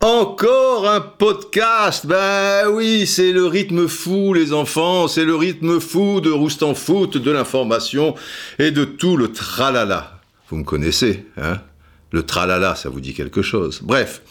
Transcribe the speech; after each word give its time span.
Encore 0.00 0.88
un 0.88 1.00
podcast 1.00 2.04
Ben 2.08 2.66
oui, 2.70 3.06
c'est 3.06 3.30
le 3.30 3.46
rythme 3.46 3.86
fou, 3.86 4.34
les 4.34 4.52
enfants, 4.52 5.06
c'est 5.06 5.24
le 5.24 5.36
rythme 5.36 5.78
fou 5.78 6.20
de 6.20 6.32
Roustan 6.32 6.74
Foot, 6.74 7.16
de 7.16 7.30
l'information 7.30 8.16
et 8.58 8.72
de 8.72 8.84
tout 8.84 9.16
le 9.16 9.30
tralala. 9.30 10.18
Vous 10.48 10.56
me 10.56 10.64
connaissez, 10.64 11.24
hein? 11.36 11.60
Le 12.10 12.24
tralala, 12.24 12.74
ça 12.74 12.88
vous 12.88 13.00
dit 13.00 13.14
quelque 13.14 13.42
chose. 13.42 13.78
Bref, 13.84 14.22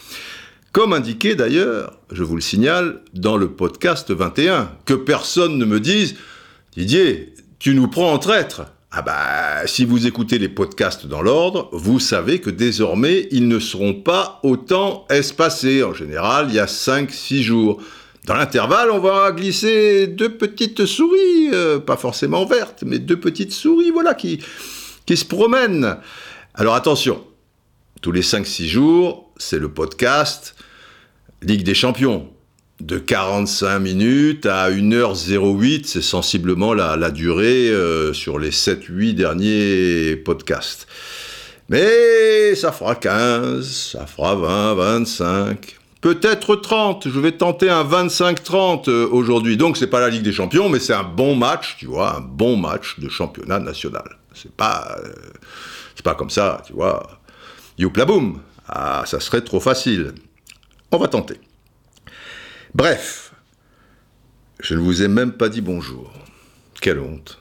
comme 0.72 0.92
indiqué 0.92 1.36
d'ailleurs, 1.36 1.94
je 2.10 2.22
vous 2.22 2.34
le 2.34 2.42
signale, 2.42 3.00
dans 3.14 3.38
le 3.38 3.50
podcast 3.50 4.10
21, 4.10 4.70
que 4.84 4.92
personne 4.92 5.56
ne 5.56 5.64
me 5.64 5.80
dise 5.80 6.16
Didier, 6.76 7.32
tu 7.58 7.74
nous 7.74 7.88
prends 7.88 8.12
en 8.12 8.18
traître. 8.18 8.66
Ah 8.94 9.00
bah, 9.00 9.66
si 9.66 9.86
vous 9.86 10.06
écoutez 10.06 10.38
les 10.38 10.50
podcasts 10.50 11.06
dans 11.06 11.22
l'ordre, 11.22 11.70
vous 11.72 11.98
savez 11.98 12.42
que 12.42 12.50
désormais, 12.50 13.26
ils 13.30 13.48
ne 13.48 13.58
seront 13.58 13.94
pas 13.94 14.38
autant 14.42 15.06
espacés. 15.08 15.82
En 15.82 15.94
général, 15.94 16.48
il 16.50 16.56
y 16.56 16.58
a 16.58 16.66
5-6 16.66 17.40
jours. 17.40 17.82
Dans 18.26 18.34
l'intervalle, 18.34 18.90
on 18.90 18.98
va 18.98 19.32
glisser 19.32 20.08
deux 20.08 20.36
petites 20.36 20.84
souris, 20.84 21.48
euh, 21.54 21.78
pas 21.78 21.96
forcément 21.96 22.44
vertes, 22.44 22.84
mais 22.84 22.98
deux 22.98 23.18
petites 23.18 23.54
souris, 23.54 23.90
voilà, 23.90 24.12
qui, 24.12 24.44
qui 25.06 25.16
se 25.16 25.24
promènent. 25.24 25.96
Alors 26.54 26.74
attention, 26.74 27.24
tous 28.02 28.12
les 28.12 28.20
5-6 28.20 28.66
jours, 28.66 29.32
c'est 29.38 29.58
le 29.58 29.72
podcast 29.72 30.54
Ligue 31.40 31.62
des 31.62 31.74
Champions 31.74 32.28
de 32.82 32.98
45 32.98 33.78
minutes 33.78 34.46
à 34.46 34.68
1h08, 34.70 35.84
c'est 35.84 36.02
sensiblement 36.02 36.74
la, 36.74 37.10
durée 37.12 37.70
euh, 37.70 38.12
sur 38.12 38.40
les 38.40 38.50
7-8 38.50 39.14
derniers 39.14 40.16
podcasts. 40.16 40.88
Mais 41.68 42.56
ça 42.56 42.72
fera 42.72 42.96
15, 42.96 43.92
ça 43.92 44.06
fera 44.06 44.34
20, 44.34 44.74
25, 44.74 45.76
peut-être 46.00 46.56
30. 46.56 47.08
Je 47.08 47.20
vais 47.20 47.32
tenter 47.32 47.70
un 47.70 47.84
25-30 47.84 48.90
euh, 48.90 49.08
aujourd'hui. 49.12 49.56
Donc 49.56 49.76
c'est 49.76 49.86
pas 49.86 50.00
la 50.00 50.08
Ligue 50.08 50.22
des 50.22 50.32
Champions, 50.32 50.68
mais 50.68 50.80
c'est 50.80 50.92
un 50.92 51.04
bon 51.04 51.36
match, 51.36 51.76
tu 51.78 51.86
vois, 51.86 52.16
un 52.16 52.20
bon 52.20 52.56
match 52.56 52.98
de 52.98 53.08
championnat 53.08 53.60
national. 53.60 54.18
C'est 54.34 54.52
pas, 54.52 54.96
euh, 55.04 55.12
c'est 55.94 56.04
pas 56.04 56.16
comme 56.16 56.30
ça, 56.30 56.62
tu 56.66 56.72
vois. 56.72 57.20
Youpla 57.78 58.06
boum, 58.06 58.40
ah, 58.68 59.04
ça 59.06 59.20
serait 59.20 59.42
trop 59.42 59.60
facile. 59.60 60.12
On 60.90 60.98
va 60.98 61.06
tenter. 61.06 61.38
Bref, 62.74 63.34
je 64.60 64.74
ne 64.74 64.80
vous 64.80 65.02
ai 65.02 65.08
même 65.08 65.32
pas 65.32 65.50
dit 65.50 65.60
bonjour. 65.60 66.10
Quelle 66.80 67.00
honte. 67.00 67.38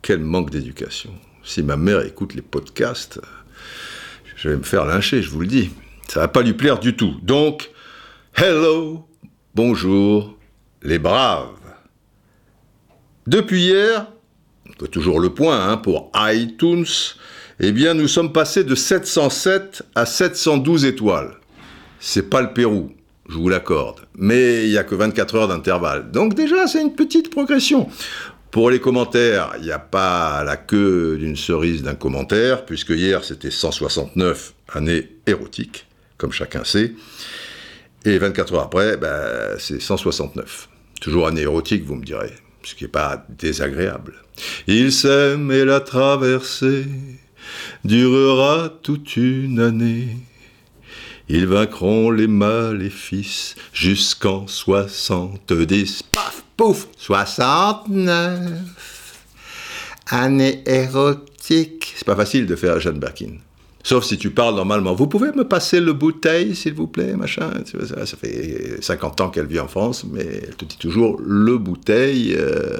Quel 0.00 0.20
manque 0.20 0.50
d'éducation. 0.50 1.12
Si 1.44 1.62
ma 1.62 1.76
mère 1.76 2.00
écoute 2.00 2.34
les 2.34 2.42
podcasts, 2.42 3.20
je 4.36 4.48
vais 4.48 4.56
me 4.56 4.62
faire 4.62 4.86
lyncher, 4.86 5.20
je 5.20 5.28
vous 5.28 5.40
le 5.40 5.46
dis. 5.46 5.70
Ça 6.08 6.20
va 6.20 6.28
pas 6.28 6.40
lui 6.40 6.54
plaire 6.54 6.78
du 6.78 6.96
tout. 6.96 7.16
Donc, 7.22 7.70
hello, 8.34 9.06
bonjour, 9.54 10.38
les 10.82 10.98
braves. 10.98 11.50
Depuis 13.26 13.64
hier, 13.64 14.06
on 14.80 14.86
toujours 14.86 15.20
le 15.20 15.34
point 15.34 15.68
hein, 15.68 15.76
pour 15.76 16.10
iTunes, 16.14 16.86
eh 17.60 17.70
bien 17.70 17.92
nous 17.92 18.08
sommes 18.08 18.32
passés 18.32 18.64
de 18.64 18.74
707 18.74 19.82
à 19.94 20.06
712 20.06 20.86
étoiles. 20.86 21.36
C'est 22.00 22.30
pas 22.30 22.40
le 22.40 22.54
Pérou, 22.54 22.96
je 23.28 23.34
vous 23.34 23.48
l'accorde. 23.48 24.00
Mais 24.16 24.64
il 24.64 24.70
n'y 24.70 24.78
a 24.78 24.84
que 24.84 24.94
24 24.94 25.34
heures 25.34 25.48
d'intervalle. 25.48 26.10
Donc 26.10 26.34
déjà, 26.34 26.66
c'est 26.66 26.80
une 26.80 26.94
petite 26.94 27.30
progression. 27.30 27.88
Pour 28.50 28.70
les 28.70 28.80
commentaires, 28.80 29.52
il 29.58 29.64
n'y 29.64 29.72
a 29.72 29.78
pas 29.78 30.42
la 30.44 30.56
queue 30.56 31.16
d'une 31.18 31.36
cerise 31.36 31.82
d'un 31.82 31.94
commentaire, 31.94 32.64
puisque 32.64 32.90
hier 32.90 33.22
c'était 33.24 33.50
169 33.50 34.54
années 34.72 35.10
érotiques, 35.26 35.86
comme 36.16 36.32
chacun 36.32 36.64
sait. 36.64 36.94
Et 38.04 38.18
24 38.18 38.54
heures 38.54 38.62
après, 38.62 38.96
ben, 38.96 39.56
c'est 39.58 39.80
169. 39.80 40.68
Toujours 41.00 41.26
année 41.26 41.42
érotique, 41.42 41.84
vous 41.84 41.96
me 41.96 42.04
direz, 42.04 42.32
ce 42.62 42.74
qui 42.74 42.84
n'est 42.84 42.88
pas 42.88 43.26
désagréable. 43.28 44.14
Il 44.66 44.92
s'aime 44.92 45.50
et 45.50 45.64
la 45.64 45.80
traversée 45.80 46.86
durera 47.84 48.70
toute 48.82 49.16
une 49.16 49.60
année. 49.60 50.08
Ils 51.28 51.46
vaincront 51.46 52.12
les 52.12 52.28
maléfices 52.28 53.56
jusqu'en 53.72 54.46
70. 54.46 56.04
Paf, 56.12 56.44
pouf, 56.56 56.86
69. 56.98 59.24
Année 60.08 60.62
érotique. 60.66 61.94
C'est 61.96 62.06
pas 62.06 62.14
facile 62.14 62.46
de 62.46 62.54
faire 62.54 62.78
Jeanne 62.78 63.00
Birkin. 63.00 63.38
Sauf 63.82 64.04
si 64.04 64.18
tu 64.18 64.30
parles 64.30 64.54
normalement. 64.54 64.94
Vous 64.94 65.08
pouvez 65.08 65.32
me 65.32 65.44
passer 65.44 65.80
le 65.80 65.92
bouteille, 65.92 66.54
s'il 66.54 66.74
vous 66.74 66.88
plaît, 66.88 67.16
machin. 67.16 67.50
Ça, 67.64 68.16
fait 68.16 68.80
50 68.80 69.20
ans 69.20 69.30
qu'elle 69.30 69.46
vit 69.46 69.60
en 69.60 69.68
France, 69.68 70.04
mais 70.04 70.42
elle 70.46 70.56
te 70.56 70.64
dit 70.64 70.78
toujours 70.78 71.20
le 71.24 71.58
bouteille, 71.58 72.34
euh, 72.36 72.78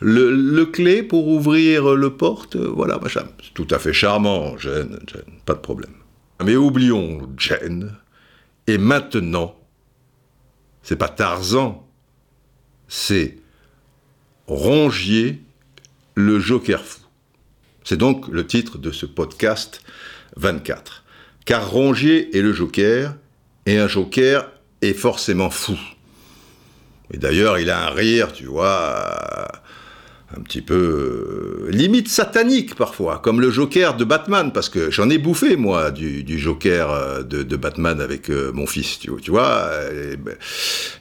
le, 0.00 0.64
clé 0.64 1.04
pour 1.04 1.28
ouvrir 1.28 1.94
le 1.94 2.10
porte, 2.10 2.56
voilà, 2.56 2.98
machin. 2.98 3.24
C'est 3.44 3.54
tout 3.54 3.68
à 3.70 3.78
fait 3.78 3.92
charmant, 3.92 4.58
Jeanne, 4.58 4.98
Jeanne, 5.06 5.22
pas 5.44 5.54
de 5.54 5.60
problème. 5.60 5.92
Mais 6.44 6.56
oublions 6.56 7.28
Jen. 7.36 7.96
Et 8.66 8.78
maintenant, 8.78 9.56
c'est 10.82 10.96
pas 10.96 11.08
Tarzan, 11.08 11.86
c'est 12.88 13.38
Rongier, 14.46 15.42
le 16.14 16.38
Joker 16.38 16.82
fou. 16.82 17.00
C'est 17.84 17.96
donc 17.96 18.28
le 18.28 18.46
titre 18.46 18.78
de 18.78 18.90
ce 18.90 19.06
podcast 19.06 19.82
24. 20.36 21.04
Car 21.44 21.70
Rongier 21.70 22.36
est 22.36 22.42
le 22.42 22.52
Joker, 22.52 23.14
et 23.66 23.78
un 23.78 23.88
Joker 23.88 24.50
est 24.82 24.94
forcément 24.94 25.50
fou. 25.50 25.78
Et 27.12 27.18
d'ailleurs, 27.18 27.58
il 27.58 27.70
a 27.70 27.86
un 27.86 27.90
rire, 27.90 28.32
tu 28.32 28.46
vois, 28.46 29.48
un 30.36 30.42
petit 30.42 30.62
peu 30.62 31.66
euh, 31.66 31.70
limite 31.70 32.08
satanique 32.08 32.76
parfois, 32.76 33.18
comme 33.18 33.40
le 33.40 33.50
Joker 33.50 33.96
de 33.96 34.04
Batman, 34.04 34.52
parce 34.52 34.68
que 34.68 34.88
j'en 34.90 35.10
ai 35.10 35.18
bouffé 35.18 35.56
moi 35.56 35.90
du, 35.90 36.22
du 36.22 36.38
Joker 36.38 36.90
euh, 36.90 37.22
de, 37.24 37.56
Batman 37.56 38.00
avec 38.00 38.30
euh, 38.30 38.52
mon 38.54 38.66
fils, 38.66 39.00
tu, 39.00 39.10
tu 39.20 39.32
vois, 39.32 39.70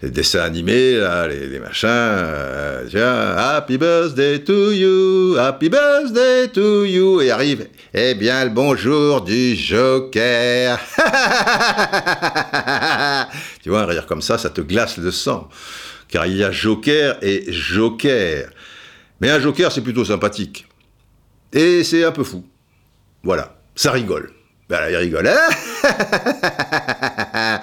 les, 0.02 0.10
dessins 0.10 0.42
animés, 0.42 1.00
les, 1.30 1.60
machins, 1.60 2.88
tiens, 2.90 3.36
Happy 3.38 3.78
Birthday 3.78 4.44
to 4.44 4.72
you, 4.72 5.38
Happy 5.38 5.70
Birthday 5.70 6.48
to 6.52 6.86
you, 6.86 7.22
et 7.22 7.30
arrive, 7.30 7.68
eh 7.94 8.16
bien 8.16 8.46
le 8.46 8.50
bonjour 8.50 9.22
du 9.22 9.56
Joker, 9.56 10.80
tu 13.62 13.70
vois, 13.70 13.82
un 13.82 13.86
rire 13.86 14.08
comme 14.08 14.24
ça, 14.24 14.40
ça 14.40 14.50
te 14.50 14.62
glace 14.62 14.98
le 14.98 15.12
sang, 15.12 15.50
car 16.08 16.26
il 16.26 16.38
y 16.38 16.44
a 16.44 16.52
Joker 16.52 17.18
et 17.22 17.46
Joker. 17.52 18.50
Mais 19.22 19.30
un 19.30 19.40
joker, 19.40 19.72
c'est 19.72 19.82
plutôt 19.82 20.06
sympathique. 20.06 20.68
Et 21.52 21.84
c'est 21.84 22.04
un 22.04 22.12
peu 22.12 22.24
fou. 22.24 22.46
Voilà, 23.24 23.56
ça 23.76 23.92
rigole. 23.92 24.32
Ben 24.70 24.88
il 24.90 24.96
rigole. 24.96 25.28
Hein 25.28 25.50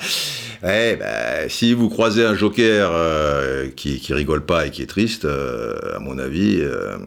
eh 0.64 0.96
ben, 0.96 1.48
si 1.48 1.72
vous 1.72 1.88
croisez 1.88 2.24
un 2.24 2.34
joker 2.34 2.90
euh, 2.92 3.68
qui, 3.70 4.00
qui 4.00 4.12
rigole 4.12 4.44
pas 4.44 4.66
et 4.66 4.70
qui 4.70 4.82
est 4.82 4.86
triste, 4.86 5.24
euh, 5.24 5.94
à 5.94 5.98
mon 6.00 6.18
avis, 6.18 6.58
euh, 6.60 6.98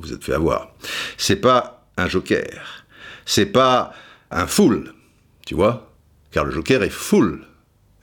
vous 0.00 0.12
êtes 0.12 0.24
fait 0.24 0.34
avoir. 0.34 0.74
C'est 1.16 1.36
pas 1.36 1.86
un 1.96 2.08
joker. 2.08 2.84
C'est 3.24 3.46
pas 3.46 3.92
un 4.30 4.46
fool. 4.46 4.92
Tu 5.46 5.54
vois? 5.54 5.92
Car 6.32 6.44
le 6.44 6.50
joker 6.50 6.82
est 6.82 6.90
full. 6.90 7.46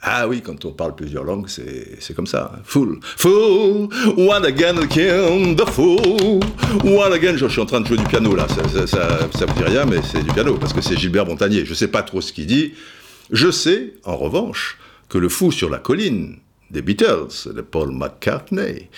Ah 0.03 0.27
oui, 0.27 0.41
quand 0.41 0.65
on 0.65 0.71
parle 0.71 0.95
plusieurs 0.95 1.23
langues, 1.23 1.47
c'est 1.47 2.15
comme 2.15 2.25
ça. 2.25 2.53
Full. 2.63 2.99
Full, 3.17 3.87
one 4.17 4.45
again, 4.45 4.77
again, 4.77 5.55
the 5.55 5.69
fool. 5.69 6.39
One 6.83 7.13
again, 7.13 7.33
je, 7.33 7.45
je, 7.45 7.47
suis 7.47 7.61
en 7.61 7.67
train 7.67 7.81
de 7.81 7.87
jouer 7.87 7.97
du 7.97 8.05
piano 8.05 8.35
là, 8.35 8.47
ça, 8.47 8.67
ça, 8.67 8.87
ça, 8.87 9.29
ça 9.37 9.45
vous 9.45 9.53
dit 9.53 9.63
rien, 9.63 9.85
mais 9.85 10.01
c'est 10.01 10.23
du 10.23 10.31
piano, 10.31 10.55
parce 10.55 10.73
que 10.73 10.81
c'est 10.81 10.97
Gilbert 10.97 11.27
Montagnier. 11.27 11.65
Je 11.65 11.75
sais 11.75 11.87
pas 11.87 12.01
trop 12.01 12.19
ce 12.19 12.33
qu'il 12.33 12.47
dit. 12.47 12.73
Je 13.31 13.51
sais, 13.51 13.93
en 14.03 14.17
revanche, 14.17 14.79
que 15.07 15.19
le 15.19 15.29
fou 15.29 15.51
sur 15.51 15.69
la 15.69 15.77
colline 15.77 16.37
des 16.71 16.81
Beatles, 16.81 17.53
de 17.53 17.61
Paul 17.61 17.91
McCartney, 17.91 18.89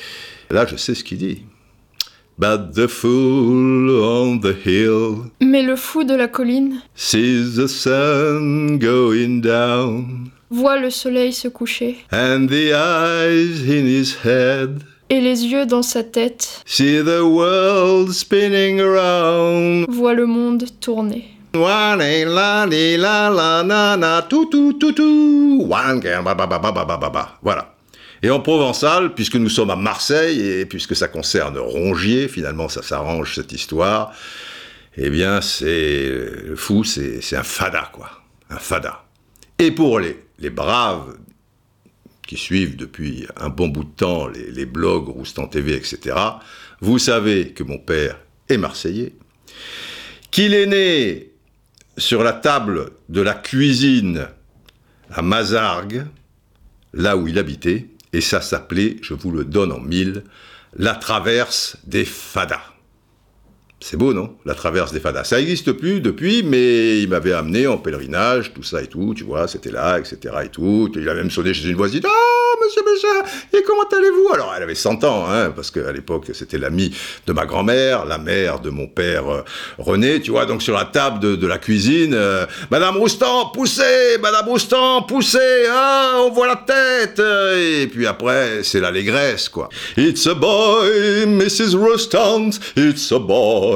là 0.51 0.65
je 0.65 0.77
sais 0.77 0.95
ce 0.95 1.03
qu'il 1.03 1.17
dit. 1.17 1.43
But 2.37 2.71
the 2.73 2.87
fool 2.87 3.89
on 3.89 4.39
the 4.39 4.55
hill. 4.65 5.29
Mais 5.41 5.61
le 5.61 5.75
fou 5.75 6.03
de 6.03 6.15
la 6.15 6.27
colline. 6.27 6.81
Sees 6.95 7.55
the 7.57 7.67
sun 7.67 8.79
going 8.79 9.41
down 9.41 10.31
voit 10.53 10.79
le 10.79 10.89
soleil 10.89 11.33
se 11.33 11.47
coucher. 11.47 11.97
And 12.11 12.47
the 12.47 12.71
eyes 12.73 13.63
in 13.67 13.85
his 13.87 14.15
head. 14.23 14.83
Et 15.09 15.19
les 15.19 15.45
yeux 15.45 15.65
dans 15.65 15.81
sa 15.81 16.03
tête. 16.03 16.61
See 16.65 17.01
the 17.03 17.21
world 17.21 18.11
spinning 18.11 18.79
around. 18.79 19.85
Voit 19.89 20.13
le 20.13 20.25
monde 20.25 20.65
tourner. 20.79 21.25
Voilà. 21.53 21.97
Et 28.23 28.29
en 28.29 28.39
provençal, 28.39 29.13
puisque 29.13 29.35
nous 29.35 29.49
sommes 29.49 29.69
à 29.69 29.75
Marseille, 29.75 30.39
et 30.39 30.65
puisque 30.65 30.95
ça 30.95 31.07
concerne 31.09 31.57
Rongier, 31.57 32.27
finalement 32.27 32.69
ça 32.69 32.81
s'arrange 32.81 33.35
cette 33.35 33.51
histoire, 33.51 34.13
eh 34.97 35.09
bien 35.09 35.41
c'est 35.41 36.55
fou, 36.55 36.83
c'est 36.83 37.35
un 37.35 37.43
fada, 37.43 37.89
quoi. 37.91 38.09
Un 38.49 38.57
fada. 38.57 39.03
Et 39.59 39.71
pour 39.71 39.99
les, 39.99 40.22
les 40.39 40.49
braves 40.49 41.17
qui 42.27 42.37
suivent 42.37 42.75
depuis 42.75 43.27
un 43.37 43.49
bon 43.49 43.67
bout 43.67 43.83
de 43.83 43.89
temps 43.89 44.27
les, 44.27 44.65
blogs, 44.65 45.09
Roustan 45.09 45.47
TV, 45.47 45.75
etc., 45.75 46.15
vous 46.81 46.99
savez 46.99 47.51
que 47.51 47.63
mon 47.63 47.77
père 47.77 48.19
est 48.49 48.57
marseillais, 48.57 49.13
qu'il 50.31 50.53
est 50.53 50.65
né 50.65 51.31
sur 51.97 52.23
la 52.23 52.33
table 52.33 52.91
de 53.09 53.21
la 53.21 53.33
cuisine 53.33 54.27
à 55.11 55.21
Mazargues, 55.21 56.05
là 56.93 57.15
où 57.17 57.27
il 57.27 57.37
habitait, 57.37 57.87
et 58.13 58.21
ça 58.21 58.41
s'appelait, 58.41 58.97
je 59.01 59.13
vous 59.13 59.31
le 59.31 59.45
donne 59.45 59.71
en 59.71 59.79
mille, 59.79 60.23
la 60.75 60.95
traverse 60.95 61.77
des 61.85 62.05
fadas. 62.05 62.72
C'est 63.85 63.97
beau, 63.97 64.13
non? 64.13 64.37
La 64.45 64.53
traverse 64.53 64.93
des 64.93 65.01
fadas. 65.01 65.25
Ça 65.25 65.35
n'existe 65.35 65.73
plus 65.73 65.99
depuis, 65.99 66.41
mais 66.41 67.01
il 67.01 67.09
m'avait 67.09 67.33
amené 67.33 67.67
en 67.67 67.77
pèlerinage, 67.77 68.53
tout 68.53 68.63
ça 68.63 68.81
et 68.81 68.87
tout, 68.87 69.13
tu 69.13 69.25
vois, 69.25 69.45
c'était 69.49 69.71
là, 69.71 69.99
etc. 69.99 70.35
et 70.45 70.47
tout. 70.47 70.89
Il 70.95 71.09
a 71.09 71.13
même 71.13 71.29
sonné 71.29 71.53
chez 71.53 71.67
une 71.67 71.75
voisine. 71.75 72.01
Ah, 72.05 72.63
monsieur 72.63 72.81
monsieur, 72.89 73.09
et 73.51 73.61
comment 73.61 73.83
allez-vous? 73.83 74.33
Alors, 74.33 74.53
elle 74.55 74.63
avait 74.63 74.73
100 74.73 75.03
ans, 75.03 75.25
hein, 75.29 75.51
parce 75.53 75.69
qu'à 75.69 75.91
l'époque, 75.91 76.27
c'était 76.31 76.57
l'ami 76.57 76.95
de 77.27 77.33
ma 77.33 77.45
grand-mère, 77.45 78.05
la 78.05 78.17
mère 78.17 78.61
de 78.61 78.69
mon 78.69 78.87
père 78.87 79.29
euh, 79.29 79.41
René, 79.77 80.21
tu 80.21 80.31
vois, 80.31 80.45
donc 80.45 80.61
sur 80.61 80.75
la 80.77 80.85
table 80.85 81.19
de, 81.19 81.45
la 81.45 81.57
cuisine, 81.57 82.13
euh, 82.13 82.45
Madame 82.71 82.95
Roustan, 82.95 83.47
poussez 83.47 84.17
Madame 84.21 84.47
Roustan, 84.47 85.01
poussez 85.01 85.67
Ah, 85.69 86.21
on 86.25 86.29
voit 86.31 86.47
la 86.47 86.55
tête 86.55 87.19
Et 87.19 87.87
puis 87.87 88.07
après, 88.07 88.63
c'est 88.63 88.79
l'allégresse, 88.79 89.49
quoi. 89.49 89.67
It's 89.97 90.25
a 90.25 90.35
boy, 90.35 91.25
Mrs. 91.27 91.75
Roustan, 91.75 92.51
it's 92.77 93.11
a 93.11 93.19
boy. 93.19 93.72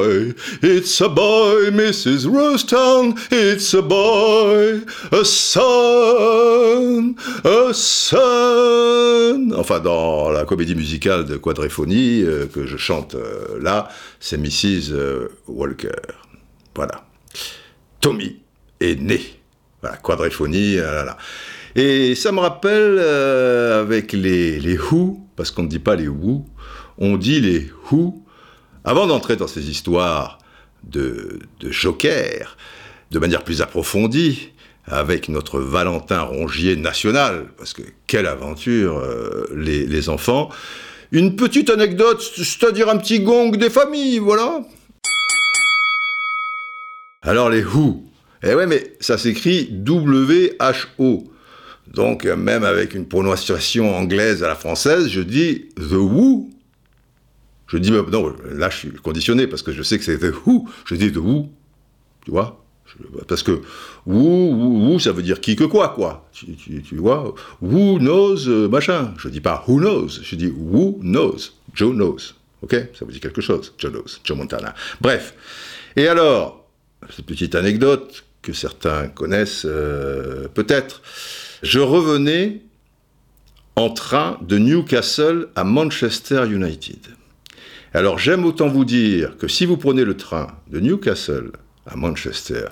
It's 0.61 1.01
a 1.01 1.09
boy, 1.09 1.71
Mrs. 1.71 2.27
Rostown. 2.27 3.17
It's 3.31 3.73
a 3.73 3.81
boy, 3.81 4.81
a 5.11 5.23
son, 5.23 7.15
a 7.44 7.73
son. 7.73 9.51
Enfin, 9.57 9.79
dans 9.79 10.29
la 10.29 10.45
comédie 10.45 10.75
musicale 10.75 11.25
de 11.25 11.38
Quadréphonie 11.38 12.23
euh, 12.23 12.45
que 12.47 12.65
je 12.65 12.77
chante 12.77 13.15
euh, 13.15 13.59
là, 13.61 13.89
c'est 14.19 14.38
Mrs. 14.38 14.91
euh, 14.91 15.29
Walker. 15.47 15.89
Voilà. 16.75 17.05
Tommy 17.99 18.41
est 18.79 18.99
né. 18.99 19.21
Voilà, 19.81 19.97
Quadréphonie, 19.97 20.75
là, 20.75 21.03
là. 21.03 21.17
Et 21.75 22.15
ça 22.15 22.31
me 22.31 22.39
rappelle 22.39 22.99
avec 22.99 24.13
les, 24.13 24.59
les 24.59 24.77
Who, 24.77 25.19
parce 25.35 25.51
qu'on 25.51 25.63
ne 25.63 25.67
dit 25.67 25.79
pas 25.79 25.95
les 25.95 26.07
Who, 26.07 26.45
on 26.97 27.17
dit 27.17 27.39
les 27.39 27.69
Who. 27.91 28.23
Avant 28.87 29.05
d'entrer 29.05 29.35
dans 29.35 29.47
ces 29.47 29.69
histoires 29.69 30.39
de, 30.85 31.39
de 31.59 31.71
joker, 31.71 32.55
de 33.11 33.19
manière 33.19 33.43
plus 33.43 33.61
approfondie, 33.61 34.53
avec 34.85 35.27
notre 35.27 35.59
Valentin 35.59 36.21
Rongier 36.21 36.77
national, 36.77 37.47
parce 37.57 37.73
que 37.73 37.81
quelle 38.07 38.27
aventure, 38.27 38.97
euh, 38.97 39.45
les, 39.53 39.85
les 39.85 40.07
enfants, 40.07 40.47
une 41.11 41.35
petite 41.35 41.69
anecdote, 41.69 42.21
c'est-à-dire 42.21 42.87
un 42.87 42.95
petit 42.95 43.19
gong 43.19 43.51
des 43.51 43.69
familles, 43.69 44.19
voilà. 44.19 44.61
Alors 47.23 47.49
les 47.49 47.65
Who, 47.65 48.05
eh 48.41 48.53
ouais, 48.53 48.67
mais 48.67 48.95
ça 49.01 49.17
s'écrit 49.17 49.67
W-H-O. 49.69 51.25
Donc, 51.93 52.23
même 52.23 52.63
avec 52.63 52.93
une 52.93 53.05
prononciation 53.05 53.93
anglaise 53.93 54.45
à 54.45 54.47
la 54.47 54.55
française, 54.55 55.09
je 55.09 55.19
dis 55.19 55.65
The 55.75 55.91
Who. 55.91 56.51
Je 57.67 57.77
dis, 57.77 57.91
non, 57.91 58.33
là, 58.51 58.69
je 58.69 58.77
suis 58.77 58.91
conditionné 58.91 59.47
parce 59.47 59.61
que 59.61 59.71
je 59.71 59.83
sais 59.83 59.97
que 59.97 60.03
c'est 60.03 60.17
The 60.17 60.33
Who. 60.45 60.69
Je 60.85 60.95
dis 60.95 61.11
The 61.11 61.17
Who. 61.17 61.49
Tu 62.23 62.31
vois 62.31 62.63
Parce 63.27 63.43
que 63.43 63.61
Who, 64.05 64.91
Who, 64.91 64.99
ça 64.99 65.11
veut 65.11 65.23
dire 65.23 65.41
qui 65.41 65.55
que 65.55 65.65
quoi, 65.65 65.89
quoi. 65.89 66.29
Tu 66.33 66.95
vois 66.95 67.35
Who 67.61 67.99
knows, 67.99 68.47
euh, 68.47 68.69
machin. 68.69 69.13
Je 69.17 69.29
dis 69.29 69.41
pas 69.41 69.63
Who 69.67 69.79
knows. 69.79 70.07
Je 70.21 70.35
dis 70.35 70.47
Who 70.47 70.99
knows. 71.01 71.37
Joe 71.73 71.93
knows. 71.93 72.33
Ok 72.61 72.73
Ça 72.93 73.05
vous 73.05 73.11
dit 73.11 73.19
quelque 73.19 73.41
chose 73.41 73.73
Joe 73.77 73.91
knows. 73.91 74.19
Joe 74.23 74.37
Montana. 74.37 74.73
Bref. 75.01 75.33
Et 75.95 76.07
alors, 76.07 76.65
cette 77.09 77.25
petite 77.25 77.55
anecdote 77.55 78.23
que 78.41 78.53
certains 78.53 79.09
connaissent 79.09 79.65
euh, 79.65 80.47
peut-être. 80.53 81.01
Je 81.63 81.79
revenais 81.79 82.61
en 83.75 83.89
train 83.89 84.39
de 84.41 84.57
Newcastle 84.57 85.49
à 85.55 85.63
Manchester 85.63 86.45
United. 86.49 86.99
Alors 87.97 88.19
j'aime 88.19 88.45
autant 88.45 88.67
vous 88.67 88.85
dire 88.85 89.38
que 89.38 89.47
si 89.47 89.65
vous 89.65 89.75
prenez 89.75 90.05
le 90.05 90.15
train 90.15 90.49
de 90.67 90.79
Newcastle 90.79 91.51
à 91.88 91.95
Manchester, 91.95 92.65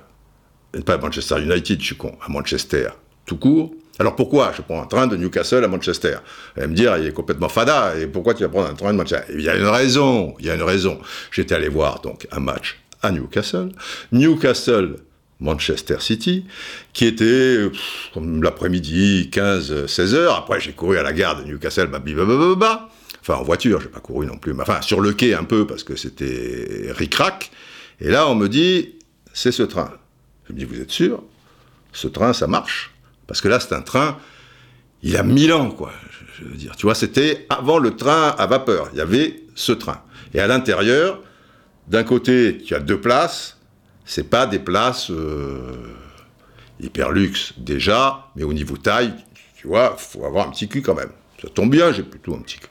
euh, 0.76 0.82
pas 0.82 0.94
à 0.94 0.98
Manchester 1.00 1.42
United, 1.42 1.80
je 1.80 1.84
suis 1.84 1.96
con, 1.96 2.16
à 2.24 2.30
Manchester, 2.30 2.90
tout 3.26 3.38
court, 3.38 3.74
alors 3.98 4.16
pourquoi 4.16 4.54
je 4.56 4.62
prends 4.62 4.84
un 4.84 4.86
train 4.86 5.08
de 5.08 5.18
Newcastle 5.18 5.64
à 5.64 5.68
Manchester 5.68 6.18
Vous 6.56 6.62
allez 6.62 6.72
me 6.72 6.76
dire, 6.76 6.96
il 7.00 7.08
est 7.08 7.12
complètement 7.12 7.50
fada, 7.50 7.98
et 7.98 8.06
pourquoi 8.06 8.36
tu 8.36 8.44
vas 8.44 8.50
prendre 8.50 8.70
un 8.70 8.76
train 8.76 8.94
de 8.94 8.98
Manchester 8.98 9.26
Il 9.34 9.42
y 9.42 9.50
a 9.50 9.56
une 9.56 9.66
raison, 9.66 10.36
il 10.38 10.46
y 10.46 10.52
a 10.52 10.54
une 10.54 10.62
raison. 10.62 11.00
J'étais 11.32 11.56
allé 11.56 11.70
voir 11.70 12.02
donc 12.02 12.28
un 12.32 12.40
match 12.40 12.80
à 13.02 13.10
Newcastle, 13.10 13.70
Newcastle 14.12 14.98
Manchester 15.40 15.98
City, 16.02 16.46
qui 16.94 17.08
était 17.08 17.26
euh, 17.26 17.72
l'après-midi, 18.16 19.32
15-16 19.34 20.14
heures. 20.14 20.36
Après, 20.36 20.60
j'ai 20.60 20.74
couru 20.74 21.00
à 21.00 21.04
la 21.04 21.14
gare 21.14 21.42
de 21.42 21.48
Newcastle, 21.48 21.88
bah. 21.88 22.90
Enfin 23.26 23.40
en 23.40 23.44
voiture, 23.44 23.82
j'ai 23.82 23.88
pas 23.88 24.00
couru 24.00 24.28
non 24.28 24.38
plus, 24.38 24.54
mais 24.54 24.62
enfin 24.62 24.82
sur 24.82 25.02
le 25.02 25.12
quai 25.12 25.34
un 25.34 25.44
peu, 25.44 25.66
parce 25.66 25.84
que 25.84 25.96
c'était 25.96 26.92
ric-rac. 26.92 27.52
Et 28.00 28.10
là, 28.10 28.28
on 28.28 28.36
me 28.36 28.48
dit, 28.48 28.96
c'est 29.34 29.52
ce 29.52 29.64
train. 29.64 29.92
Je 30.48 30.54
me 30.54 30.60
dis, 30.60 30.66
vous 30.66 30.80
êtes 30.80 30.92
sûr? 30.92 31.24
Ce 31.92 32.08
train, 32.08 32.34
ça 32.34 32.46
marche? 32.46 32.94
Parce 33.26 33.42
que 33.42 33.48
là, 33.48 33.60
c'est 33.60 33.74
un 33.74 33.82
train, 33.82 34.18
il 35.02 35.18
a 35.18 35.24
mille 35.24 35.54
ans, 35.54 35.72
quoi. 35.72 35.92
Je, 36.38 36.46
veux 36.46 36.56
dire, 36.56 36.76
tu 36.76 36.86
vois, 36.86 36.94
c'était 36.94 37.48
avant 37.50 37.80
le 37.80 37.96
train 37.96 38.36
à 38.38 38.46
vapeur. 38.46 38.90
Il 38.92 38.98
y 38.98 39.02
avait 39.02 39.42
ce 39.56 39.72
train. 39.72 40.02
Et 40.34 40.40
à 40.40 40.48
l'intérieur, 40.48 41.22
d'un 41.88 42.04
côté, 42.04 42.60
tu 42.64 42.76
as 42.76 42.80
deux 42.80 43.00
places. 43.00 43.58
C'est 44.06 44.30
pas 44.30 44.46
des 44.46 44.60
places 44.60 45.10
euh, 45.10 45.96
hyper 46.80 47.12
luxe 47.12 47.54
déjà, 47.58 48.28
mais 48.36 48.44
au 48.44 48.54
niveau 48.54 48.78
taille, 48.78 49.14
tu 49.58 49.68
vois, 49.68 49.96
faut 49.98 50.26
avoir 50.26 50.48
un 50.48 50.52
petit 50.52 50.68
cul 50.68 50.84
quand 50.84 50.94
même. 50.94 51.12
Ça 51.42 51.48
tombe 51.50 51.72
bien, 51.72 51.92
j'ai 51.92 52.04
plutôt 52.04 52.36
un 52.36 52.40
petit 52.40 52.60
cul. 52.60 52.68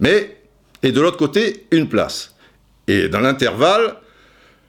Mais, 0.00 0.38
et 0.82 0.92
de 0.92 1.00
l'autre 1.00 1.16
côté, 1.16 1.66
une 1.70 1.88
place. 1.88 2.34
Et 2.88 3.08
dans 3.08 3.20
l'intervalle, 3.20 3.96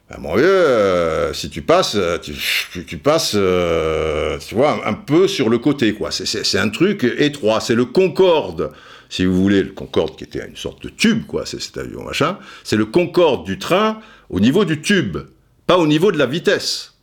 ben, 0.08 0.18
mon 0.20 0.36
vieux, 0.36 0.46
euh, 0.46 1.32
si 1.32 1.50
tu 1.50 1.62
passes, 1.62 1.96
euh, 1.96 2.18
tu, 2.18 2.96
passes, 2.98 3.32
euh, 3.34 4.38
tu 4.38 4.54
vois, 4.54 4.86
un, 4.86 4.94
peu 4.94 5.26
sur 5.26 5.48
le 5.48 5.58
côté, 5.58 5.94
quoi. 5.94 6.10
C'est 6.12 6.58
un 6.58 6.68
truc 6.68 7.02
étroit. 7.02 7.60
C'est 7.60 7.74
le 7.74 7.86
Concorde, 7.86 8.70
si 9.08 9.24
vous 9.24 9.34
voulez, 9.34 9.64
le 9.64 9.72
Concorde 9.72 10.16
qui 10.16 10.22
était 10.22 10.46
une 10.46 10.56
sorte 10.56 10.82
de 10.84 10.90
tube, 10.90 11.26
quoi. 11.26 11.44
C'est 11.44 11.60
cet 11.60 11.78
avion, 11.78 12.04
machin. 12.04 12.38
C'est 12.62 12.76
le 12.76 12.86
Concorde 12.86 13.44
du 13.44 13.58
train 13.58 14.00
au 14.30 14.38
niveau 14.38 14.64
du 14.64 14.80
tube, 14.80 15.18
pas 15.66 15.76
au 15.76 15.88
niveau 15.88 16.12
de 16.12 16.18
la 16.18 16.26
vitesse. 16.26 16.94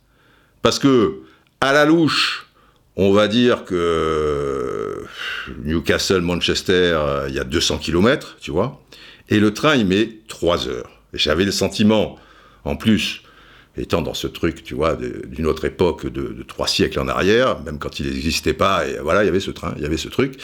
Parce 0.62 0.78
que, 0.78 1.20
à 1.60 1.74
la 1.74 1.84
louche, 1.84 2.46
on 2.96 3.12
va 3.12 3.28
dire 3.28 3.64
que 3.64 5.04
Newcastle-Manchester, 5.64 6.72
euh, 6.72 7.26
il 7.28 7.34
y 7.34 7.38
a 7.38 7.44
200 7.44 7.78
km, 7.78 8.36
tu 8.40 8.50
vois, 8.50 8.80
et 9.28 9.40
le 9.40 9.52
train, 9.52 9.74
il 9.76 9.86
met 9.86 10.18
3 10.28 10.68
heures. 10.68 10.90
Et 11.12 11.18
j'avais 11.18 11.44
le 11.44 11.52
sentiment, 11.52 12.18
en 12.64 12.76
plus, 12.76 13.22
étant 13.76 14.02
dans 14.02 14.14
ce 14.14 14.26
truc, 14.26 14.62
tu 14.62 14.74
vois, 14.74 14.96
d'une 14.96 15.46
autre 15.46 15.64
époque, 15.64 16.06
de, 16.06 16.28
de 16.28 16.42
trois 16.42 16.68
siècles 16.68 17.00
en 17.00 17.08
arrière, 17.08 17.60
même 17.62 17.78
quand 17.78 17.98
il 17.98 18.06
n'existait 18.06 18.52
pas, 18.52 18.86
et 18.86 18.98
voilà, 18.98 19.22
il 19.22 19.26
y 19.26 19.28
avait 19.28 19.40
ce 19.40 19.50
train, 19.50 19.74
il 19.76 19.82
y 19.82 19.86
avait 19.86 19.96
ce 19.96 20.08
truc, 20.08 20.36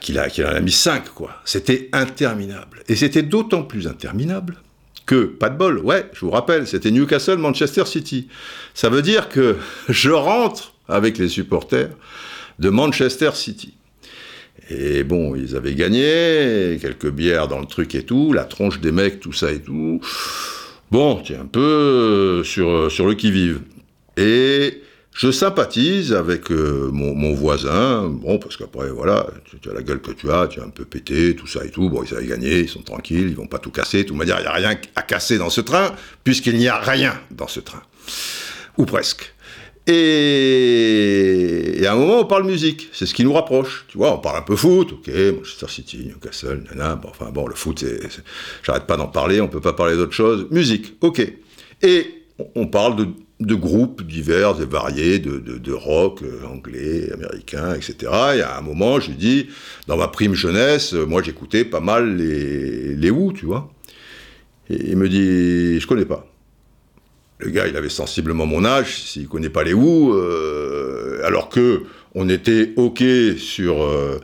qu'il 0.00 0.18
a, 0.18 0.28
qu'il 0.28 0.44
en 0.44 0.50
a 0.50 0.60
mis 0.60 0.72
5, 0.72 1.10
quoi. 1.10 1.40
C'était 1.44 1.88
interminable. 1.92 2.82
Et 2.88 2.96
c'était 2.96 3.22
d'autant 3.22 3.62
plus 3.62 3.86
interminable 3.86 4.56
que, 5.06 5.24
pas 5.24 5.50
de 5.50 5.56
bol, 5.56 5.78
ouais, 5.80 6.10
je 6.14 6.20
vous 6.20 6.30
rappelle, 6.30 6.66
c'était 6.66 6.90
Newcastle, 6.90 7.36
Manchester 7.36 7.84
City. 7.84 8.28
Ça 8.72 8.88
veut 8.88 9.02
dire 9.02 9.28
que 9.28 9.56
je 9.88 10.10
rentre 10.10 10.73
avec 10.88 11.18
les 11.18 11.28
supporters 11.28 11.90
de 12.58 12.68
Manchester 12.68 13.30
City. 13.34 13.74
Et 14.70 15.04
bon, 15.04 15.34
ils 15.34 15.56
avaient 15.56 15.74
gagné, 15.74 16.78
quelques 16.80 17.10
bières 17.10 17.48
dans 17.48 17.60
le 17.60 17.66
truc 17.66 17.94
et 17.94 18.04
tout, 18.04 18.32
la 18.32 18.44
tronche 18.44 18.80
des 18.80 18.92
mecs, 18.92 19.20
tout 19.20 19.32
ça 19.32 19.52
et 19.52 19.60
tout. 19.60 20.00
Bon, 20.90 21.20
tu 21.22 21.32
es 21.32 21.36
un 21.36 21.46
peu 21.46 22.42
sur, 22.44 22.90
sur 22.90 23.06
le 23.06 23.14
qui-vive. 23.14 23.60
Et 24.16 24.80
je 25.12 25.30
sympathise 25.30 26.12
avec 26.12 26.50
euh, 26.50 26.90
mon, 26.92 27.34
voisin, 27.34 28.08
bon, 28.08 28.38
parce 28.38 28.56
qu'après, 28.56 28.90
voilà, 28.90 29.26
tu, 29.60 29.70
as 29.70 29.72
la 29.72 29.82
gueule 29.82 30.00
que 30.00 30.12
tu 30.12 30.30
as, 30.30 30.48
tu 30.48 30.60
es 30.60 30.62
un 30.62 30.70
peu 30.70 30.84
pété, 30.84 31.36
tout 31.36 31.46
ça 31.46 31.64
et 31.64 31.70
tout. 31.70 31.90
Bon, 31.90 32.02
ils 32.02 32.14
avaient 32.14 32.26
gagné, 32.26 32.60
ils 32.60 32.68
sont 32.68 32.82
tranquilles, 32.82 33.28
ils 33.28 33.36
vont 33.36 33.46
pas 33.46 33.58
tout 33.58 33.70
casser. 33.70 34.04
De 34.04 34.08
toute 34.08 34.16
manière, 34.16 34.38
il 34.38 34.42
n'y 34.42 34.48
a 34.48 34.52
rien 34.52 34.76
à 34.96 35.02
casser 35.02 35.36
dans 35.36 35.50
ce 35.50 35.60
train, 35.60 35.94
puisqu'il 36.24 36.56
n'y 36.56 36.68
a 36.68 36.78
rien 36.78 37.14
dans 37.30 37.48
ce 37.48 37.60
train. 37.60 37.82
Ou 38.76 38.86
presque. 38.86 39.33
Et... 39.86 41.82
et 41.82 41.86
à 41.86 41.92
un 41.92 41.96
moment, 41.96 42.20
on 42.20 42.24
parle 42.24 42.44
musique. 42.44 42.88
C'est 42.92 43.06
ce 43.06 43.14
qui 43.14 43.24
nous 43.24 43.32
rapproche. 43.32 43.84
Tu 43.88 43.98
vois, 43.98 44.14
on 44.14 44.18
parle 44.18 44.38
un 44.38 44.42
peu 44.42 44.56
foot. 44.56 44.92
Ok, 44.92 45.08
Manchester 45.08 45.66
City, 45.68 46.06
Newcastle, 46.06 46.64
nana. 46.70 46.96
Bon, 46.96 47.08
enfin 47.10 47.30
bon, 47.30 47.46
le 47.46 47.54
foot, 47.54 47.80
c'est, 47.80 48.00
j'arrête 48.62 48.86
pas 48.86 48.96
d'en 48.96 49.08
parler. 49.08 49.40
On 49.40 49.48
peut 49.48 49.60
pas 49.60 49.72
parler 49.72 49.94
d'autre 49.96 50.12
chose. 50.12 50.46
Musique. 50.50 50.94
Ok. 51.00 51.20
Et 51.82 52.06
on 52.54 52.66
parle 52.66 52.96
de, 52.96 53.06
de 53.40 53.54
groupes 53.54 54.02
divers 54.06 54.60
et 54.60 54.64
variés, 54.66 55.18
de, 55.18 55.38
de- 55.38 55.58
de 55.58 55.72
rock 55.72 56.22
euh, 56.22 56.44
anglais, 56.46 57.10
américain, 57.12 57.74
etc. 57.74 57.94
Et 58.36 58.40
à 58.42 58.58
un 58.58 58.60
moment, 58.62 59.00
je 59.00 59.12
dis, 59.12 59.48
dans 59.86 59.96
ma 59.96 60.08
prime 60.08 60.34
jeunesse, 60.34 60.94
euh, 60.94 61.04
moi 61.06 61.22
j'écoutais 61.22 61.64
pas 61.64 61.80
mal 61.80 62.16
les, 62.16 62.94
les 62.96 63.10
Who, 63.10 63.32
tu 63.32 63.46
vois. 63.46 63.70
Et 64.70 64.90
il 64.90 64.96
me 64.96 65.08
dit, 65.08 65.78
je 65.78 65.86
connais 65.86 66.06
pas. 66.06 66.26
Le 67.38 67.50
gars, 67.50 67.66
il 67.66 67.76
avait 67.76 67.88
sensiblement 67.88 68.46
mon 68.46 68.64
âge, 68.64 69.02
s'il 69.02 69.28
connaît 69.28 69.50
pas 69.50 69.64
les 69.64 69.74
Who, 69.74 70.14
euh, 70.14 71.20
alors 71.24 71.48
que 71.48 71.82
on 72.14 72.28
était 72.28 72.72
ok 72.76 73.02
sur 73.38 73.82
euh, 73.82 74.20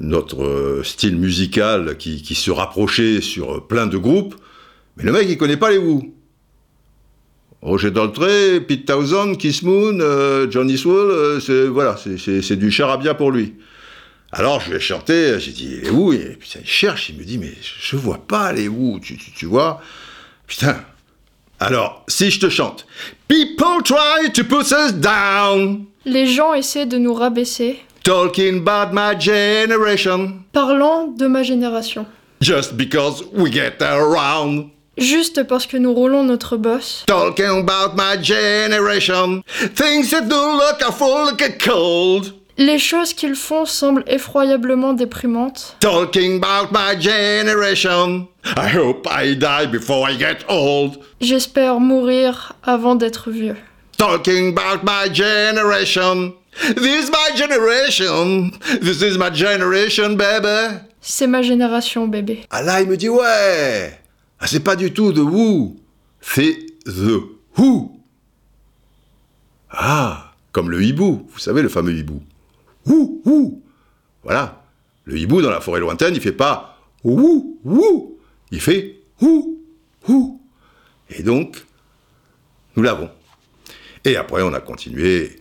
notre 0.00 0.42
euh, 0.42 0.82
style 0.82 1.16
musical 1.16 1.96
qui, 1.96 2.34
se 2.34 2.50
rapprochait 2.50 3.20
sur 3.20 3.54
euh, 3.56 3.60
plein 3.60 3.86
de 3.86 3.96
groupes, 3.96 4.34
mais 4.96 5.04
le 5.04 5.12
mec, 5.12 5.26
il 5.28 5.38
connaît 5.38 5.56
pas 5.56 5.70
les 5.70 5.78
Who. 5.78 6.12
Roger 7.62 7.90
Daltrey, 7.90 8.60
Pete 8.60 8.86
Townsend, 8.86 9.36
Kiss 9.36 9.62
Moon, 9.62 9.98
Johnny 10.50 10.76
Swell, 10.78 11.10
euh, 11.10 11.40
c'est 11.40 11.66
voilà, 11.66 11.96
c'est- 11.96 12.56
du 12.56 12.70
charabia 12.70 13.14
pour 13.14 13.30
lui. 13.32 13.54
Alors 14.30 14.60
je 14.60 14.70
lui 14.70 14.76
ai 14.76 14.80
chanté, 14.80 15.38
j'ai 15.40 15.52
dit 15.52 15.80
les 15.82 15.90
Who, 15.90 16.12
et 16.12 16.36
putain, 16.38 16.60
il 16.62 16.68
cherche, 16.68 17.08
il 17.08 17.18
me 17.18 17.24
dit 17.24 17.38
mais 17.38 17.52
je 17.62 17.96
vois 17.96 18.18
pas 18.18 18.52
les 18.52 18.68
Who, 18.68 18.98
tu, 19.00 19.16
tu, 19.16 19.30
tu 19.32 19.46
vois 19.46 19.80
Putain. 20.46 20.76
Alors, 21.60 22.04
si 22.08 22.30
je 22.30 22.40
te 22.40 22.48
chante 22.48 22.86
People 23.28 23.82
try 23.84 24.30
to 24.32 24.44
put 24.44 24.70
us 24.72 24.92
down, 24.92 25.86
Les 26.04 26.26
gens 26.26 26.54
essaient 26.54 26.86
de 26.86 26.96
nous 26.98 27.12
rabaisser, 27.14 27.80
talking 28.04 28.58
about 28.66 28.92
my 28.94 29.18
generation, 29.20 30.42
parlant 30.52 31.08
de 31.08 31.26
ma 31.26 31.42
génération. 31.42 32.06
just 32.40 32.76
because 32.76 33.24
we 33.32 33.50
get 33.52 33.82
around. 33.82 34.70
Juste 34.96 35.44
parce 35.44 35.66
que 35.66 35.76
nous 35.76 35.92
roulons 35.94 36.24
notre 36.24 36.56
boss, 36.56 37.04
Talking 37.06 37.60
about 37.60 37.94
my 37.96 38.16
generation, 38.20 39.42
things 39.74 40.10
that 40.10 40.22
do 40.28 40.34
look 40.34 40.80
awful 40.82 41.24
look 41.26 41.40
cold. 41.58 42.32
Les 42.58 42.78
choses 42.78 43.14
qu'ils 43.14 43.36
font 43.36 43.64
semblent 43.64 44.04
effroyablement 44.08 44.92
déprimantes. 44.92 45.76
Talking 45.80 46.42
about 46.42 46.72
my 46.72 47.00
generation, 47.00 48.26
I 48.56 48.68
hope 48.76 49.06
I 49.08 49.36
die 49.36 49.66
before 49.70 50.10
I 50.10 50.18
get 50.18 50.44
old. 50.48 50.98
J'espère 51.20 51.78
mourir 51.80 52.54
avant 52.64 52.96
d'être 52.96 53.30
vieux. 53.30 53.56
Talking 53.96 54.56
about 54.56 54.84
my 54.84 55.12
generation, 55.12 56.34
this 56.76 57.06
is 57.06 57.10
my 57.10 57.36
generation, 57.36 58.50
this 58.82 59.02
is 59.02 59.16
my 59.16 59.32
generation, 59.32 60.14
baby. 60.16 60.78
C'est 61.00 61.28
ma 61.28 61.42
génération, 61.42 62.08
bébé. 62.08 62.40
Ah 62.50 62.62
là, 62.62 62.80
il 62.80 62.88
me 62.88 62.96
dit 62.96 63.08
ouais, 63.08 63.98
ah, 64.40 64.46
c'est 64.46 64.60
pas 64.60 64.74
du 64.76 64.92
tout 64.92 65.12
The 65.12 65.18
Who, 65.18 65.76
c'est 66.20 66.58
The 66.86 67.22
Who. 67.56 67.92
Ah, 69.70 70.32
comme 70.50 70.70
le 70.70 70.82
hibou, 70.82 71.26
vous 71.30 71.38
savez 71.38 71.62
le 71.62 71.68
fameux 71.68 71.92
hibou. 71.92 72.20
Who, 72.88 73.22
who. 73.24 73.62
Voilà, 74.22 74.62
le 75.04 75.18
hibou 75.18 75.42
dans 75.42 75.50
la 75.50 75.60
forêt 75.60 75.80
lointaine, 75.80 76.14
il 76.14 76.20
fait 76.20 76.32
pas 76.32 76.78
wou, 77.04 77.58
wou, 77.64 78.18
il 78.50 78.60
fait 78.60 79.00
who, 79.20 79.60
who. 80.08 80.40
Et 81.10 81.22
donc, 81.22 81.64
nous 82.76 82.82
l'avons. 82.82 83.10
Et 84.04 84.16
après, 84.16 84.42
on 84.42 84.52
a 84.52 84.60
continué 84.60 85.36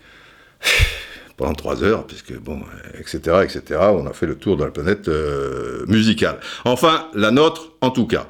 pendant 1.38 1.54
trois 1.54 1.84
heures, 1.84 2.06
puisque 2.08 2.34
bon, 2.38 2.62
etc., 2.98 3.44
etc. 3.44 3.80
On 3.94 4.08
a 4.08 4.13
fait 4.13 4.25
le 4.25 4.36
tour 4.36 4.58
de 4.58 4.63
la 4.63 4.72
planète 4.72 5.08
euh, 5.08 5.86
musicale. 5.88 6.39
Enfin, 6.66 7.10
la 7.13 7.32
nôtre, 7.32 7.74
en 7.82 7.92
tout 7.92 8.08
cas. 8.08 8.27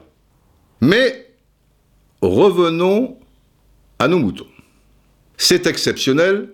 Mais 0.81 1.33
revenons 2.21 3.17
à 3.99 4.07
nos 4.07 4.19
moutons. 4.19 4.47
C'est 5.37 5.67
exceptionnel, 5.67 6.49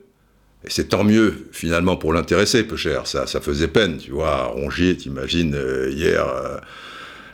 et 0.65 0.70
c'est 0.70 0.89
tant 0.89 1.03
mieux 1.03 1.48
finalement 1.51 1.98
pour 1.98 2.13
l'intéressé, 2.13 2.63
peu 2.63 2.77
cher. 2.77 3.05
Ça, 3.05 3.27
ça 3.27 3.41
faisait 3.41 3.67
peine, 3.67 3.98
tu 3.98 4.12
vois. 4.12 4.46
Rongier, 4.46 4.96
t'imagines, 4.96 5.55
euh, 5.55 5.91
hier 5.91 6.25
euh, 6.25 6.58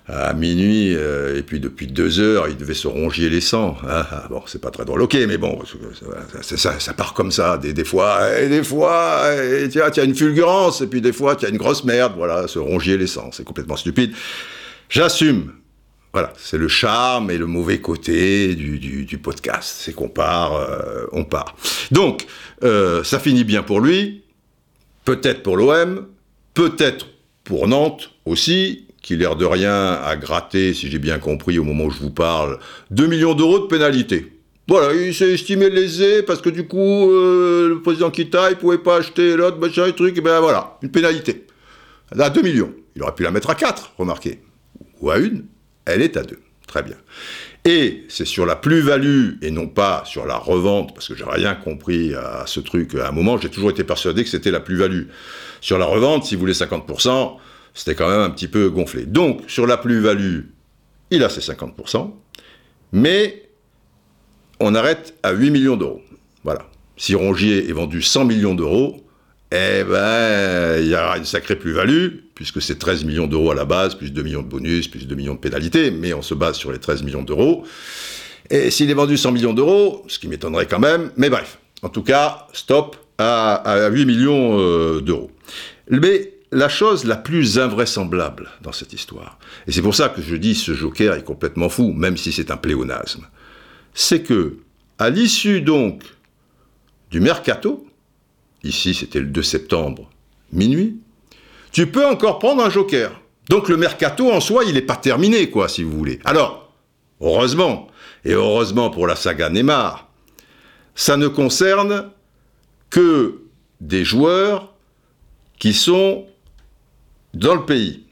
à 0.07 0.33
minuit, 0.33 0.95
euh, 0.95 1.37
et 1.37 1.43
puis 1.43 1.59
depuis 1.59 1.85
deux 1.85 2.19
heures, 2.19 2.47
il 2.47 2.57
devait 2.57 2.73
se 2.73 2.87
rongier 2.87 3.29
les 3.29 3.41
sangs. 3.41 3.77
Ah, 3.87 4.07
ah, 4.11 4.27
bon, 4.29 4.41
c'est 4.47 4.59
pas 4.59 4.71
très 4.71 4.83
drôle, 4.83 5.03
ok, 5.03 5.15
mais 5.27 5.37
bon, 5.37 5.59
ça, 6.41 6.93
part 6.93 7.13
comme 7.13 7.31
ça, 7.31 7.59
des, 7.59 7.83
fois, 7.83 8.39
et 8.39 8.49
des 8.49 8.63
fois, 8.63 9.21
et 9.35 9.69
tu 9.69 9.79
as 9.79 10.03
une 10.03 10.15
fulgurance, 10.15 10.81
et 10.81 10.87
puis 10.87 10.99
des 10.99 11.13
fois, 11.13 11.37
as 11.39 11.49
une 11.49 11.57
grosse 11.57 11.83
merde, 11.83 12.13
voilà, 12.17 12.47
se 12.47 12.57
rongier 12.57 12.97
les 12.97 13.05
sangs, 13.05 13.29
c'est 13.31 13.45
complètement 13.45 13.77
stupide. 13.77 14.13
J'assume. 14.89 15.51
Voilà, 16.11 16.33
c'est 16.37 16.57
le 16.57 16.67
charme 16.67 17.29
et 17.29 17.37
le 17.37 17.45
mauvais 17.45 17.79
côté 17.79 18.55
du, 18.55 19.17
podcast. 19.21 19.75
C'est 19.79 19.93
qu'on 19.93 20.09
part, 20.09 20.55
euh, 20.55 21.05
on 21.11 21.23
part. 21.23 21.55
Donc, 21.91 22.25
euh, 22.63 23.03
ça 23.03 23.19
finit 23.19 23.43
bien 23.43 23.61
pour 23.61 23.79
lui, 23.79 24.23
peut-être 25.05 25.43
pour 25.43 25.55
l'OM, 25.55 26.07
peut-être 26.55 27.07
pour 27.43 27.67
Nantes 27.67 28.11
aussi, 28.25 28.87
qui 29.01 29.17
l'air 29.17 29.35
de 29.35 29.45
rien 29.45 29.93
a 29.93 30.15
gratté, 30.15 30.73
si 30.73 30.89
j'ai 30.89 30.99
bien 30.99 31.19
compris 31.19 31.59
au 31.59 31.63
moment 31.63 31.85
où 31.85 31.91
je 31.91 31.99
vous 31.99 32.11
parle, 32.11 32.59
2 32.91 33.05
millions 33.05 33.35
d'euros 33.35 33.59
de 33.59 33.67
pénalité. 33.67 34.33
Voilà, 34.67 34.93
il 34.93 35.15
s'est 35.15 35.31
estimé 35.31 35.69
lésé 35.69 36.21
parce 36.23 36.41
que 36.41 36.49
du 36.49 36.67
coup, 36.67 37.11
euh, 37.11 37.69
le 37.69 37.81
président 37.81 38.11
Kita, 38.11 38.51
il 38.51 38.57
pouvait 38.57 38.77
pas 38.77 38.97
acheter 38.97 39.35
l'autre, 39.35 39.57
machin, 39.57 39.85
et 39.87 39.93
truc, 39.93 40.17
et 40.17 40.21
ben 40.21 40.39
voilà, 40.41 40.77
une 40.81 40.91
pénalité. 40.91 41.45
À 42.17 42.29
2 42.29 42.41
millions. 42.41 42.73
Il 42.95 43.03
aurait 43.03 43.15
pu 43.15 43.23
la 43.23 43.31
mettre 43.31 43.49
à 43.49 43.55
4, 43.55 43.93
remarquez. 43.97 44.41
Ou 45.01 45.09
à 45.11 45.17
une, 45.17 45.45
elle 45.89 46.01
est 46.01 46.17
à 46.17 46.23
2. 46.23 46.39
Très 46.67 46.83
bien. 46.83 46.97
Et 47.65 48.05
c'est 48.07 48.25
sur 48.25 48.45
la 48.45 48.55
plus-value 48.55 49.33
et 49.41 49.51
non 49.51 49.67
pas 49.67 50.03
sur 50.05 50.25
la 50.25 50.37
revente, 50.37 50.93
parce 50.93 51.07
que 51.07 51.15
j'ai 51.15 51.25
rien 51.25 51.55
compris 51.55 52.13
à 52.13 52.43
ce 52.45 52.59
truc. 52.59 52.95
À 52.95 53.09
un 53.09 53.11
moment, 53.11 53.37
j'ai 53.37 53.49
toujours 53.49 53.71
été 53.71 53.83
persuadé 53.83 54.23
que 54.23 54.29
c'était 54.29 54.51
la 54.51 54.59
plus-value. 54.59 55.07
Sur 55.61 55.77
la 55.77 55.85
revente, 55.85 56.25
si 56.25 56.35
vous 56.35 56.41
voulez 56.41 56.53
50%, 56.53 57.37
c'était 57.73 57.95
quand 57.95 58.09
même 58.09 58.21
un 58.21 58.29
petit 58.29 58.47
peu 58.47 58.69
gonflé. 58.69 59.05
Donc, 59.05 59.41
sur 59.47 59.67
la 59.67 59.77
plus-value, 59.77 60.41
il 61.11 61.23
a 61.23 61.29
ses 61.29 61.41
50%, 61.41 62.11
mais 62.93 63.49
on 64.59 64.75
arrête 64.75 65.15
à 65.23 65.31
8 65.31 65.51
millions 65.51 65.75
d'euros. 65.75 66.01
Voilà. 66.43 66.69
Si 66.97 67.15
Rongier 67.15 67.69
est 67.69 67.73
vendu 67.73 68.01
100 68.01 68.25
millions 68.25 68.55
d'euros, 68.55 69.03
eh 69.51 69.83
ben, 69.83 70.79
il 70.79 70.87
y 70.87 70.93
aura 70.93 71.17
une 71.17 71.25
sacrée 71.25 71.55
plus-value, 71.55 72.09
puisque 72.35 72.61
c'est 72.61 72.77
13 72.77 73.03
millions 73.03 73.25
d'euros 73.25 73.51
à 73.51 73.55
la 73.55 73.65
base, 73.65 73.95
plus 73.95 74.11
2 74.11 74.21
millions 74.21 74.43
de 74.43 74.47
bonus, 74.47 74.87
plus 74.87 75.07
2 75.07 75.15
millions 75.15 75.33
de 75.33 75.39
pénalités, 75.39 75.89
mais 75.89 76.13
on 76.13 76.21
se 76.21 76.35
base 76.35 76.55
sur 76.55 76.71
les 76.71 76.77
13 76.77 77.01
millions 77.01 77.23
d'euros. 77.23 77.65
Et 78.51 78.69
s'il 78.69 78.89
est 78.91 78.95
vendu 78.95 79.17
100 79.17 79.31
millions 79.31 79.53
d'euros, 79.53 80.03
ce 80.07 80.19
qui 80.19 80.27
m'étonnerait 80.27 80.67
quand 80.67 80.79
même, 80.79 81.11
mais 81.17 81.29
bref, 81.29 81.57
en 81.81 81.89
tout 81.89 82.03
cas, 82.03 82.47
stop 82.53 82.97
à, 83.17 83.55
à 83.55 83.89
8 83.89 84.05
millions 84.05 84.59
euh, 84.59 85.01
d'euros. 85.01 85.31
Mais 85.89 86.33
la 86.51 86.69
chose 86.69 87.05
la 87.05 87.15
plus 87.15 87.57
invraisemblable 87.57 88.49
dans 88.61 88.71
cette 88.71 88.93
histoire, 88.93 89.39
et 89.67 89.71
c'est 89.71 89.81
pour 89.81 89.95
ça 89.95 90.09
que 90.09 90.21
je 90.21 90.35
dis 90.35 90.55
ce 90.55 90.73
joker 90.73 91.15
est 91.15 91.23
complètement 91.23 91.69
fou, 91.69 91.91
même 91.93 92.17
si 92.17 92.31
c'est 92.31 92.51
un 92.51 92.57
pléonasme, 92.57 93.25
c'est 93.93 94.21
que, 94.21 94.57
à 94.99 95.09
l'issue 95.09 95.61
donc 95.61 96.03
du 97.09 97.19
mercato, 97.19 97.88
ici 98.63 98.93
c'était 98.93 99.19
le 99.19 99.27
2 99.27 99.41
septembre, 99.43 100.09
minuit, 100.51 100.99
tu 101.71 101.87
peux 101.87 102.05
encore 102.05 102.39
prendre 102.39 102.63
un 102.63 102.69
joker. 102.69 103.19
Donc 103.49 103.69
le 103.69 103.77
mercato 103.77 104.31
en 104.31 104.39
soi, 104.39 104.63
il 104.65 104.73
n'est 104.73 104.81
pas 104.81 104.95
terminé, 104.95 105.49
quoi, 105.49 105.67
si 105.67 105.83
vous 105.83 105.97
voulez. 105.97 106.19
Alors, 106.23 106.71
heureusement, 107.19 107.87
et 108.25 108.33
heureusement 108.33 108.89
pour 108.89 109.07
la 109.07 109.15
saga 109.15 109.49
Neymar, 109.49 110.09
ça 110.95 111.17
ne 111.17 111.27
concerne 111.27 112.09
que 112.89 113.41
des 113.81 114.03
joueurs 114.03 114.73
qui 115.57 115.73
sont 115.73 116.25
dans 117.33 117.55
le 117.55 117.65
pays. 117.65 118.03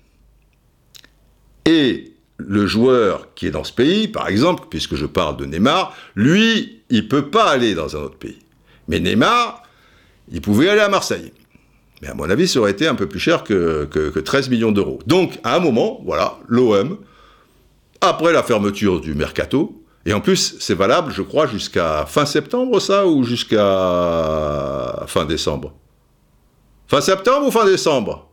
Et 1.66 2.14
le 2.38 2.66
joueur 2.66 3.34
qui 3.36 3.48
est 3.48 3.52
dans 3.52 3.64
ce 3.64 3.74
pays, 3.74 4.08
par 4.08 4.28
exemple, 4.28 4.66
puisque 4.70 4.96
je 4.96 5.06
parle 5.06 5.38
de 5.38 5.46
Neymar, 5.46 5.96
lui, 6.16 6.82
il 6.90 7.08
peut 7.08 7.30
pas 7.30 7.50
aller 7.50 7.74
dans 7.76 7.96
un 7.96 8.00
autre 8.00 8.18
pays. 8.18 8.40
Mais 8.88 9.00
Neymar, 9.00 9.64
il 10.32 10.42
pouvait 10.42 10.70
aller 10.70 10.82
à 10.82 10.90
Marseille. 10.90 11.34
Mais 12.02 12.10
à 12.10 12.14
mon 12.14 12.30
avis, 12.30 12.48
ça 12.48 12.60
aurait 12.60 12.72
été 12.72 12.88
un 12.88 12.96
peu 12.96 13.08
plus 13.08 13.20
cher 13.20 13.44
que, 13.44 13.86
que- 13.86 14.10
que 14.10 14.20
13 14.20 14.50
millions 14.50 14.72
d'euros. 14.72 15.00
Donc, 15.08 15.40
à 15.44 15.56
un 15.56 15.60
moment, 15.60 16.00
voilà, 16.06 16.38
l'OM, 16.48 16.98
après 18.02 18.32
la 18.34 18.44
fermeture 18.44 19.02
du 19.02 19.16
mercato, 19.16 19.82
et 20.06 20.14
en 20.14 20.22
plus, 20.22 20.56
c'est 20.60 20.76
valable, 20.76 21.12
je 21.12 21.22
crois, 21.22 21.48
jusqu'à 21.48 22.06
fin 22.06 22.26
septembre, 22.26 22.80
ça, 22.80 23.08
ou 23.08 23.24
jusqu'à 23.24 25.04
fin 25.08 25.26
décembre? 25.26 25.74
Fin 26.88 27.02
septembre 27.02 27.48
ou 27.48 27.52
fin 27.52 27.66
décembre? 27.66 28.30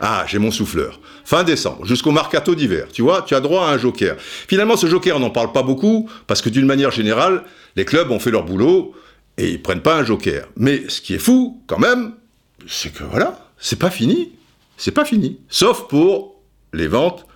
Ah, 0.00 0.24
j'ai 0.26 0.38
mon 0.38 0.50
souffleur. 0.50 0.98
Fin 1.24 1.44
décembre, 1.44 1.84
jusqu'au 1.84 2.10
mercato 2.10 2.54
d'hiver. 2.54 2.86
Tu 2.92 3.02
vois, 3.02 3.22
tu 3.22 3.34
as 3.34 3.40
droit 3.40 3.66
à 3.66 3.72
un 3.72 3.78
joker. 3.78 4.16
Finalement, 4.18 4.76
ce 4.76 4.86
joker, 4.86 5.16
on 5.16 5.20
n'en 5.20 5.30
parle 5.30 5.52
pas 5.52 5.62
beaucoup, 5.62 6.08
parce 6.26 6.40
que 6.42 6.48
d'une 6.48 6.66
manière 6.66 6.90
générale, 6.90 7.44
les 7.76 7.84
clubs 7.84 8.10
ont 8.10 8.18
fait 8.18 8.30
leur 8.30 8.44
boulot 8.44 8.94
et 9.38 9.50
ils 9.50 9.62
prennent 9.62 9.82
pas 9.82 9.96
un 9.96 10.04
joker. 10.04 10.48
Mais 10.56 10.84
ce 10.88 11.00
qui 11.00 11.14
est 11.14 11.18
fou, 11.18 11.62
quand 11.66 11.78
même, 11.78 12.14
c'est 12.66 12.92
que 12.92 13.04
voilà, 13.04 13.48
c'est 13.58 13.78
pas 13.78 13.90
fini. 13.90 14.32
C'est 14.76 14.92
pas 14.92 15.04
fini. 15.04 15.40
Sauf 15.48 15.88
pour 15.88 16.40
les 16.72 16.88
ventes 16.88 17.26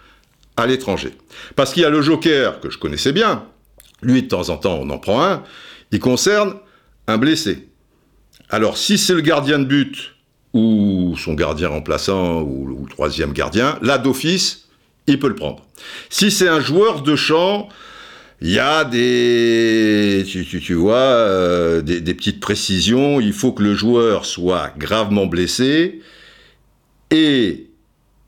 à 0.56 0.66
l'étranger. 0.66 1.12
Parce 1.54 1.72
qu'il 1.72 1.82
y 1.82 1.86
a 1.86 1.90
le 1.90 2.02
joker 2.02 2.60
que 2.60 2.70
je 2.70 2.78
connaissais 2.78 3.12
bien. 3.12 3.46
Lui, 4.02 4.22
de 4.22 4.28
temps 4.28 4.48
en 4.48 4.56
temps, 4.56 4.78
on 4.80 4.90
en 4.90 4.98
prend 4.98 5.22
un. 5.22 5.42
Il 5.92 6.00
concerne 6.00 6.54
un 7.06 7.18
blessé. 7.18 7.68
Alors, 8.50 8.76
si 8.76 8.98
c'est 8.98 9.14
le 9.14 9.20
gardien 9.20 9.58
de 9.58 9.64
but 9.64 10.14
ou 10.52 11.14
son 11.18 11.34
gardien 11.34 11.68
remplaçant 11.68 12.42
ou, 12.42 12.66
le 12.66 12.88
troisième 12.88 13.32
gardien, 13.32 13.78
là 13.82 13.98
d'office, 13.98 14.68
il 15.06 15.18
peut 15.18 15.28
le 15.28 15.34
prendre. 15.34 15.64
Si 16.08 16.30
c'est 16.30 16.48
un 16.48 16.60
joueur 16.60 17.02
de 17.02 17.16
champ, 17.16 17.68
il 18.42 18.50
y 18.50 18.58
a 18.58 18.84
des, 18.84 20.24
tu, 20.26 20.74
vois, 20.74 20.96
euh, 20.96 21.80
des, 21.80 22.14
petites 22.14 22.40
précisions. 22.40 23.18
Il 23.20 23.32
faut 23.32 23.52
que 23.52 23.62
le 23.62 23.74
joueur 23.74 24.26
soit 24.26 24.72
gravement 24.76 25.26
blessé 25.26 26.00
et 27.10 27.68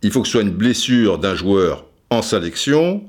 il 0.02 0.10
faut 0.10 0.22
que 0.22 0.26
ce 0.26 0.32
soit 0.32 0.42
une 0.42 0.50
blessure 0.50 1.18
d'un 1.18 1.34
joueur 1.34 1.84
en 2.08 2.22
sélection 2.22 3.04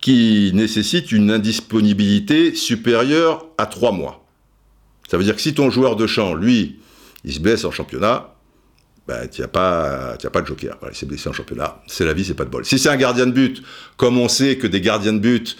qui 0.00 0.50
nécessite 0.54 1.12
une 1.12 1.30
indisponibilité 1.30 2.54
supérieure 2.54 3.46
à 3.58 3.66
trois 3.66 3.92
mois. 3.92 4.24
Ça 5.10 5.18
veut 5.18 5.24
dire 5.24 5.36
que 5.36 5.42
si 5.42 5.52
ton 5.52 5.70
joueur 5.70 5.96
de 5.96 6.06
champ, 6.06 6.34
lui, 6.34 6.80
il 7.24 7.34
se 7.34 7.38
blesse 7.38 7.66
en 7.66 7.70
championnat, 7.70 8.34
ben, 9.06 9.28
tu 9.28 9.42
n'as 9.42 9.48
pas, 9.48 10.16
pas 10.16 10.40
de 10.40 10.46
joker. 10.46 10.78
il 10.88 10.96
s'est 10.96 11.06
blessé 11.06 11.28
en 11.28 11.32
championnat. 11.32 11.82
C'est 11.86 12.04
la 12.04 12.14
vie, 12.14 12.24
c'est 12.24 12.34
pas 12.34 12.44
de 12.44 12.50
bol. 12.50 12.64
Si 12.64 12.78
c'est 12.78 12.88
un 12.88 12.96
gardien 12.96 13.26
de 13.26 13.32
but, 13.32 13.62
comme 13.96 14.16
on 14.16 14.28
sait 14.28 14.56
que 14.56 14.66
des 14.66 14.80
gardiens 14.80 15.12
de 15.12 15.18
but, 15.18 15.56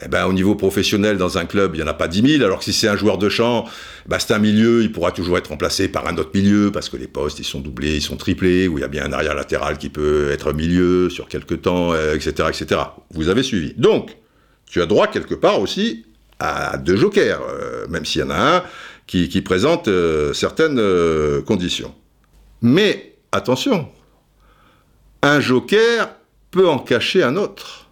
eh 0.00 0.08
ben, 0.08 0.26
au 0.26 0.32
niveau 0.32 0.54
professionnel, 0.54 1.18
dans 1.18 1.36
un 1.36 1.44
club, 1.44 1.74
il 1.74 1.78
n'y 1.78 1.84
en 1.84 1.90
a 1.90 1.94
pas 1.94 2.08
10 2.08 2.36
000, 2.38 2.44
alors 2.44 2.58
que 2.58 2.64
si 2.64 2.72
c'est 2.72 2.88
un 2.88 2.96
joueur 2.96 3.18
de 3.18 3.28
champ, 3.28 3.66
ben, 4.06 4.18
c'est 4.18 4.32
un 4.32 4.38
milieu, 4.38 4.82
il 4.82 4.90
pourra 4.90 5.12
toujours 5.12 5.36
être 5.36 5.48
remplacé 5.48 5.88
par 5.88 6.06
un 6.06 6.16
autre 6.16 6.30
milieu, 6.34 6.72
parce 6.72 6.88
que 6.88 6.96
les 6.96 7.06
postes, 7.06 7.38
ils 7.38 7.44
sont 7.44 7.60
doublés, 7.60 7.96
ils 7.96 8.02
sont 8.02 8.16
triplés, 8.16 8.68
ou 8.68 8.78
il 8.78 8.80
y 8.80 8.84
a 8.84 8.88
bien 8.88 9.04
un 9.04 9.12
arrière 9.12 9.34
latéral 9.34 9.76
qui 9.76 9.90
peut 9.90 10.30
être 10.30 10.52
milieu 10.54 11.10
sur 11.10 11.28
quelques 11.28 11.62
temps, 11.62 11.94
etc., 11.94 12.32
euh, 12.40 12.48
etc. 12.48 12.80
Vous 13.10 13.28
avez 13.28 13.42
suivi. 13.42 13.74
Donc, 13.76 14.16
tu 14.66 14.80
as 14.80 14.86
droit 14.86 15.08
quelque 15.08 15.34
part 15.34 15.60
aussi 15.60 16.06
à 16.38 16.78
deux 16.78 16.96
jokers, 16.96 17.42
euh, 17.42 17.86
même 17.88 18.06
s'il 18.06 18.22
y 18.22 18.24
en 18.24 18.30
a 18.30 18.56
un 18.56 18.62
qui, 19.06 19.42
présente 19.42 19.88
euh, 19.88 20.32
certaines 20.32 20.80
conditions. 21.42 21.94
Mais, 22.62 23.16
attention, 23.30 23.88
un 25.20 25.38
joker 25.40 26.08
peut 26.50 26.66
en 26.66 26.78
cacher 26.78 27.22
un 27.22 27.36
autre. 27.36 27.90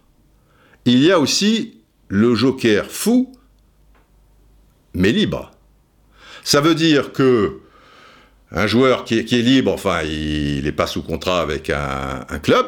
Il 0.85 1.03
y 1.03 1.11
a 1.11 1.19
aussi 1.19 1.80
le 2.11 2.35
joker 2.35 2.91
fou, 2.91 3.31
mais 4.93 5.13
libre. 5.13 5.51
Ça 6.43 6.59
veut 6.59 6.75
dire 6.75 7.13
que 7.13 7.59
un 8.51 8.67
joueur 8.67 9.05
qui 9.05 9.17
est, 9.17 9.31
libre, 9.31 9.71
enfin, 9.71 10.01
il 10.03 10.65
n'est 10.65 10.73
pas 10.73 10.87
sous 10.87 11.03
contrat 11.03 11.39
avec 11.39 11.69
un, 11.69 12.39
club, 12.43 12.65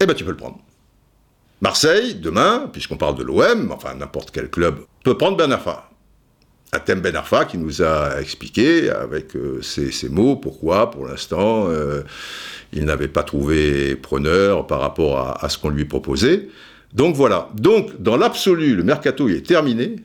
eh 0.00 0.06
ben 0.06 0.14
tu 0.14 0.24
peux 0.24 0.32
le 0.32 0.36
prendre. 0.36 0.58
Marseille, 1.60 2.16
demain, 2.16 2.68
puisqu'on 2.72 2.96
parle 2.96 3.14
de 3.14 3.22
l'OM, 3.22 3.70
enfin 3.70 3.94
n'importe 3.94 4.32
quel 4.32 4.50
club, 4.50 4.80
peut 5.04 5.16
prendre 5.16 5.36
Ben 5.36 5.52
Arfa. 5.52 5.88
Atem 6.72 7.00
Ben 7.00 7.14
Arfa 7.14 7.44
qui 7.44 7.58
nous 7.58 7.80
a 7.80 8.20
expliqué 8.20 8.90
avec 8.90 9.36
euh, 9.36 9.62
ses, 9.62 10.08
mots 10.08 10.34
pourquoi, 10.34 10.90
pour 10.90 11.06
l'instant, 11.06 11.68
euh, 11.68 12.02
il 12.72 12.86
n'avait 12.86 13.06
pas 13.06 13.22
trouvé 13.22 13.94
preneur 13.94 14.66
par 14.66 14.80
rapport 14.80 15.44
à 15.44 15.48
ce 15.48 15.58
qu'on 15.58 15.68
lui 15.68 15.84
proposait. 15.84 16.48
Donc 16.92 17.16
voilà. 17.16 17.48
Donc, 17.54 18.00
dans 18.00 18.16
l'absolu, 18.16 18.74
le 18.76 18.82
mercato 18.82 19.28
est 19.28 19.46
terminé, 19.46 19.96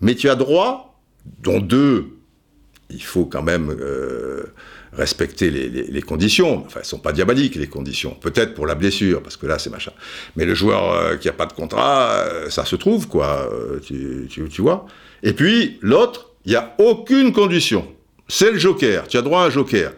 mais 0.00 0.14
tu 0.14 0.28
as 0.28 0.34
droit, 0.34 1.00
dont 1.42 1.60
deux, 1.60 2.18
il 2.90 3.02
faut 3.02 3.24
quand 3.26 3.42
même 3.42 3.70
euh, 3.70 4.44
respecter 4.92 5.50
les, 5.50 6.02
conditions. 6.02 6.64
Enfin, 6.66 6.80
elles 6.80 6.80
ne 6.80 6.86
sont 6.86 6.98
pas 6.98 7.12
diaboliques, 7.12 7.54
les 7.54 7.68
conditions. 7.68 8.14
Peut-être 8.14 8.54
pour 8.54 8.66
la 8.66 8.74
blessure, 8.74 9.22
parce 9.22 9.36
que 9.36 9.46
là, 9.46 9.58
c'est 9.58 9.70
machin. 9.70 9.92
Mais 10.36 10.44
le 10.44 10.54
joueur 10.54 10.92
euh, 10.92 11.16
qui 11.16 11.28
n'a 11.28 11.32
pas 11.32 11.46
de 11.46 11.52
contrat, 11.52 12.10
euh, 12.10 12.50
ça 12.50 12.64
se 12.64 12.76
trouve, 12.76 13.08
quoi. 13.08 13.48
Tu, 13.86 14.28
vois. 14.58 14.86
Et 15.22 15.32
puis, 15.32 15.78
l'autre, 15.80 16.32
il 16.44 16.50
n'y 16.50 16.56
a 16.56 16.74
aucune 16.78 17.32
condition. 17.32 17.86
C'est 18.26 18.50
le 18.50 18.58
joker. 18.58 19.06
Tu 19.06 19.16
as 19.16 19.22
droit 19.22 19.42
à 19.42 19.46
un 19.46 19.50
joker. 19.50 19.92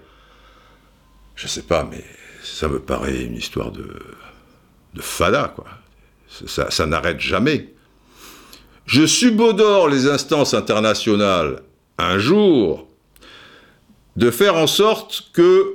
Je 1.34 1.48
sais 1.48 1.62
pas, 1.62 1.88
mais 1.90 2.04
ça 2.42 2.68
me 2.68 2.80
paraît 2.80 3.24
une 3.24 3.36
histoire 3.36 3.72
de 3.72 3.88
fada, 5.00 5.52
quoi 5.54 5.66
ça, 6.28 6.86
n'arrête 6.86 7.20
jamais. 7.20 7.72
Je 8.86 9.06
subodore 9.06 9.88
les 9.88 10.08
instances 10.08 10.54
internationales 10.54 11.62
un 11.98 12.18
jour 12.18 12.86
de 14.16 14.30
faire 14.30 14.56
en 14.56 14.66
sorte 14.66 15.30
que 15.32 15.74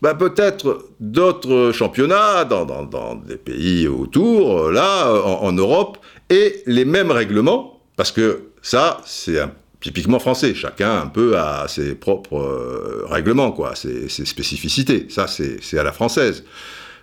bah, 0.00 0.14
peut-être 0.14 0.86
d'autres 1.00 1.72
championnats 1.72 2.44
dans, 2.44 3.14
des 3.16 3.36
pays 3.36 3.88
autour, 3.88 4.70
là, 4.70 5.12
en, 5.12 5.52
Europe, 5.52 5.98
aient 6.30 6.62
les 6.66 6.84
mêmes 6.84 7.10
règlements, 7.10 7.80
parce 7.96 8.12
que 8.12 8.44
ça, 8.62 9.00
c'est 9.04 9.40
typiquement 9.80 10.18
français. 10.18 10.54
Chacun 10.54 11.00
un 11.00 11.06
peu 11.06 11.36
a 11.36 11.66
ses 11.68 11.94
propres 11.94 12.38
euh, 12.38 13.06
règlements, 13.06 13.52
quoi, 13.52 13.74
ses 13.74 14.08
spécificités. 14.08 15.06
Ça, 15.10 15.26
c'est 15.26 15.78
à 15.78 15.82
la 15.82 15.92
française. 15.92 16.44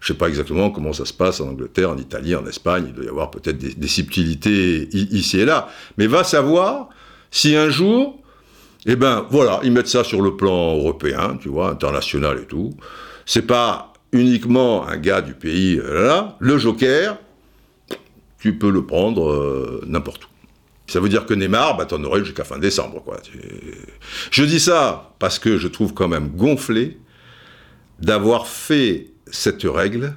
Je 0.06 0.14
ne 0.14 0.18
sais 0.18 0.20
pas 0.20 0.28
exactement 0.28 0.70
comment 0.70 0.94
ça 0.94 1.04
se 1.04 1.14
passe 1.14 1.42
en 1.42 1.48
Angleterre, 1.48 1.90
en 1.90 1.98
Italie, 1.98 2.36
en 2.36 2.46
Espagne. 2.46 2.86
Il 2.90 2.94
doit 2.94 3.06
y 3.06 3.08
avoir 3.08 3.32
peut-être 3.32 3.58
des, 3.58 3.88
subtilités 3.88 4.88
ici 4.94 5.40
et 5.40 5.46
là. 5.46 5.68
Mais 5.98 6.06
va 6.06 6.24
savoir 6.24 6.90
si 7.32 7.56
un 7.56 7.72
jour, 7.72 8.22
eh 8.86 8.96
ben 8.96 9.26
voilà, 9.32 9.60
ils 9.64 9.72
mettent 9.72 9.88
ça 9.88 10.04
sur 10.04 10.22
le 10.22 10.38
plan 10.38 10.76
européen, 10.76 11.40
tu 11.42 11.50
vois, 11.50 11.72
international 11.72 12.38
et 12.38 12.46
tout. 12.46 12.76
C'est 13.26 13.48
pas 13.48 13.94
uniquement 14.12 14.88
un 14.88 14.98
gars 14.98 15.24
du 15.24 15.34
pays, 15.34 15.80
euh, 15.84 16.06
là, 16.06 16.36
le 16.40 16.60
joker, 16.60 17.18
tu 18.38 18.60
peux 18.60 18.70
le 18.70 18.86
prendre 18.86 19.28
euh, 19.28 19.84
n'importe 19.88 20.26
où. 20.26 20.28
Ça 20.86 21.00
veut 21.00 21.10
dire 21.10 21.26
que 21.26 21.34
Neymar, 21.34 21.78
bah, 21.78 21.88
t'en 21.88 22.04
aurais 22.04 22.24
jusqu'à 22.24 22.44
fin 22.44 22.60
décembre, 22.60 23.02
quoi. 23.04 23.18
Je 24.30 24.44
dis 24.44 24.60
ça 24.60 25.16
parce 25.18 25.40
que 25.40 25.58
je 25.58 25.68
trouve 25.68 25.96
quand 25.96 26.08
même 26.08 26.30
gonflé 26.30 27.00
d'avoir 28.00 28.46
fait 28.46 29.15
cette 29.28 29.64
règle 29.64 30.16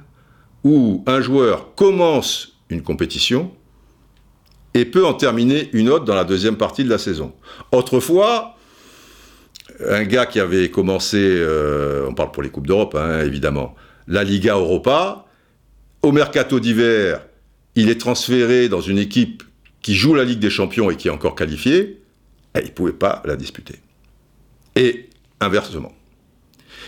où 0.63 1.03
un 1.07 1.21
joueur 1.21 1.73
commence 1.75 2.59
une 2.69 2.81
compétition 2.81 3.51
et 4.73 4.85
peut 4.85 5.05
en 5.05 5.13
terminer 5.13 5.69
une 5.73 5.89
autre 5.89 6.05
dans 6.05 6.15
la 6.15 6.23
deuxième 6.23 6.57
partie 6.57 6.83
de 6.83 6.89
la 6.89 6.97
saison. 6.97 7.33
Autrefois, 7.71 8.55
un 9.87 10.03
gars 10.03 10.25
qui 10.25 10.39
avait 10.39 10.69
commencé, 10.69 11.17
euh, 11.19 12.07
on 12.07 12.13
parle 12.13 12.31
pour 12.31 12.43
les 12.43 12.49
Coupes 12.49 12.67
d'Europe 12.67 12.95
hein, 12.95 13.21
évidemment, 13.21 13.75
la 14.07 14.23
Liga 14.23 14.55
Europa, 14.55 15.25
au 16.01 16.11
mercato 16.11 16.59
d'hiver, 16.59 17.21
il 17.75 17.89
est 17.89 17.99
transféré 17.99 18.69
dans 18.69 18.81
une 18.81 18.97
équipe 18.97 19.43
qui 19.81 19.95
joue 19.95 20.13
la 20.13 20.23
Ligue 20.23 20.39
des 20.39 20.49
Champions 20.49 20.89
et 20.89 20.97
qui 20.97 21.07
est 21.07 21.11
encore 21.11 21.35
qualifiée, 21.35 22.01
il 22.55 22.65
ne 22.65 22.69
pouvait 22.71 22.91
pas 22.91 23.21
la 23.25 23.35
disputer. 23.35 23.75
Et 24.75 25.09
inversement. 25.39 25.93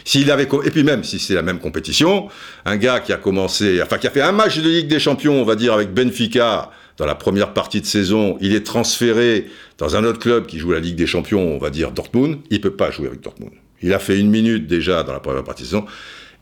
S'il 0.06 0.30
avait, 0.32 0.48
et 0.66 0.72
puis 0.72 0.84
même 0.84 1.04
si 1.04 1.20
c'est 1.20 1.34
la 1.34 1.42
même 1.42 1.60
compétition, 1.60 2.28
un 2.66 2.78
gars 2.78 3.00
qui 3.00 3.14
a 3.14 3.18
commencé, 3.18 3.82
enfin 3.82 3.98
qui 3.98 4.08
a 4.08 4.12
fait 4.12 4.22
un 4.22 4.32
match 4.32 4.60
de 4.60 4.70
Ligue 4.70 4.88
des 4.88 5.00
Champions, 5.00 5.42
on 5.42 5.46
va 5.46 5.56
dire 5.56 5.74
avec 5.74 5.94
Benfica 5.94 6.72
dans 6.98 7.06
la 7.06 7.16
première 7.16 7.54
partie 7.54 7.82
de 7.82 7.86
saison, 7.86 8.38
il 8.42 8.54
est 8.54 8.66
transféré 8.66 9.48
dans 9.78 9.96
un 9.96 10.04
autre 10.04 10.20
club 10.20 10.46
qui 10.46 10.60
joue 10.60 10.72
la 10.72 10.80
Ligue 10.80 10.96
des 10.96 11.08
Champions, 11.08 11.56
on 11.56 11.58
va 11.58 11.70
dire 11.70 11.92
Dortmund, 11.92 12.40
il 12.50 12.62
peut 12.62 12.76
pas 12.76 12.92
jouer 12.92 13.08
avec 13.08 13.22
Dortmund. 13.22 13.52
Il 13.82 13.94
a 13.94 14.00
fait 14.00 14.20
une 14.20 14.30
minute 14.30 14.68
déjà 14.68 15.04
dans 15.04 15.14
la 15.14 15.20
première 15.20 15.44
partie 15.44 15.64
de 15.64 15.68
saison. 15.68 15.86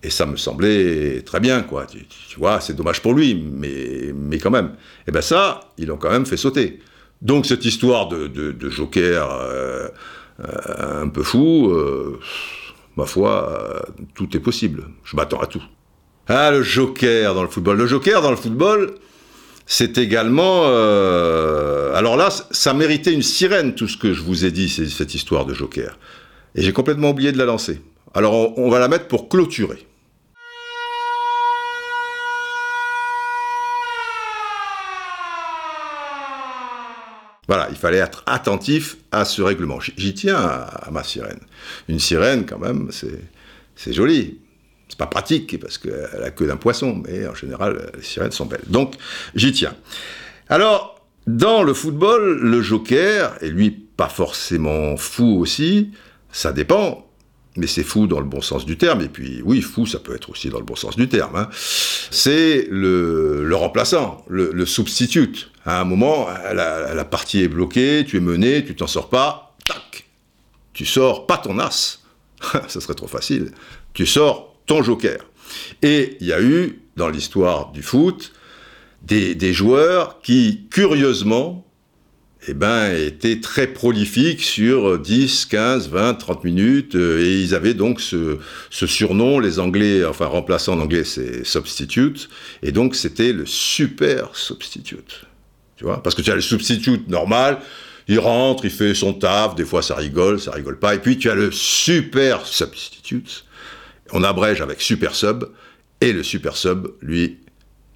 Et 0.02 0.10
ça 0.10 0.26
me 0.26 0.38
semblait 0.38 1.22
très 1.26 1.42
bien, 1.42 1.62
quoi. 1.62 1.86
Tu, 1.86 2.06
vois, 2.38 2.62
c'est 2.62 2.74
dommage 2.74 3.02
pour 3.02 3.14
lui, 3.14 3.36
mais, 3.36 4.14
mais 4.16 4.38
quand 4.38 4.52
même. 4.52 4.68
Et 4.68 5.10
eh 5.10 5.12
ben 5.12 5.22
ça, 5.22 5.60
ils 5.78 5.88
l'ont 5.88 5.98
quand 5.98 6.12
même 6.12 6.26
fait 6.26 6.38
sauter. 6.38 6.80
Donc 7.22 7.46
cette 7.46 7.66
histoire 7.66 8.08
de, 8.08 8.56
joker 8.70 9.30
euh, 9.30 9.90
euh, 10.40 11.04
un 11.04 11.10
peu 11.10 11.24
fou, 11.24 11.70
euh, 11.72 12.18
ma 13.00 13.06
foi, 13.06 13.50
euh, 13.50 13.80
tout 14.14 14.36
est 14.36 14.40
possible. 14.40 14.86
Je 15.04 15.16
m'attends 15.16 15.40
à 15.40 15.48
tout. 15.48 15.64
Ah, 16.28 16.52
le 16.52 16.62
joker 16.62 17.34
dans 17.34 17.42
le 17.42 17.48
football. 17.48 17.78
Le 17.78 17.88
joker 17.88 18.22
dans 18.22 18.30
le 18.30 18.38
football, 18.38 18.96
c'est 19.66 19.98
également... 19.98 20.64
Euh, 20.66 21.96
alors 21.96 22.18
là, 22.18 22.30
ça 22.52 22.74
méritait 22.74 23.14
une 23.14 23.24
sirène, 23.24 23.74
tout 23.74 23.88
ce 23.88 23.98
que 23.98 24.14
je 24.14 24.22
vous 24.22 24.46
ai 24.46 24.52
dit, 24.52 24.70
cette 24.70 25.16
histoire 25.16 25.46
de 25.46 25.54
joker. 25.54 25.98
Et 26.56 26.62
j'ai 26.62 26.74
complètement 26.74 27.12
oublié 27.12 27.32
de 27.32 27.38
la 27.38 27.46
lancer. 27.46 27.82
Alors 28.14 28.58
on 28.58 28.70
va 28.70 28.80
la 28.80 28.88
mettre 28.88 29.08
pour 29.08 29.30
clôturer. 29.30 29.86
Voilà, 37.50 37.68
il 37.72 37.76
fallait 37.76 37.98
être 37.98 38.22
attentif 38.28 38.98
à 39.12 39.26
ce 39.26 39.42
règlement. 39.42 39.80
J'y 39.80 40.14
tiens 40.14 40.38
à, 40.38 40.90
ma 40.92 41.04
sirène. 41.04 41.40
Une 41.88 41.98
sirène, 41.98 42.46
quand 42.46 42.60
même, 42.60 42.90
c'est 42.92 43.92
joli. 43.92 44.38
C'est 44.88 45.00
pas 45.00 45.08
pratique 45.08 45.60
parce 45.60 45.80
qu'elle 45.80 46.24
a 46.24 46.30
que 46.30 46.44
d'un 46.44 46.58
poisson, 46.58 47.02
mais 47.04 47.26
en 47.26 47.34
général, 47.34 47.92
les 47.96 48.04
sirènes 48.04 48.32
sont 48.32 48.46
belles. 48.46 48.66
Donc, 48.68 48.94
j'y 49.34 49.52
tiens. 49.52 49.74
Alors, 50.48 51.04
dans 51.26 51.64
le 51.64 51.74
football, 51.74 52.38
le 52.40 52.62
joker, 52.62 53.36
et 53.42 53.50
lui 53.50 53.72
pas 53.72 54.10
forcément 54.10 54.96
fou 54.96 55.40
aussi, 55.40 55.90
ça 56.32 56.54
dépend, 56.54 57.09
mais 57.58 57.68
c'est 57.68 57.84
fou 57.84 58.08
dans 58.08 58.20
le 58.20 58.26
bon 58.26 58.42
sens 58.42 58.66
du 58.66 58.78
terme, 58.78 59.02
et 59.02 59.10
puis 59.10 59.42
oui, 59.44 59.62
fou, 59.62 59.86
ça 59.86 60.00
peut 60.00 60.16
être 60.16 60.30
aussi 60.30 60.50
dans 60.50 60.60
le 60.60 60.66
bon 60.66 60.76
sens 60.76 60.96
du 60.96 61.10
terme. 61.10 61.36
Hein. 61.36 61.50
C'est 61.52 62.68
le, 62.70 63.50
remplaçant, 63.54 64.24
le, 64.30 64.52
le 64.54 64.66
substitute. 64.66 65.52
À 65.66 65.82
un 65.82 65.84
moment, 65.84 66.28
la, 66.54 66.94
la 66.94 67.06
partie 67.06 67.42
est 67.42 67.48
bloquée, 67.48 68.06
tu 68.08 68.18
es 68.18 68.20
mené, 68.22 68.64
tu 68.64 68.76
t'en 68.76 68.88
sors 68.88 69.10
pas, 69.10 69.56
tac, 69.68 70.06
tu 70.74 70.86
sors 70.86 71.28
pas 71.28 71.38
ton 71.38 71.60
as, 71.60 72.00
ça 72.68 72.80
serait 72.80 72.94
trop 72.94 73.08
facile, 73.08 73.52
tu 73.94 74.06
sors 74.06 74.56
ton 74.66 74.84
joker. 74.84 75.20
Et 75.82 76.18
il 76.22 76.28
y 76.28 76.34
a 76.34 76.42
eu, 76.42 76.82
dans 76.96 77.10
l'histoire 77.10 77.72
du 77.72 77.82
foot, 77.82 78.34
des, 79.02 79.36
des, 79.36 79.54
joueurs 79.54 80.22
qui, 80.22 80.68
curieusement, 80.70 81.66
eh 82.48 82.54
ben, 82.54 82.96
étaient 82.96 83.42
très 83.42 83.68
prolifiques 83.68 84.42
sur 84.42 84.98
10, 84.98 85.46
15, 85.46 85.90
20, 85.90 86.14
30 86.14 86.44
minutes, 86.46 86.96
euh, 86.96 87.22
et 87.22 87.42
ils 87.42 87.54
avaient 87.54 87.74
donc 87.74 88.00
ce, 88.00 88.40
surnom, 88.70 89.40
les 89.40 89.60
Anglais, 89.60 90.06
enfin 90.06 90.26
remplaçant 90.26 90.74
en 90.74 90.80
anglais 90.80 91.04
c'est 91.04 91.44
substitute, 91.46 92.30
et 92.64 92.72
donc 92.72 92.96
c'était 92.96 93.34
le 93.34 93.46
super 93.46 94.36
substitute. 94.36 95.26
Tu 95.76 95.84
vois? 95.84 96.02
Parce 96.02 96.16
que 96.16 96.22
tu 96.22 96.32
as 96.32 96.36
le 96.36 96.42
substitute 96.42 97.10
normal, 97.10 97.60
il 98.08 98.20
rentre, 98.20 98.66
il 98.66 98.72
fait 98.72 98.94
son 98.94 99.14
taf, 99.14 99.56
des 99.56 99.66
fois 99.66 99.82
ça 99.82 99.96
rigole, 99.96 100.40
ça 100.40 100.52
rigole 100.52 100.80
pas, 100.80 100.96
et 100.96 101.00
puis 101.00 101.18
tu 101.18 101.30
as 101.30 101.36
le 101.36 101.52
super 101.52 102.46
substitute, 102.46 103.44
on 104.12 104.24
abrège 104.24 104.62
avec 104.62 104.82
super 104.82 105.14
sub, 105.14 105.44
et 106.00 106.14
le 106.14 106.24
super 106.24 106.56
sub, 106.56 106.88
lui, 107.02 107.38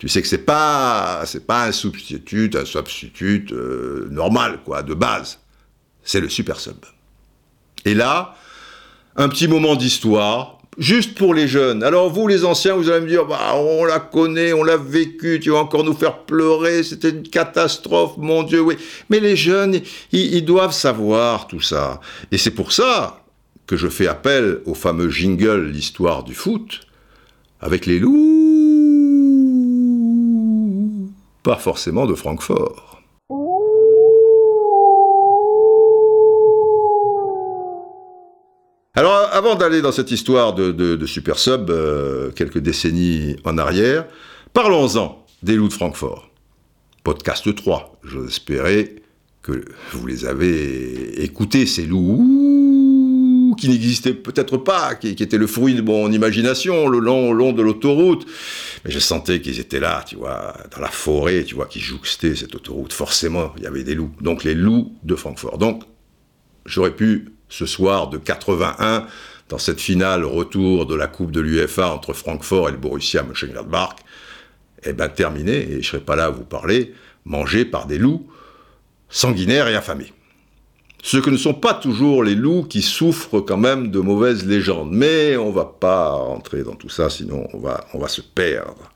tu 0.04 0.10
sais 0.10 0.22
que 0.22 0.28
c'est 0.28 0.46
pas 0.46 1.24
c'est 1.26 1.48
pas 1.48 1.63
un 1.63 1.72
substitut, 1.72 2.52
un 2.56 2.66
substitut 2.66 3.46
euh, 3.54 4.10
normal 4.12 4.60
quoi, 4.66 4.84
de 4.84 4.94
base. 4.94 5.39
C'est 6.04 6.20
le 6.20 6.28
super 6.28 6.60
sub. 6.60 6.76
Et 7.86 7.94
là, 7.94 8.36
un 9.16 9.30
petit 9.30 9.48
moment 9.48 9.78
d'histoire, 9.78 10.60
juste 10.78 11.18
pour 11.18 11.34
les 11.34 11.48
jeunes. 11.48 11.84
Alors 11.84 12.10
vous 12.10 12.28
les 12.28 12.44
anciens, 12.44 12.76
vous 12.76 12.89
allez 12.89 13.00
me 13.00 13.08
dire, 13.08 13.26
bah, 13.26 13.56
on 13.56 13.86
la 13.86 14.02
connaît, 14.02 14.52
on 14.52 14.66
l'a 14.66 14.76
vécu, 14.76 15.39
tu 15.42 15.52
vas 15.52 15.60
encore 15.60 15.86
nous 15.86 15.94
faire 15.94 16.26
pleurer, 16.26 16.84
c'était 16.84 17.12
une 17.12 17.24
catastrophe, 17.24 18.18
mon 18.18 18.44
Dieu, 18.44 18.60
oui. 18.60 18.76
Mais 19.10 19.22
les 19.22 19.38
jeunes, 19.38 19.76
ils, 20.12 20.36
ils 20.36 20.44
doivent 20.44 20.74
savoir 20.74 21.48
tout 21.48 21.62
ça. 21.62 22.02
Et 22.30 22.38
c'est 22.38 22.52
pour 22.52 22.74
ça 22.74 23.24
que 23.68 23.78
je 23.78 23.88
fais 23.88 24.08
appel 24.08 24.60
au 24.66 24.74
fameux 24.74 25.10
jingle, 25.10 25.70
l'histoire 25.70 26.26
du 26.26 26.34
foot, 26.34 26.82
avec 27.62 27.86
les 27.86 28.00
loups 28.00 28.33
pas 31.44 31.58
forcément 31.58 32.06
de 32.06 32.16
Francfort. 32.16 33.02
Alors, 38.96 39.28
avant 39.32 39.56
d'aller 39.56 39.82
dans 39.82 39.92
cette 39.92 40.12
histoire 40.12 40.54
de, 40.54 41.06
Super 41.06 41.40
Sub, 41.40 41.70
euh, 41.70 42.32
quelques 42.32 42.60
décennies 42.60 43.36
en 43.44 43.58
arrière, 43.58 44.06
parlons-en 44.54 45.26
des 45.42 45.56
loups 45.56 45.68
de 45.68 45.74
Francfort. 45.74 46.30
Podcast 47.04 47.54
3, 47.54 48.00
j'espérais 48.04 48.96
que 49.42 49.66
vous 49.92 50.08
les 50.08 50.26
avez 50.26 51.24
écoutés, 51.24 51.66
ces 51.66 51.86
loups 51.86 52.73
qui 53.56 53.70
n'existaient 53.70 54.13
peut-être 54.13 54.58
pas, 54.58 54.96
qui, 54.96 55.16
qui, 55.16 55.24
étaient 55.24 55.38
le 55.38 55.48
fruit 55.48 55.76
de 55.76 55.82
mon 55.82 56.12
imagination 56.12 56.88
le 56.88 57.00
long, 57.00 57.34
long 57.34 57.54
de 57.54 57.62
l'autoroute. 57.62 58.26
Mais 58.86 58.92
je 58.92 59.00
sentais 59.00 59.42
qu'ils 59.42 59.60
étaient 59.60 59.80
là, 59.80 60.04
tu 60.08 60.16
vois, 60.16 60.56
dans 60.76 60.82
la 60.82 60.89
forêt, 60.89 61.44
tu 61.44 61.56
vois, 61.56 61.68
qui 61.68 61.80
jouxtaient 61.80 62.36
cette 62.36 62.56
autoroute. 62.56 62.94
Forcément, 62.94 63.54
il 63.58 63.63
y 63.63 63.68
avait 63.68 63.84
des 63.84 63.96
loups. 63.96 64.12
Donc 64.22 64.44
les 64.44 64.54
loups 64.54 64.94
de 65.04 65.16
Francfort. 65.16 65.58
Donc, 65.58 65.84
j'aurais 66.66 66.96
pu, 66.96 67.34
ce 67.50 67.66
soir 67.66 68.10
de 68.10 68.18
81, 68.18 69.08
dans 69.50 69.58
cette 69.58 69.80
finale 69.80 70.26
retour 70.26 70.86
de 70.86 70.96
la 70.96 71.08
Coupe 71.08 71.32
de 71.32 71.39
l'UFA 71.39 71.89
entre 71.89 72.13
Francfort 72.13 72.70
et 72.70 72.72
le 72.72 72.78
Borussia 72.78 73.24
Mönchengladbach, 73.24 73.96
eh 74.86 74.94
ben 74.94 75.10
terminer, 75.10 75.58
et 75.58 75.72
je 75.74 75.78
ne 75.78 75.82
serai 75.84 76.00
pas 76.00 76.16
là 76.16 76.26
à 76.26 76.30
vous 76.30 76.44
parler, 76.44 76.94
mangé 77.26 77.66
par 77.66 77.86
des 77.86 77.98
loups 77.98 78.28
sanguinaires 79.10 79.68
et 79.68 79.76
affamés. 79.76 80.12
Ce 81.06 81.18
que 81.18 81.30
ne 81.30 81.36
sont 81.36 81.54
pas 81.54 81.74
toujours 81.74 82.24
les 82.24 82.34
loups 82.34 82.63
qui 82.63 82.82
souffrent 82.82 83.42
quand 83.42 83.58
même 83.58 83.92
de 83.92 84.00
mauvaises 84.00 84.46
légendes. 84.46 84.89
Mais 84.94 85.36
on 85.36 85.52
va 85.52 85.66
pas 85.66 86.12
rentrer 86.12 86.63
dans 86.63 86.76
tout 86.76 86.88
ça, 86.88 87.10
sinon 87.10 87.46
on 87.54 87.60
va, 87.60 87.86
on 87.94 88.00
va 88.00 88.08
se 88.08 88.22
perdre. 88.22 88.89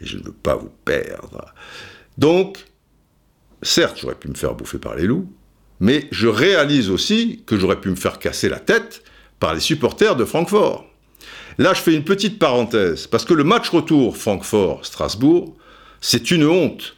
Et 0.00 0.06
je 0.06 0.18
ne 0.18 0.22
veux 0.22 0.32
pas 0.32 0.54
vous 0.54 0.70
perdre. 0.84 1.52
Donc, 2.16 2.64
certes, 3.60 3.98
j'aurais 4.00 4.14
pu 4.14 4.28
me 4.28 4.34
faire 4.34 4.54
bouffer 4.54 4.78
par 4.78 4.94
les 4.94 5.02
loups, 5.02 5.28
mais 5.80 6.06
je 6.12 6.28
réalise 6.28 6.90
aussi 6.90 7.42
que 7.44 7.58
j'aurais 7.58 7.80
pu 7.80 7.90
me 7.90 7.96
faire 7.96 8.20
casser 8.20 8.48
la 8.48 8.60
tête 8.60 9.02
par 9.40 9.52
les 9.52 9.60
supporters 9.60 10.14
de 10.14 10.24
Francfort. 10.24 10.86
Là, 11.58 11.74
je 11.74 11.80
fais 11.80 11.92
une 11.92 12.04
petite 12.04 12.38
parenthèse, 12.38 13.08
parce 13.08 13.24
que 13.24 13.34
le 13.34 13.42
match 13.42 13.68
retour 13.68 14.16
Francfort-Strasbourg, 14.16 15.56
c'est 16.00 16.30
une 16.30 16.46
honte. 16.46 16.94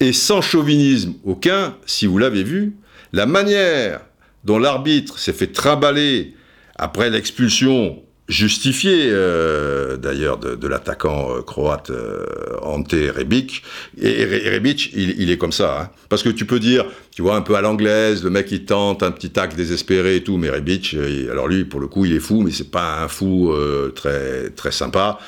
Et 0.00 0.14
sans 0.14 0.40
chauvinisme 0.40 1.14
aucun, 1.22 1.76
si 1.84 2.06
vous 2.06 2.16
l'avez 2.16 2.44
vu, 2.44 2.76
la 3.14 3.26
manière 3.26 4.00
dont 4.42 4.58
l'arbitre 4.58 5.18
s'est 5.20 5.32
fait 5.32 5.52
trimballer 5.52 6.34
après 6.76 7.10
l'expulsion 7.10 8.02
justifiée 8.28 9.08
euh, 9.10 9.96
d'ailleurs 9.96 10.38
de, 10.38 10.66
l'attaquant 10.66 11.30
euh, 11.30 11.42
croate 11.42 11.90
euh, 11.90 12.24
Ante 12.62 12.92
Rebic 12.92 13.62
et, 14.00 14.24
Rebic 14.24 14.90
il, 14.94 15.30
est 15.30 15.36
comme 15.36 15.52
ça 15.52 15.82
hein. 15.82 15.90
parce 16.08 16.22
que 16.22 16.30
tu 16.30 16.44
peux 16.44 16.58
dire 16.58 16.86
tu 17.12 17.22
vois 17.22 17.36
un 17.36 17.42
peu 17.42 17.54
à 17.54 17.60
l'anglaise 17.60 18.24
le 18.24 18.30
mec 18.30 18.50
il 18.50 18.64
tente 18.64 19.02
un 19.02 19.12
petit 19.12 19.30
tac 19.30 19.54
désespéré 19.54 20.16
et 20.16 20.24
tout 20.24 20.38
mais 20.38 20.50
Rebic 20.50 20.96
alors 21.30 21.46
lui 21.46 21.64
pour 21.64 21.80
le 21.80 21.86
coup 21.86 22.06
il 22.06 22.14
est 22.14 22.20
fou 22.20 22.40
mais 22.40 22.50
c'est 22.50 22.70
pas 22.70 23.02
un 23.02 23.08
fou 23.08 23.54
très 23.94 24.48
très 24.50 24.72
sympa 24.72 25.18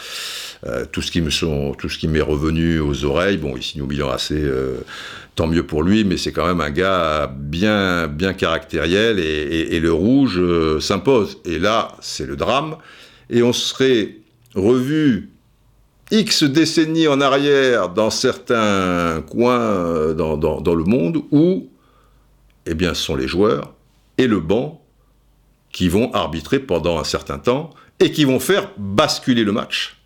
tout 0.91 1.03
ce 1.03 1.11
qui 1.11 1.21
me 1.21 1.31
sont 1.31 1.75
tout 1.75 1.91
ce 1.91 1.99
qui 1.99 2.09
m'est 2.09 2.23
revenu 2.23 2.81
aux 2.81 3.05
oreilles 3.05 3.37
bon 3.37 3.59
ici 3.59 3.79
nous 3.79 3.87
bilan 3.87 4.11
assez 4.11 4.43
tant 5.37 5.47
mieux 5.47 5.67
pour 5.67 5.83
lui, 5.83 6.03
mais 6.05 6.17
c'est 6.17 6.33
quand 6.33 6.47
même 6.47 6.63
un 6.63 6.71
gars 6.71 7.31
bien, 7.33 8.09
bien 8.09 8.33
caractériel 8.33 9.21
et, 9.21 9.79
le 9.79 9.93
rouge 9.93 10.39
euh, 10.39 10.81
s'impose. 10.81 11.39
Et 11.45 11.59
là, 11.59 11.93
c'est 12.01 12.27
le 12.27 12.37
drame. 12.37 12.77
Et 13.29 13.43
on 13.43 13.53
serait 13.53 14.17
revu 14.55 15.31
X 16.11 16.43
décennies 16.45 17.07
en 17.07 17.21
arrière 17.21 17.91
dans 17.91 18.11
certains 18.11 19.23
coins 19.29 19.61
euh, 19.61 20.15
dans, 20.15 20.75
le 20.75 20.85
monde 20.85 21.19
où, 21.31 21.69
eh 22.65 22.75
bien, 22.75 22.95
ce 22.95 23.03
sont 23.03 23.17
les 23.17 23.29
joueurs 23.29 23.75
et 24.17 24.27
le 24.27 24.41
banc 24.41 24.83
qui 25.71 25.91
vont 25.91 26.13
arbitrer 26.15 26.61
pendant 26.61 26.99
un 26.99 27.05
certain 27.05 27.39
temps 27.39 27.71
et 28.01 28.11
qui 28.11 28.25
vont 28.25 28.41
faire 28.41 28.71
basculer 28.79 29.45
le 29.45 29.53
match. 29.53 29.99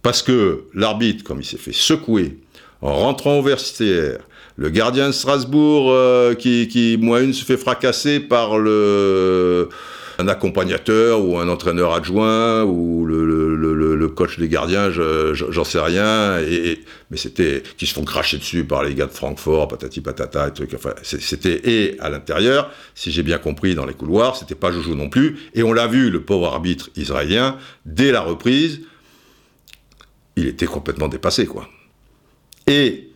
Parce 0.00 0.22
que 0.22 0.64
l'arbitre, 0.72 1.22
comme 1.22 1.40
il 1.40 1.44
s'est 1.44 1.58
fait 1.58 1.74
secouer, 1.74 2.40
en 2.82 2.94
rentrant 2.94 3.38
au 3.38 3.42
vestiaire, 3.42 4.18
le 4.56 4.68
gardien 4.68 5.08
de 5.08 5.12
Strasbourg 5.12 5.90
euh, 5.90 6.34
qui, 6.34 6.68
qui, 6.68 6.98
moi 7.00 7.20
une, 7.20 7.32
se 7.32 7.44
fait 7.44 7.56
fracasser 7.56 8.20
par 8.20 8.58
le 8.58 9.68
un 10.18 10.28
accompagnateur 10.28 11.24
ou 11.24 11.38
un 11.38 11.48
entraîneur 11.48 11.94
adjoint 11.94 12.64
ou 12.64 13.04
le, 13.06 14.08
coach 14.08 14.38
des 14.38 14.48
gardiens, 14.48 14.90
j'en 14.90 15.64
sais 15.64 15.80
rien. 15.80 16.38
Mais 17.10 17.16
c'était 17.16 17.62
qui 17.76 17.86
se 17.86 17.94
font 17.94 18.04
cracher 18.04 18.36
dessus 18.38 18.64
par 18.64 18.82
les 18.82 18.94
gars 18.94 19.06
de 19.06 19.12
Francfort, 19.12 19.68
patati 19.68 20.00
patata, 20.00 20.48
et 20.48 21.02
c'était 21.02 21.60
et 21.64 21.96
à 22.00 22.10
l'intérieur, 22.10 22.70
si 22.94 23.10
j'ai 23.10 23.22
bien 23.22 23.38
compris, 23.38 23.74
dans 23.74 23.86
les 23.86 23.94
couloirs, 23.94 24.36
c'était 24.36 24.54
pas 24.54 24.70
Jojo 24.70 24.94
non 24.94 25.08
plus. 25.08 25.38
Et 25.54 25.62
on 25.62 25.72
l'a 25.72 25.86
vu, 25.86 26.10
le 26.10 26.20
pauvre 26.20 26.46
arbitre 26.46 26.90
israélien, 26.96 27.56
dès 27.86 28.12
la 28.12 28.20
reprise, 28.20 28.82
il 30.36 30.46
était 30.46 30.66
complètement 30.66 31.08
dépassé, 31.08 31.46
quoi. 31.46 31.68
Et 32.66 33.10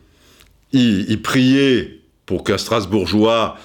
il, 0.73 1.23
priait 1.23 2.01
pour 2.27 2.45
qu'un 2.45 2.59
Strasbourgeois 2.59 3.57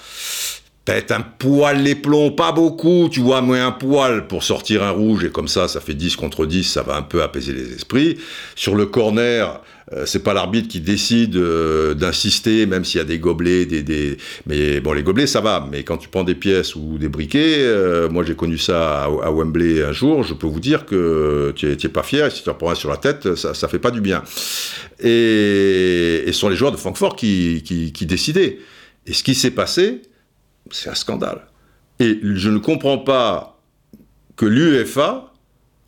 pète 0.84 1.12
un 1.12 1.20
poil 1.20 1.82
les 1.82 1.94
plombs, 1.94 2.30
pas 2.30 2.52
beaucoup, 2.52 3.08
tu 3.10 3.20
vois, 3.20 3.40
mais 3.40 3.60
un 3.60 3.72
poil 3.72 4.26
pour 4.26 4.42
sortir 4.42 4.82
un 4.82 4.90
rouge, 4.90 5.24
et 5.24 5.30
comme 5.30 5.48
ça, 5.48 5.68
ça 5.68 5.80
fait 5.80 5.94
10 5.94 6.16
contre 6.16 6.44
10, 6.44 6.64
ça 6.64 6.82
va 6.82 6.96
un 6.96 7.02
peu 7.02 7.22
apaiser 7.22 7.52
les 7.52 7.72
esprits. 7.74 8.18
Sur 8.56 8.74
le 8.74 8.86
corner, 8.86 9.60
c'est 10.06 10.22
pas 10.22 10.34
l'arbitre 10.34 10.68
qui 10.68 10.80
décide 10.80 11.36
euh, 11.36 11.94
d'insister, 11.94 12.66
même 12.66 12.84
s'il 12.84 12.98
y 12.98 13.00
a 13.00 13.04
des 13.04 13.18
gobelets, 13.18 13.66
des, 13.66 13.82
des, 13.82 14.16
Mais 14.46 14.80
bon, 14.80 14.92
les 14.92 15.02
gobelets, 15.02 15.26
ça 15.26 15.40
va, 15.40 15.66
mais 15.70 15.82
quand 15.84 15.98
tu 15.98 16.08
prends 16.08 16.24
des 16.24 16.34
pièces 16.34 16.74
ou 16.74 16.98
des 16.98 17.08
briquets, 17.08 17.58
euh, 17.58 18.08
moi 18.08 18.24
j'ai 18.24 18.34
connu 18.34 18.58
ça 18.58 19.04
à, 19.04 19.30
Wembley 19.30 19.82
un 19.82 19.92
jour, 19.92 20.22
je 20.22 20.34
peux 20.34 20.46
vous 20.46 20.60
dire 20.60 20.86
que 20.86 21.52
tu 21.56 21.70
es, 21.70 21.88
pas 21.88 22.02
fier, 22.02 22.26
et 22.26 22.30
si 22.30 22.42
tu 22.42 22.50
en 22.50 22.54
prends 22.54 22.70
un 22.70 22.74
sur 22.74 22.90
la 22.90 22.96
tête, 22.96 23.34
ça, 23.34 23.54
ça 23.54 23.68
fait 23.68 23.78
pas 23.78 23.90
du 23.90 24.00
bien. 24.00 24.22
Et, 25.00 26.24
ce 26.26 26.32
sont 26.32 26.48
les 26.48 26.56
joueurs 26.56 26.72
de 26.72 26.76
Francfort 26.76 27.16
qui, 27.16 27.62
qui 27.62 28.06
décidaient. 28.06 28.58
Et 29.06 29.12
ce 29.12 29.22
qui 29.22 29.34
s'est 29.34 29.50
passé, 29.50 30.02
c'est 30.70 30.88
un 30.88 30.94
scandale. 30.94 31.46
Et 32.00 32.18
je 32.22 32.48
ne 32.48 32.58
comprends 32.58 32.98
pas 32.98 33.60
que 34.36 34.46
l'UEFA 34.46 35.31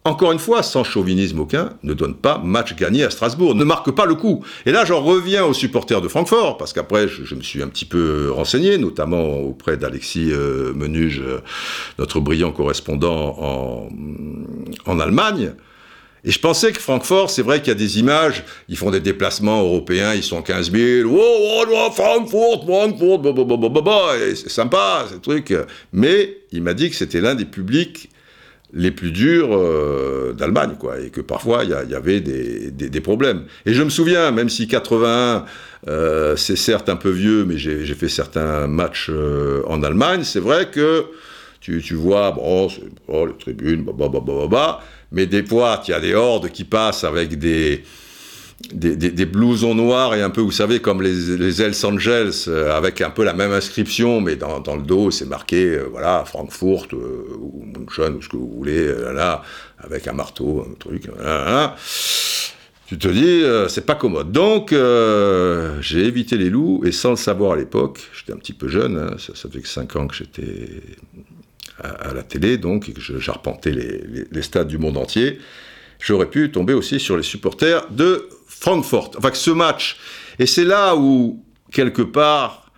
encore 0.06 0.32
une 0.32 0.38
fois, 0.38 0.62
sans 0.62 0.84
chauvinisme 0.84 1.40
aucun, 1.40 1.70
ne 1.82 1.94
donne 1.94 2.14
pas 2.14 2.36
match 2.36 2.76
gagné 2.76 3.04
à 3.04 3.10
Strasbourg, 3.10 3.54
ne 3.54 3.64
marque 3.64 3.90
pas 3.90 4.04
le 4.04 4.14
coup. 4.14 4.44
Et 4.66 4.70
là, 4.70 4.84
j'en 4.84 5.00
reviens 5.00 5.44
aux 5.46 5.54
supporters 5.54 6.02
de 6.02 6.08
Francfort, 6.08 6.58
parce 6.58 6.74
qu'après, 6.74 7.08
je, 7.08 7.34
me 7.34 7.42
suis 7.42 7.62
un 7.62 7.68
petit 7.68 7.86
peu 7.86 8.30
renseigné, 8.30 8.76
notamment 8.76 9.38
auprès 9.40 9.78
d'Alexis 9.78 10.30
euh, 10.30 10.74
Menuge, 10.74 11.22
euh, 11.24 11.40
notre 11.98 12.20
brillant 12.20 12.52
correspondant 12.52 13.34
en, 13.38 13.88
en 14.84 15.00
Allemagne. 15.00 15.54
Et 16.26 16.30
je 16.30 16.38
pensais 16.38 16.72
que 16.72 16.80
Francfort, 16.80 17.30
c'est 17.30 17.42
vrai 17.42 17.60
qu'il 17.60 17.68
y 17.68 17.70
a 17.70 17.74
des 17.74 17.98
images, 17.98 18.44
ils 18.68 18.76
font 18.76 18.90
des 18.90 19.00
déplacements 19.00 19.62
européens, 19.62 20.12
ils 20.14 20.22
sont 20.22 20.42
15 20.42 20.70
000, 20.70 21.10
oh, 21.10 21.18
oh, 21.18 21.64
oh 21.66 21.90
Francfort, 21.92 22.64
Francfort, 22.66 23.22
c'est 24.34 24.50
sympa, 24.50 25.06
ce 25.10 25.16
truc. 25.16 25.54
Mais 25.94 26.38
il 26.52 26.62
m'a 26.62 26.74
dit 26.74 26.90
que 26.90 26.96
c'était 26.96 27.22
l'un 27.22 27.34
des 27.34 27.44
publics 27.46 28.10
les 28.74 28.90
plus 28.90 29.12
durs 29.12 29.50
euh, 29.52 30.32
d'Allemagne, 30.32 30.74
quoi, 30.78 30.98
et 31.00 31.10
que 31.10 31.20
parfois 31.20 31.64
il 31.64 31.70
y, 31.70 31.94
avait 31.94 32.20
des, 32.20 33.00
problèmes. 33.00 33.44
Et 33.66 33.72
je 33.72 33.82
me 33.82 33.90
souviens, 33.90 34.30
même 34.32 34.48
si 34.48 34.66
81, 34.66 35.44
euh, 35.88 36.36
c'est 36.36 36.56
certes 36.56 36.88
un 36.88 36.96
peu 36.96 37.10
vieux, 37.10 37.44
mais 37.44 37.56
j'ai 37.56 37.84
fait 37.94 38.08
certains 38.08 38.66
matchs 38.66 39.10
euh, 39.10 39.62
en 39.66 39.82
Allemagne, 39.82 40.24
c'est 40.24 40.40
vrai 40.40 40.70
que 40.70 41.06
tu, 41.60 41.94
vois, 41.94 42.32
bon, 42.32 42.68
oh, 43.08 43.26
les 43.26 43.36
tribunes, 43.38 43.84
bah, 43.84 43.92
bah, 43.96 44.08
bah, 44.12 44.20
bah, 44.26 44.46
bah, 44.50 44.80
mais 45.12 45.26
des 45.26 45.44
fois, 45.44 45.80
il 45.86 45.92
y 45.92 45.94
a 45.94 46.00
des 46.00 46.14
hordes 46.14 46.50
qui 46.50 46.64
passent 46.64 47.04
avec 47.04 47.38
des 47.38 47.82
des, 48.72 49.26
blousons 49.26 49.74
noirs 49.74 50.14
et 50.14 50.22
un 50.22 50.30
peu, 50.30 50.40
vous 50.40 50.52
savez, 50.52 50.80
comme 50.80 51.02
les, 51.02 51.36
les 51.36 51.62
Hells 51.62 51.74
Angels, 51.84 52.32
euh, 52.48 52.76
avec 52.76 53.00
un 53.00 53.10
peu 53.10 53.24
la 53.24 53.34
même 53.34 53.52
inscription, 53.52 54.20
mais 54.20 54.36
dans, 54.36 54.76
le 54.76 54.82
dos, 54.82 55.10
c'est 55.10 55.26
marqué, 55.26 55.66
euh, 55.66 55.88
voilà, 55.90 56.24
Frankfurt, 56.24 56.92
euh, 56.94 57.26
ou 57.38 57.64
München, 57.64 58.14
ou 58.14 58.22
ce 58.22 58.28
que 58.28 58.36
vous 58.36 58.50
voulez, 58.56 58.92
là, 59.12 59.42
avec 59.78 60.06
un 60.08 60.12
marteau, 60.12 60.66
un 60.68 60.74
truc, 60.74 61.08
Tu 62.86 62.98
te 62.98 63.08
dis, 63.08 63.42
c'est 63.68 63.86
pas 63.86 63.94
commode. 63.94 64.30
Donc, 64.30 64.74
j'ai 65.80 66.04
évité 66.04 66.36
les 66.36 66.50
loups, 66.50 66.82
et 66.84 66.92
sans 66.92 67.10
le 67.10 67.16
savoir 67.16 67.52
à 67.52 67.56
l'époque, 67.56 68.00
j'étais 68.16 68.32
un 68.32 68.38
petit 68.38 68.52
peu 68.52 68.68
jeune, 68.68 68.98
hein, 68.98 69.16
ça, 69.18 69.48
fait 69.48 69.60
que 69.60 69.68
5 69.68 69.96
ans 69.96 70.06
que 70.06 70.14
j'étais 70.14 70.68
à, 71.82 72.14
la 72.14 72.22
télé, 72.22 72.56
donc, 72.56 72.88
et 72.88 72.92
que 72.92 73.00
j'arpentais 73.00 73.72
les 73.72 74.42
stades 74.42 74.68
du 74.68 74.78
monde 74.78 74.96
entier 74.96 75.38
j'aurais 76.00 76.30
pu 76.30 76.50
tomber 76.50 76.74
aussi 76.74 77.00
sur 77.00 77.16
les 77.16 77.22
supporters 77.22 77.90
de 77.90 78.28
Francfort. 78.46 79.12
Enfin, 79.18 79.30
que 79.30 79.36
ce 79.36 79.50
match, 79.50 79.96
et 80.38 80.46
c'est 80.46 80.64
là 80.64 80.96
où, 80.96 81.42
quelque 81.72 82.02
part, 82.02 82.70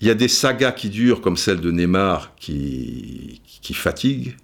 il 0.00 0.06
y 0.06 0.10
a 0.10 0.14
des 0.14 0.28
sagas 0.28 0.72
qui 0.72 0.88
durent, 0.88 1.20
comme 1.20 1.36
celle 1.36 1.60
de 1.60 1.70
Neymar, 1.70 2.34
qui, 2.36 3.42
qui 3.60 3.74
fatiguent, 3.74 4.36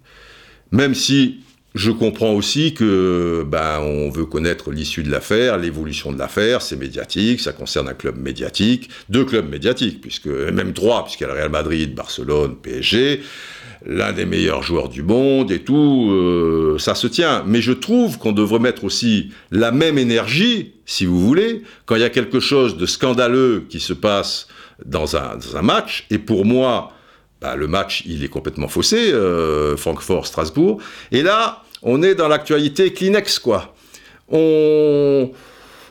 même 0.71 0.93
si 0.93 1.39
je 1.77 1.91
comprends 1.91 2.33
aussi 2.33 2.73
que 2.73 3.45
ben 3.47 3.79
on 3.79 4.09
veut 4.09 4.25
connaître 4.25 4.71
l'issue 4.71 5.03
de 5.03 5.11
l'affaire, 5.11 5.57
l'évolution 5.57 6.11
de 6.11 6.17
l'affaire, 6.17 6.61
c'est 6.61 6.75
médiatique, 6.75 7.39
ça 7.39 7.53
concerne 7.53 7.87
un 7.87 7.93
club 7.93 8.17
médiatique, 8.17 8.89
deux 9.09 9.25
clubs 9.25 9.47
médiatiques, 9.47 10.01
puisque 10.01 10.27
même 10.27 10.73
trois, 10.73 11.03
puisqu'il 11.03 11.23
y 11.23 11.25
a 11.25 11.29
le 11.29 11.35
Real 11.35 11.49
Madrid, 11.49 11.93
Barcelone, 11.93 12.55
PSG 12.55 13.21
l'un 13.85 14.13
des 14.13 14.25
meilleurs 14.25 14.63
joueurs 14.63 14.89
du 14.89 15.03
monde 15.03 15.51
et 15.51 15.59
tout, 15.59 16.09
euh, 16.11 16.77
ça 16.79 16.95
se 16.95 17.07
tient. 17.07 17.43
Mais 17.45 17.61
je 17.61 17.71
trouve 17.71 18.17
qu'on 18.17 18.31
devrait 18.31 18.59
mettre 18.59 18.83
aussi 18.83 19.31
la 19.51 19.71
même 19.71 19.97
énergie, 19.97 20.73
si 20.85 21.05
vous 21.05 21.19
voulez, 21.19 21.63
quand 21.85 21.95
il 21.95 22.01
y 22.01 22.05
a 22.05 22.09
quelque 22.09 22.39
chose 22.39 22.77
de 22.77 22.85
scandaleux 22.85 23.65
qui 23.69 23.79
se 23.79 23.93
passe 23.93 24.47
dans 24.85 25.15
un, 25.15 25.61
match. 25.61 26.05
Et 26.09 26.17
pour 26.17 26.45
moi, 26.45 26.91
bah, 27.41 27.55
le 27.55 27.67
match, 27.67 28.03
il 28.05 28.23
est 28.23 28.29
complètement 28.29 28.67
faussé, 28.67 29.11
euh, 29.11 29.75
Francfort-Strasbourg. 29.75 30.79
Et 31.11 31.23
là, 31.23 31.63
on 31.81 32.03
est 32.03 32.15
dans 32.15 32.27
l'actualité 32.27 32.93
Kleenex, 32.93 33.39
quoi. 33.39 33.73
On 34.29 35.31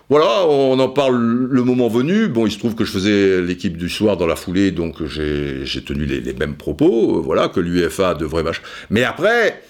voilà, 0.09 0.47
on 0.47 0.79
en 0.79 0.89
parle 0.89 1.17
le 1.51 1.63
moment 1.65 1.89
venu. 1.89 2.29
Bon, 2.29 2.47
il 2.47 2.53
se 2.53 2.59
trouve 2.59 2.77
que 2.77 2.85
je 2.85 2.93
faisais 2.93 3.41
l'équipe 3.43 3.77
du 3.77 3.89
soir 3.89 4.17
dans 4.17 4.27
la 4.27 4.37
foulée, 4.37 4.71
donc 4.71 5.05
j'ai 5.05 5.85
tenu 5.85 6.07
les, 6.07 6.33
mêmes 6.33 6.55
propos, 6.55 7.17
euh, 7.17 7.21
voilà, 7.21 7.49
que 7.49 7.59
l'UFA 7.59 8.15
devrait 8.15 8.45
vache. 8.45 8.63
Mais 8.91 9.03
après, 9.03 9.63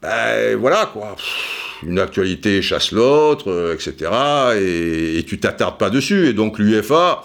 ben 0.00 0.56
voilà 0.56 0.90
quoi, 0.90 1.14
une 1.86 1.98
actualité 1.98 2.62
chasse 2.62 2.90
l'autre, 2.90 3.50
euh, 3.50 3.74
etc. 3.74 4.10
Et, 4.58 5.24
tu 5.24 5.38
t'attardes 5.38 5.76
pas 5.76 5.90
dessus. 5.90 6.26
Et 6.26 6.32
donc 6.32 6.58
l'UFA, 6.58 7.22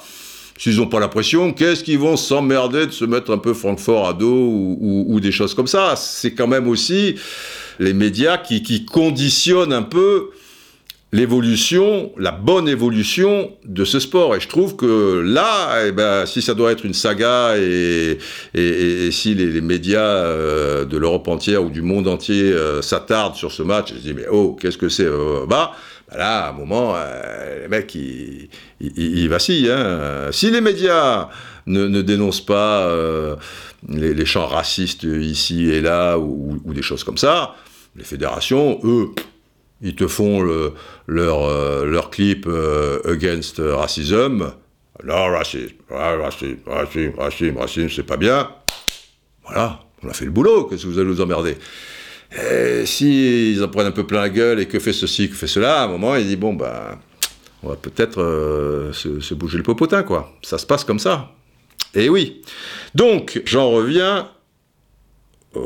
s'ils 0.58 0.76
n'ont 0.76 0.88
pas 0.88 1.00
la 1.00 1.08
pression, 1.08 1.54
qu'est-ce 1.54 1.86
qu'ils 1.86 2.00
vont 2.00 2.18
s'emmerder 2.18 2.86
de 2.86 2.92
se 2.92 3.06
mettre 3.06 3.32
un 3.32 3.38
peu 3.38 3.54
Francfort 3.54 4.10
à 4.10 4.14
dos 4.14 4.76
ou, 4.82 5.20
des 5.22 5.32
choses 5.32 5.54
comme 5.54 5.68
ça? 5.68 5.96
C'est 5.96 6.34
quand 6.34 6.48
même 6.48 6.68
aussi 6.68 7.16
les 7.80 7.94
médias 7.94 8.38
qui 8.38 8.84
conditionnent 8.84 9.72
un 9.72 9.84
peu 9.84 10.32
l'évolution, 11.14 12.12
la 12.18 12.32
bonne 12.32 12.68
évolution 12.68 13.52
de 13.64 13.86
ce 13.86 14.00
sport. 14.00 14.36
Et 14.36 14.40
je 14.40 14.48
trouve 14.48 14.76
que 14.76 15.22
là, 15.22 15.86
eh 15.86 15.92
ben, 15.92 16.26
si 16.26 16.42
ça 16.42 16.54
doit 16.54 16.72
être 16.72 16.86
une 16.86 16.94
saga 16.94 17.56
et, 17.58 18.18
si 19.12 19.34
les, 19.34 19.62
médias 19.62 20.02
euh, 20.02 20.86
de 20.86 20.98
l'Europe 20.98 21.28
entière 21.28 21.64
ou 21.64 21.70
du 21.70 21.82
monde 21.82 22.08
entier 22.08 22.44
euh, 22.44 22.82
s'attardent 22.82 23.36
sur 23.36 23.52
ce 23.52 23.64
match, 23.64 23.94
je 23.94 24.00
dis 24.00 24.14
mais 24.14 24.26
oh, 24.30 24.58
qu'est-ce 24.60 24.78
que 24.78 24.90
c'est 24.90 25.06
euh, 25.06 25.46
bah, 25.48 25.72
bah, 26.10 26.18
là, 26.18 26.46
à 26.46 26.50
un 26.50 26.54
moment, 26.54 26.96
les 27.62 27.68
mecs, 27.68 27.94
ils, 27.96 29.28
vacillent. 29.28 29.70
Hein. 29.70 30.30
Si 30.32 30.52
les 30.52 30.62
médias 30.62 31.28
ne, 31.66 32.02
dénoncent 32.02 32.46
pas 32.46 32.90
les, 33.90 34.26
chants 34.26 34.48
racistes 34.48 35.04
ici 35.04 35.70
et 35.70 35.82
là 35.82 36.18
ou 36.18 36.74
des 36.74 36.82
choses 36.82 37.04
comme 37.04 37.18
ça, 37.18 37.56
les 37.98 38.06
fédérations, 38.06 38.80
eux, 38.86 39.10
ils 39.82 39.96
te 39.96 40.08
font 40.08 40.42
leur, 41.08 41.44
euh, 41.44 41.86
leur 41.86 42.10
clip 42.10 42.46
euh, 42.48 43.00
Against 43.06 43.62
Racism. 43.64 44.52
Non, 45.04 45.32
racisme, 45.32 45.76
racisme, 45.90 46.58
racisme, 46.66 47.14
racisme, 47.18 47.58
racisme, 47.58 47.90
c'est 47.90 48.04
pas 48.04 48.18
bien. 48.18 48.50
Voilà, 49.46 49.80
on 50.04 50.10
a 50.10 50.14
fait 50.14 50.26
le 50.26 50.32
boulot, 50.32 50.66
qu'est-ce 50.66 50.84
que 50.84 50.88
vous 50.88 51.00
allez 51.00 51.10
nous 51.10 51.22
emmerder? 51.22 51.56
Et 52.32 52.86
si 52.86 53.58
en 53.64 53.68
prennent 53.68 53.88
un 53.88 53.92
peu 53.92 54.06
plein 54.06 54.22
la 54.22 54.30
gueule 54.30 54.60
et 54.60 54.66
que 54.66 54.80
fait 54.80 54.94
ceci, 54.94 55.30
que 55.30 55.36
fait 55.36 55.48
cela, 55.48 55.82
à 55.82 55.86
un 55.86 55.88
moment, 55.88 56.16
il 56.16 56.28
dit 56.28 56.36
bon, 56.36 56.54
ben, 56.54 57.00
on 57.64 57.70
va 57.70 57.76
peut-être 57.76 58.22
euh, 58.22 58.92
se, 58.92 59.20
se, 59.20 59.34
bouger 59.34 59.58
le 59.58 59.64
popotin, 59.64 60.04
quoi. 60.04 60.34
Ça 60.42 60.58
se 60.58 60.66
passe 60.66 60.84
comme 60.84 61.00
ça. 61.00 61.32
Et 61.94 62.10
oui. 62.10 62.42
Donc, 62.96 63.42
j'en 63.46 63.70
reviens 63.70 64.30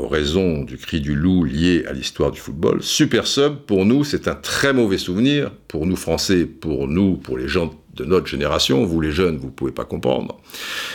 raison 0.08 0.64
du 0.64 0.76
cri 0.76 1.00
du 1.00 1.14
loup 1.14 1.44
lié 1.44 1.84
à 1.88 1.92
l'histoire 1.92 2.30
du 2.30 2.40
football. 2.40 2.82
Super 2.82 3.26
Sub, 3.26 3.56
pour 3.66 3.84
nous, 3.84 4.04
c'est 4.04 4.28
un 4.28 4.34
très 4.34 4.72
mauvais 4.72 4.98
souvenir, 4.98 5.50
pour 5.68 5.86
nous 5.86 5.96
Français, 5.96 6.46
pour 6.46 6.88
nous, 6.88 7.16
pour 7.16 7.38
les 7.38 7.48
gens 7.48 7.72
de 7.94 8.04
notre 8.04 8.26
génération, 8.26 8.84
vous 8.84 9.00
les 9.00 9.12
jeunes, 9.12 9.36
vous 9.36 9.48
ne 9.48 9.52
pouvez 9.52 9.72
pas 9.72 9.84
comprendre, 9.84 10.40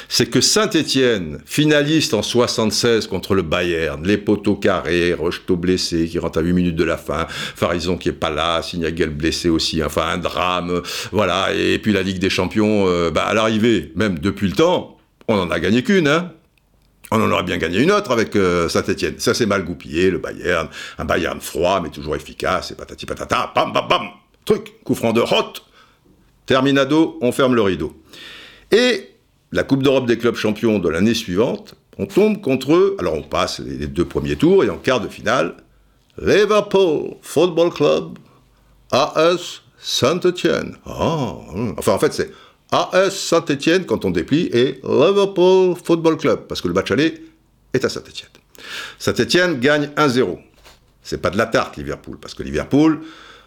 c'est 0.09 0.27
que 0.27 0.41
Saint-Étienne, 0.41 1.39
finaliste 1.45 2.13
en 2.13 2.23
76 2.23 3.05
contre 3.07 3.35
le 3.35 3.43
Bayern, 3.43 4.05
les 4.05 4.17
poteaux 4.17 4.55
carrés, 4.55 5.13
Rocheteau 5.13 5.57
blessé 5.57 6.07
qui 6.07 6.17
rentre 6.17 6.39
à 6.39 6.41
8 6.41 6.53
minutes 6.53 6.75
de 6.75 6.83
la 6.83 6.97
fin, 6.97 7.27
Farison 7.29 7.97
qui 7.97 8.09
est 8.09 8.13
pas 8.13 8.31
là, 8.31 8.63
Signaguel 8.63 9.11
blessé 9.11 9.49
aussi, 9.49 9.83
enfin 9.83 10.07
un 10.07 10.17
drame, 10.17 10.81
voilà, 11.11 11.53
et 11.53 11.77
puis 11.77 11.93
la 11.93 12.01
Ligue 12.01 12.19
des 12.19 12.31
Champions, 12.31 12.87
euh, 12.87 13.11
bah, 13.11 13.25
à 13.25 13.33
l'arrivée, 13.35 13.91
même 13.95 14.17
depuis 14.17 14.47
le 14.47 14.55
temps, 14.55 14.97
on 15.27 15.35
n'en 15.35 15.51
a 15.51 15.59
gagné 15.59 15.83
qu'une, 15.83 16.07
hein 16.07 16.31
on 17.11 17.21
en 17.21 17.31
aurait 17.31 17.43
bien 17.43 17.57
gagné 17.57 17.79
une 17.79 17.91
autre 17.91 18.11
avec 18.11 18.35
euh, 18.35 18.67
Saint-Etienne. 18.67 19.15
Ça 19.17 19.33
s'est 19.33 19.45
mal 19.45 19.63
goupillé, 19.63 20.11
le 20.11 20.17
Bayern. 20.17 20.67
Un 20.97 21.05
Bayern 21.05 21.39
froid, 21.39 21.79
mais 21.81 21.89
toujours 21.89 22.15
efficace, 22.15 22.71
et 22.71 22.75
patati 22.75 23.05
patata, 23.05 23.51
bam 23.55 23.71
bam 23.71 23.87
bam. 23.87 24.07
Truc, 24.45 24.83
coup 24.83 24.95
franc 24.95 25.13
de 25.13 25.21
Hot. 25.21 25.61
Terminado, 26.45 27.17
on 27.21 27.31
ferme 27.31 27.55
le 27.55 27.61
rideau. 27.61 27.93
Et 28.71 29.09
la 29.51 29.63
Coupe 29.63 29.83
d'Europe 29.83 30.05
des 30.05 30.17
clubs 30.17 30.35
champions 30.35 30.79
de 30.79 30.89
l'année 30.89 31.13
suivante, 31.13 31.75
on 31.97 32.05
tombe 32.05 32.41
contre 32.41 32.73
eux. 32.73 32.97
Alors 32.99 33.13
on 33.15 33.23
passe 33.23 33.59
les 33.59 33.87
deux 33.87 34.05
premiers 34.05 34.35
tours, 34.35 34.63
et 34.63 34.69
en 34.69 34.77
quart 34.77 34.99
de 34.99 35.07
finale, 35.07 35.55
Liverpool 36.17 37.15
Football 37.21 37.71
Club, 37.71 38.17
AS 38.91 39.61
Saint-Etienne. 39.79 40.75
Ah, 40.85 41.35
hum. 41.53 41.75
enfin 41.77 41.93
en 41.93 41.99
fait 41.99 42.13
c'est 42.13 42.31
AS 42.71 43.11
Saint-Etienne, 43.11 43.85
quand 43.85 44.05
on 44.05 44.11
déplie, 44.11 44.49
et 44.53 44.81
Liverpool 44.83 45.75
Football 45.81 46.17
Club, 46.17 46.47
parce 46.47 46.61
que 46.61 46.67
le 46.67 46.73
match 46.73 46.91
aller 46.91 47.23
est 47.73 47.85
à 47.85 47.89
Saint-Etienne. 47.89 48.29
Saint-Etienne 48.99 49.59
gagne 49.59 49.89
1-0. 49.95 50.37
C'est 51.01 51.21
pas 51.21 51.29
de 51.29 51.37
la 51.37 51.45
tarte, 51.45 51.77
Liverpool, 51.77 52.17
parce 52.19 52.33
que 52.33 52.43
Liverpool, 52.43 53.01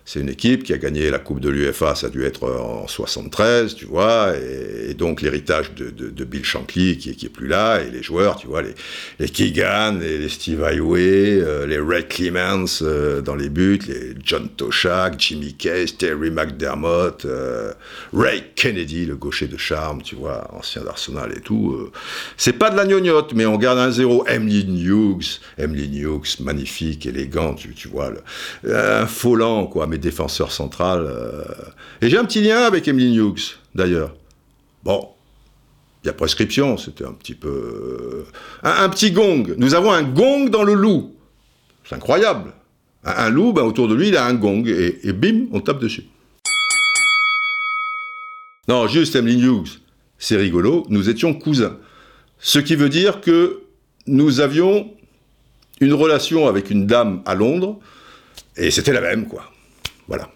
C'est 0.04 0.20
une 0.20 0.28
équipe 0.28 0.64
qui 0.64 0.72
a 0.72 0.78
gagné 0.78 1.10
la 1.10 1.18
Coupe 1.18 1.40
de 1.40 1.48
l'UFA, 1.48 1.94
ça 1.94 2.08
a 2.08 2.10
dû 2.10 2.24
être 2.24 2.48
en 2.48 2.88
73, 2.88 3.74
tu 3.74 3.84
vois, 3.84 4.32
et, 4.36 4.94
donc 4.94 5.22
l'héritage 5.22 5.72
de, 5.74 6.24
Bill 6.24 6.44
Shankly 6.44 6.98
qui, 6.98 7.14
qui 7.16 7.26
est 7.26 7.30
plus 7.30 7.48
là, 7.48 7.80
et 7.80 7.90
les 7.90 8.02
joueurs, 8.02 8.36
tu 8.36 8.46
vois, 8.46 8.62
les, 8.62 8.74
les 9.18 9.28
Keegan, 9.28 9.98
les, 10.00 10.28
Steve 10.28 10.62
Highway, 10.62 11.40
euh, 11.40 11.66
les 11.66 11.78
Ray 11.78 12.06
Clements 12.06 12.64
euh, 12.82 13.20
dans 13.20 13.34
les 13.34 13.48
buts, 13.48 13.80
les 13.88 14.14
John 14.24 14.48
Toshak, 14.48 15.14
Jimmy 15.18 15.54
Case, 15.54 15.96
Terry 15.96 16.30
McDermott, 16.30 17.24
euh, 17.24 17.72
Ray 18.12 18.44
Kennedy, 18.54 19.06
le 19.06 19.16
gaucher 19.16 19.46
de 19.46 19.56
charme, 19.56 20.02
tu 20.02 20.14
vois, 20.16 20.48
ancien 20.54 20.82
d'Arsenal 20.82 21.32
et 21.36 21.40
tout. 21.40 21.90
c'est 22.36 22.52
pas 22.52 22.70
de 22.70 22.76
la 22.76 22.86
gnognotte, 22.86 23.32
mais 23.34 23.46
on 23.46 23.58
garde 23.58 23.78
un 23.78 23.90
zéro. 23.90 24.26
Emily 24.26 24.84
Hughes, 24.84 25.40
Emily 25.58 26.00
Hughes, 26.00 26.40
magnifique, 26.40 27.06
élégant, 27.06 27.54
tu, 27.54 27.88
vois, 27.88 28.10
le, 28.10 28.74
un 28.74 29.06
folant, 29.06 29.66
quoi, 29.66 29.86
mais 29.90 29.98
défenseur 29.98 30.52
central. 30.52 31.04
Euh. 31.06 31.44
Et 32.00 32.08
j'ai 32.08 32.16
un 32.16 32.24
petit 32.24 32.40
lien 32.40 32.62
avec 32.62 32.88
Emily 32.88 33.16
Hughes, 33.16 33.58
d'ailleurs. 33.74 34.14
Bon, 34.84 35.08
il 36.02 36.06
y 36.06 36.10
a 36.10 36.14
prescription, 36.14 36.78
c'était 36.78 37.04
un 37.04 37.12
petit 37.12 37.34
peu... 37.34 38.24
Euh, 38.64 38.68
un, 38.68 38.88
petit 38.88 39.10
gong. 39.10 39.54
Nous 39.58 39.74
avons 39.74 39.92
un 39.92 40.02
gong 40.02 40.48
dans 40.48 40.62
le 40.62 40.72
loup. 40.72 41.14
C'est 41.84 41.96
incroyable. 41.96 42.52
Un, 43.04 43.28
loup, 43.28 43.52
ben, 43.52 43.62
autour 43.62 43.88
de 43.88 43.94
lui, 43.94 44.08
il 44.08 44.16
a 44.16 44.24
un 44.24 44.34
gong, 44.34 44.64
et, 44.66 45.00
et 45.02 45.12
bim, 45.12 45.46
on 45.52 45.60
tape 45.60 45.80
dessus. 45.80 46.04
Non, 48.68 48.86
juste 48.86 49.16
Emily 49.16 49.42
Hughes, 49.42 49.80
c'est 50.18 50.36
rigolo, 50.36 50.86
nous 50.88 51.08
étions 51.08 51.34
cousins. 51.34 51.76
Ce 52.38 52.58
qui 52.58 52.76
veut 52.76 52.88
dire 52.88 53.20
que 53.20 53.62
nous 54.06 54.40
avions 54.40 54.90
une 55.80 55.94
relation 55.94 56.46
avec 56.46 56.70
une 56.70 56.86
dame 56.86 57.22
à 57.26 57.34
Londres, 57.34 57.80
et 58.56 58.70
c'était 58.70 58.92
la 58.92 59.00
même, 59.00 59.26
quoi. 59.26 59.50
Voilà. 60.10 60.28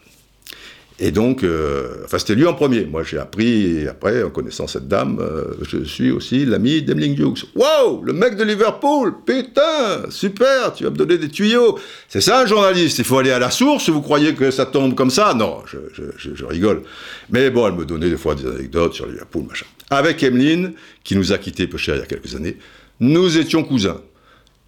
Et 1.01 1.11
donc, 1.11 1.43
euh, 1.43 2.05
enfin, 2.05 2.19
c'était 2.19 2.37
lui 2.37 2.47
en 2.47 2.55
premier. 2.55 2.85
Moi, 2.85 3.03
j'ai 3.03 3.19
appris, 3.19 3.89
après, 3.89 4.23
en 4.23 4.31
connaissant 4.31 4.69
cette 4.69 4.87
dame, 4.87 5.19
euh, 5.21 5.55
je 5.63 5.83
suis 5.83 6.13
aussi 6.13 6.47
l'ami 6.47 6.83
d'Emling 6.83 7.19
Hughes. 7.19 7.47
Wow, 7.57 8.03
le 8.05 8.13
mec 8.13 8.37
de 8.37 8.45
Liverpool, 8.45 9.13
putain, 9.27 10.09
super, 10.11 10.73
tu 10.73 10.85
vas 10.85 10.91
me 10.91 10.97
donner 10.97 11.19
des 11.19 11.29
tuyaux. 11.29 11.81
C'est 12.09 12.21
ça 12.21 12.43
un 12.43 12.47
journaliste, 12.47 12.99
il 12.99 13.05
faut 13.05 13.19
aller 13.19 13.33
à 13.33 13.41
la 13.41 13.51
source, 13.51 13.89
vous 13.89 14.03
croyez 14.03 14.35
que 14.35 14.53
ça 14.53 14.67
tombe 14.67 14.95
comme 14.95 15.11
ça? 15.11 15.35
Non, 15.35 15.63
je, 15.67 15.79
je, 16.17 16.45
rigole. 16.45 16.83
Mais 17.29 17.51
bon, 17.51 17.67
elle 17.67 17.75
me 17.75 17.85
donnait 17.85 18.09
des 18.09 18.17
fois 18.17 18.37
des 18.37 18.47
anecdotes 18.47 18.95
sur 18.95 19.07
Liverpool, 19.07 19.47
machin. 19.49 19.67
Avec 19.91 20.23
Emeline, 20.23 20.75
qui 21.03 21.17
nous 21.17 21.33
a 21.33 21.39
quittés 21.39 21.67
peu 21.67 21.77
cher 21.77 21.97
il 21.97 21.99
y 21.99 22.03
a 22.03 22.07
quelques 22.07 22.37
années, 22.37 22.57
nous 23.01 23.37
étions 23.37 23.65
cousins 23.65 24.01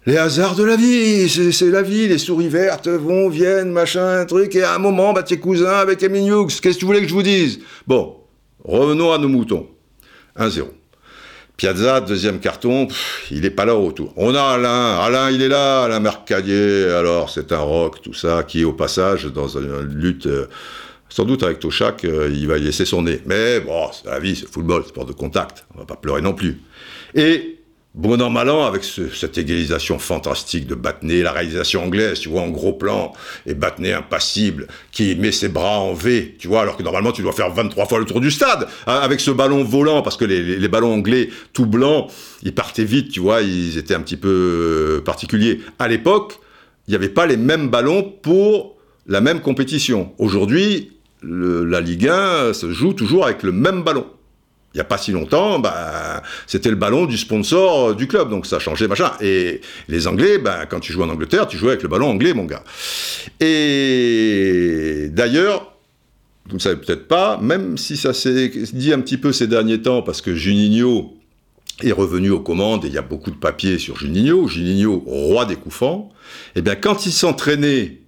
les 0.07 0.15
hasards 0.15 0.55
de 0.55 0.63
la 0.63 0.77
vie, 0.77 1.27
c'est 1.27 1.69
la 1.69 1.81
vie, 1.81 2.07
les 2.07 2.17
souris 2.17 2.47
vertes 2.47 2.87
vont, 2.87 3.27
viennent, 3.27 3.73
machin, 3.73 4.23
truc, 4.23 4.55
et 4.55 4.63
à 4.63 4.73
un 4.73 4.77
moment, 4.77 5.11
bah, 5.11 5.21
tes 5.21 5.37
cousins 5.37 5.79
avec 5.79 6.01
Emile 6.01 6.31
Hughes, 6.31 6.61
qu'est-ce 6.61 6.75
que 6.75 6.79
tu 6.79 6.85
voulais 6.85 7.01
que 7.01 7.09
je 7.09 7.13
vous 7.13 7.23
dise? 7.23 7.59
Bon, 7.85 8.15
revenons 8.63 9.11
à 9.11 9.17
nos 9.17 9.27
moutons. 9.27 9.67
1-0. 10.39 10.63
Piazza, 11.57 11.99
deuxième 11.99 12.39
carton, 12.39 12.87
il 13.31 13.41
n'est 13.41 13.49
pas 13.49 13.65
là 13.65 13.75
au. 13.75 13.93
On 14.15 14.33
a 14.33 14.41
Alain, 14.41 14.97
Alain 14.99 15.29
il 15.29 15.41
est 15.41 15.49
là, 15.49 15.83
Alain 15.83 15.99
Mercadier, 15.99 16.85
alors 16.85 17.29
c'est 17.29 17.51
un 17.51 17.59
rock, 17.59 18.01
tout 18.01 18.13
ça, 18.13 18.43
qui 18.43 18.63
au 18.63 18.71
passage, 18.71 19.25
dans 19.25 19.57
une 19.57 19.81
lutte, 19.81 20.27
euh, 20.27 20.47
sans 21.09 21.25
doute 21.25 21.43
avec 21.43 21.59
Toshak, 21.59 22.05
euh, 22.05 22.29
il 22.33 22.47
va 22.47 22.57
y 22.57 22.61
laisser 22.61 22.85
son 22.85 23.01
nez. 23.01 23.21
Mais 23.25 23.59
bon, 23.59 23.89
c'est 23.91 24.09
la 24.09 24.19
vie, 24.19 24.37
c'est 24.37 24.47
football, 24.47 24.85
sport 24.85 25.05
de 25.05 25.11
contact, 25.11 25.65
on 25.75 25.79
va 25.79 25.85
pas 25.85 25.97
pleurer 25.97 26.21
non 26.21 26.33
plus. 26.33 26.61
Et 27.13 27.56
Bon 27.97 28.21
an, 28.21 28.29
mal 28.29 28.47
an, 28.51 28.63
avec 28.63 28.83
cette 28.83 29.39
égalisation 29.39 29.97
fantastique 29.97 30.67
de 30.67 30.75
Batney, 30.75 31.23
la 31.23 31.31
réalisation 31.31 31.83
anglaise, 31.83 32.19
tu 32.19 32.29
vois, 32.29 32.41
en 32.41 32.49
gros 32.49 32.73
plan, 32.73 33.11
et 33.47 33.55
Batney 33.55 33.91
impassible, 33.91 34.67
qui 34.91 35.15
met 35.15 35.31
ses 35.31 35.49
bras 35.49 35.79
en 35.79 35.95
V, 35.95 36.35
tu 36.37 36.47
vois, 36.47 36.61
alors 36.61 36.77
que 36.77 36.83
normalement 36.83 37.11
tu 37.11 37.23
dois 37.23 37.31
faire 37.31 37.51
23 37.51 37.87
fois 37.87 37.97
le 37.97 38.05
tour 38.05 38.21
du 38.21 38.29
stade, 38.29 38.67
hein, 38.85 38.99
avec 39.01 39.19
ce 39.19 39.31
ballon 39.31 39.63
volant, 39.63 40.03
parce 40.03 40.15
que 40.15 40.25
les, 40.25 40.67
ballons 40.67 40.93
anglais 40.93 41.29
tout 41.53 41.65
blancs, 41.65 42.11
ils 42.43 42.53
partaient 42.53 42.83
vite, 42.83 43.09
tu 43.09 43.19
vois, 43.19 43.41
ils 43.41 43.79
étaient 43.79 43.95
un 43.95 44.01
petit 44.01 44.17
peu 44.17 44.99
euh, 44.99 45.01
particuliers. 45.01 45.61
À 45.79 45.87
l'époque, 45.87 46.39
il 46.87 46.91
n'y 46.91 46.95
avait 46.95 47.09
pas 47.09 47.25
les 47.25 47.37
mêmes 47.37 47.69
ballons 47.69 48.03
pour 48.03 48.77
la 49.07 49.21
même 49.21 49.41
compétition. 49.41 50.13
Aujourd'hui, 50.19 50.91
la 51.23 51.81
Ligue 51.81 52.09
1 52.09 52.53
se 52.53 52.71
joue 52.71 52.93
toujours 52.93 53.25
avec 53.25 53.41
le 53.41 53.51
même 53.51 53.81
ballon 53.81 54.05
il 54.77 54.81
n'y 54.81 54.85
a 54.85 54.85
pas 54.85 54.99
si 54.99 55.11
longtemps, 55.11 55.57
bah, 55.57 56.21
c'était 56.45 56.69
le 56.69 56.75
ballon 56.75 57.07
du 57.07 57.17
sponsor 57.17 57.89
euh, 57.89 57.93
du 57.95 58.07
club, 58.07 58.29
donc 58.29 58.45
ça 58.45 58.59
changeait, 58.59 58.87
machin. 58.87 59.11
Et 59.21 59.61
les 59.87 60.05
Anglais, 60.05 60.37
bah, 60.37 60.67
quand 60.67 60.79
tu 60.79 60.93
joues 60.93 61.01
en 61.01 61.09
Angleterre, 61.09 61.47
tu 61.47 61.57
jouais 61.57 61.69
avec 61.69 61.81
le 61.81 61.89
ballon 61.89 62.07
anglais, 62.07 62.35
mon 62.35 62.45
gars. 62.45 62.63
Et 63.39 65.07
d'ailleurs, 65.09 65.73
vous 66.47 66.57
ne 66.57 66.61
savez 66.61 66.79
peut-être 66.79 67.07
pas, 67.07 67.39
même 67.41 67.75
si 67.75 67.97
ça 67.97 68.13
s'est 68.13 68.49
dit 68.49 68.93
un 68.93 68.99
petit 68.99 69.17
peu 69.17 69.33
ces 69.33 69.47
derniers 69.47 69.81
temps, 69.81 70.03
parce 70.03 70.21
que 70.21 70.35
Juninho 70.35 71.17
est 71.81 71.91
revenu 71.91 72.29
aux 72.29 72.39
commandes, 72.39 72.85
et 72.85 72.87
il 72.87 72.93
y 72.93 72.99
a 72.99 73.01
beaucoup 73.01 73.31
de 73.31 73.35
papiers 73.35 73.79
sur 73.79 73.97
Juninho, 73.97 74.47
Juninho, 74.47 74.99
roi 75.07 75.45
des 75.45 75.55
coups 75.55 75.81
et 75.81 75.87
eh 76.57 76.61
bien 76.61 76.75
quand 76.75 77.07
il 77.07 77.11
s'entraînait 77.11 78.01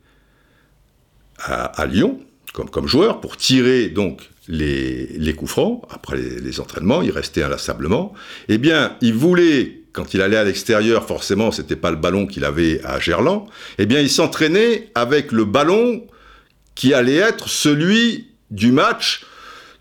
à, 1.39 1.87
Lyon, 1.87 2.19
comme 2.53 2.87
joueur, 2.87 3.21
pour 3.21 3.37
tirer 3.37 3.89
donc 3.89 4.29
les, 4.49 5.33
coups 5.37 5.51
francs, 5.51 5.83
après 5.89 6.17
les, 6.17 6.59
entraînements, 6.59 7.01
il 7.01 7.11
restait 7.11 7.43
inlassablement, 7.43 8.13
eh 8.49 8.57
bien, 8.57 8.97
il 9.01 9.13
voulait, 9.13 9.83
quand 9.93 10.13
il 10.13 10.21
allait 10.21 10.37
à 10.37 10.43
l'extérieur, 10.43 11.05
forcément, 11.05 11.51
c'était 11.51 11.75
pas 11.75 11.91
le 11.91 11.97
ballon 11.97 12.25
qu'il 12.25 12.43
avait 12.43 12.81
à 12.83 12.99
Gerland, 12.99 13.45
eh 13.77 13.85
bien, 13.85 13.99
il 13.99 14.09
s'entraînait 14.09 14.89
avec 14.95 15.31
le 15.31 15.45
ballon 15.45 16.05
qui 16.75 16.93
allait 16.93 17.17
être 17.17 17.47
celui 17.47 18.27
du 18.49 18.71
match 18.71 19.25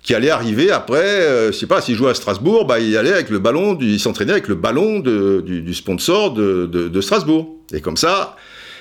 qui 0.03 0.15
allait 0.15 0.31
arriver 0.31 0.71
après, 0.71 1.23
euh, 1.23 1.53
je 1.53 1.57
sais 1.57 1.67
pas, 1.67 1.81
s'il 1.81 1.95
jouait 1.95 2.11
à 2.11 2.15
Strasbourg, 2.15 2.67
bah, 2.67 2.79
il 2.79 2.97
allait 2.97 3.13
avec 3.13 3.31
le 3.31 3.39
ballon, 3.39 3.77
il 3.81 3.99
s'entraînait 3.99 4.33
avec 4.33 4.49
le 4.49 4.55
ballon 4.55 5.01
du, 5.01 5.75
sponsor 5.75 6.33
de 6.33 7.01
Strasbourg. 7.01 7.57
Et 7.73 7.81
comme 7.81 7.97
ça, 7.97 8.37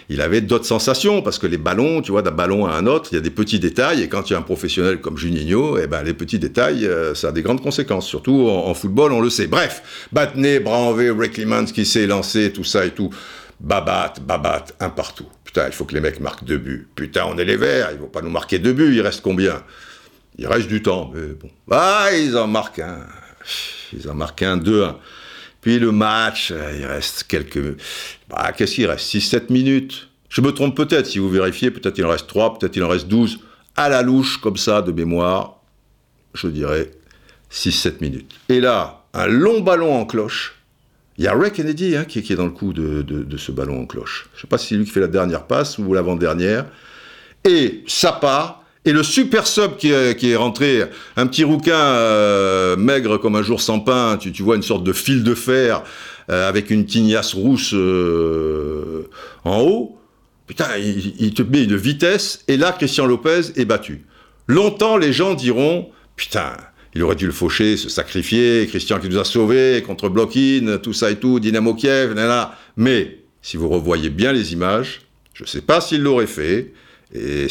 il 0.09 0.21
avait 0.21 0.41
d'autres 0.41 0.65
sensations, 0.65 1.21
parce 1.21 1.37
que 1.37 1.47
les 1.47 1.57
ballons, 1.57 2.01
tu 2.01 2.11
vois, 2.11 2.21
d'un 2.21 2.31
ballon 2.31 2.65
à 2.65 2.73
un 2.73 2.87
autre, 2.87 3.09
il 3.11 3.15
y 3.15 3.17
a 3.17 3.21
des 3.21 3.29
petits 3.29 3.59
détails, 3.59 4.01
et 4.01 4.07
quand 4.07 4.29
il 4.29 4.33
y 4.33 4.35
a 4.35 4.39
un 4.39 4.43
professionnel 4.43 5.01
comme 5.01 5.17
Juninho, 5.17 5.77
eh 5.77 5.87
ben, 5.87 6.01
les 6.03 6.13
petits 6.13 6.39
détails, 6.39 6.85
euh, 6.85 7.13
ça 7.13 7.29
a 7.29 7.31
des 7.31 7.41
grandes 7.41 7.61
conséquences, 7.61 8.07
surtout 8.07 8.47
en, 8.49 8.73
football, 8.73 9.11
on 9.11 9.19
le 9.19 9.29
sait. 9.29 9.47
Bref, 9.47 10.07
Batney, 10.13 10.59
Branvé, 10.59 11.11
Rick 11.11 11.33
Clements 11.33 11.65
qui 11.65 11.85
s'est 11.85 12.07
lancé, 12.07 12.53
tout 12.53 12.63
ça 12.63 12.85
et 12.85 12.91
tout, 12.91 13.09
Babat, 13.59 14.13
Babat, 14.25 14.65
un 14.79 14.89
partout. 14.89 15.27
Putain, 15.43 15.67
il 15.67 15.73
faut 15.73 15.83
que 15.83 15.93
les 15.93 16.01
mecs 16.01 16.19
marquent 16.21 16.45
deux 16.45 16.57
buts. 16.57 16.87
Putain, 16.95 17.25
on 17.25 17.37
est 17.37 17.45
les 17.45 17.57
Verts, 17.57 17.89
ils 17.91 17.99
vont 17.99 18.07
pas 18.07 18.21
nous 18.21 18.29
marquer 18.29 18.59
deux 18.59 18.73
buts, 18.73 18.93
il 18.95 19.01
reste 19.01 19.21
combien? 19.21 19.63
Il 20.37 20.47
reste 20.47 20.67
du 20.67 20.81
temps, 20.81 21.11
mais 21.13 21.33
bon. 21.33 21.49
Ah, 21.71 22.09
ils 22.13 22.37
en 22.37 22.47
marquent 22.47 22.79
un. 22.79 22.99
Ils 23.93 24.09
en 24.09 24.13
marquent 24.13 24.43
un, 24.43 24.57
2-1. 24.57 24.95
Puis 25.67 25.79
le 25.79 25.91
match, 25.91 26.53
il 26.79 26.85
reste 26.85 27.25
quelques... 27.25 27.75
Bah, 28.29 28.53
qu'est-ce 28.55 28.75
qu'il 28.75 28.87
reste? 28.87 29.13
6-7 29.13 29.51
minutes 29.51 30.07
Je 30.29 30.39
me 30.39 30.53
trompe 30.53 30.77
peut-être, 30.77 31.07
si 31.07 31.19
vous 31.19 31.27
vérifiez, 31.27 31.71
peut-être 31.71 31.97
il 31.97 32.05
en 32.05 32.09
reste 32.09 32.27
3, 32.27 32.57
peut-être 32.57 32.77
il 32.77 32.83
en 32.85 32.87
reste 32.87 33.09
12. 33.09 33.39
À 33.75 33.89
la 33.89 34.01
louche, 34.01 34.37
comme 34.37 34.55
ça, 34.55 34.81
de 34.81 34.93
mémoire, 34.93 35.59
je 36.35 36.47
dirais 36.47 36.91
6-7 37.51 37.95
minutes. 37.99 38.33
Et 38.47 38.61
là, 38.61 39.03
un 39.13 39.27
long 39.27 39.59
ballon 39.59 39.93
en 39.93 40.05
cloche. 40.05 40.55
Il 41.17 41.25
y 41.25 41.27
a 41.27 41.33
Ray 41.33 41.51
Kennedy 41.51 41.97
hein, 41.97 42.05
qui, 42.05 42.19
est 42.19 42.35
dans 42.37 42.45
le 42.45 42.51
coup 42.51 42.71
de, 42.71 43.37
ce 43.37 43.51
ballon 43.51 43.81
en 43.81 43.85
cloche. 43.85 44.29
Je 44.35 44.37
ne 44.37 44.41
sais 44.43 44.47
pas 44.47 44.57
si 44.57 44.67
c'est 44.67 44.75
lui 44.75 44.85
qui 44.85 44.91
fait 44.91 45.01
la 45.01 45.07
dernière 45.07 45.47
passe 45.47 45.79
ou 45.79 45.93
l'avant-dernière. 45.93 46.65
Et 47.43 47.83
ça 47.87 48.13
part. 48.13 48.63
Et 48.87 48.93
le 48.93 49.03
super 49.03 49.47
sub 49.47 49.75
qui 49.75 49.91
est, 49.91 50.35
rentré, 50.37 50.81
un 51.17 51.27
petit 51.27 51.43
rouquin 51.43 51.75
euh, 51.75 52.77
maigre 52.77 53.17
comme 53.17 53.35
un 53.35 53.43
jour 53.43 53.59
sans 53.59 53.81
pain, 53.81 54.17
tu, 54.17 54.31
vois 54.41 54.55
une 54.55 54.63
sorte 54.63 54.85
de 54.85 54.93
fil 54.93 55.25
de 55.25 55.35
fer 55.35 55.83
euh, 56.29 56.47
avec 56.47 56.69
une 56.69 56.85
tignasse 56.85 57.33
rousse 57.33 57.73
euh, 57.73 59.09
en 59.43 59.59
haut, 59.59 59.97
putain, 60.47 60.67
il, 60.77 61.33
te 61.33 61.41
met 61.41 61.65
une 61.65 61.75
vitesse, 61.75 62.45
et 62.47 62.55
là, 62.55 62.71
Christian 62.71 63.07
Lopez 63.07 63.51
est 63.57 63.65
battu. 63.65 64.05
Longtemps, 64.47 64.95
les 64.95 65.11
gens 65.11 65.33
diront, 65.33 65.89
putain, 66.15 66.55
il 66.95 67.03
aurait 67.03 67.17
dû 67.17 67.25
le 67.25 67.33
faucher, 67.33 67.75
se 67.75 67.89
sacrifier, 67.89 68.67
Christian 68.67 69.01
qui 69.01 69.09
nous 69.09 69.17
a 69.17 69.25
sauvés 69.25 69.83
contre 69.85 70.07
Blokin, 70.07 70.77
tout 70.81 70.93
ça 70.93 71.11
et 71.11 71.17
tout, 71.17 71.41
Dynamo 71.41 71.73
Kiev, 71.73 72.13
là, 72.13 72.57
Mais, 72.77 73.17
si 73.41 73.57
vous 73.57 73.67
revoyez 73.67 74.09
bien 74.09 74.31
les 74.31 74.53
images, 74.53 75.01
je 75.33 75.43
ne 75.43 75.47
sais 75.49 75.61
pas 75.61 75.81
s'il 75.81 76.03
l'aurait 76.03 76.25
fait, 76.25 76.71
et 77.13 77.47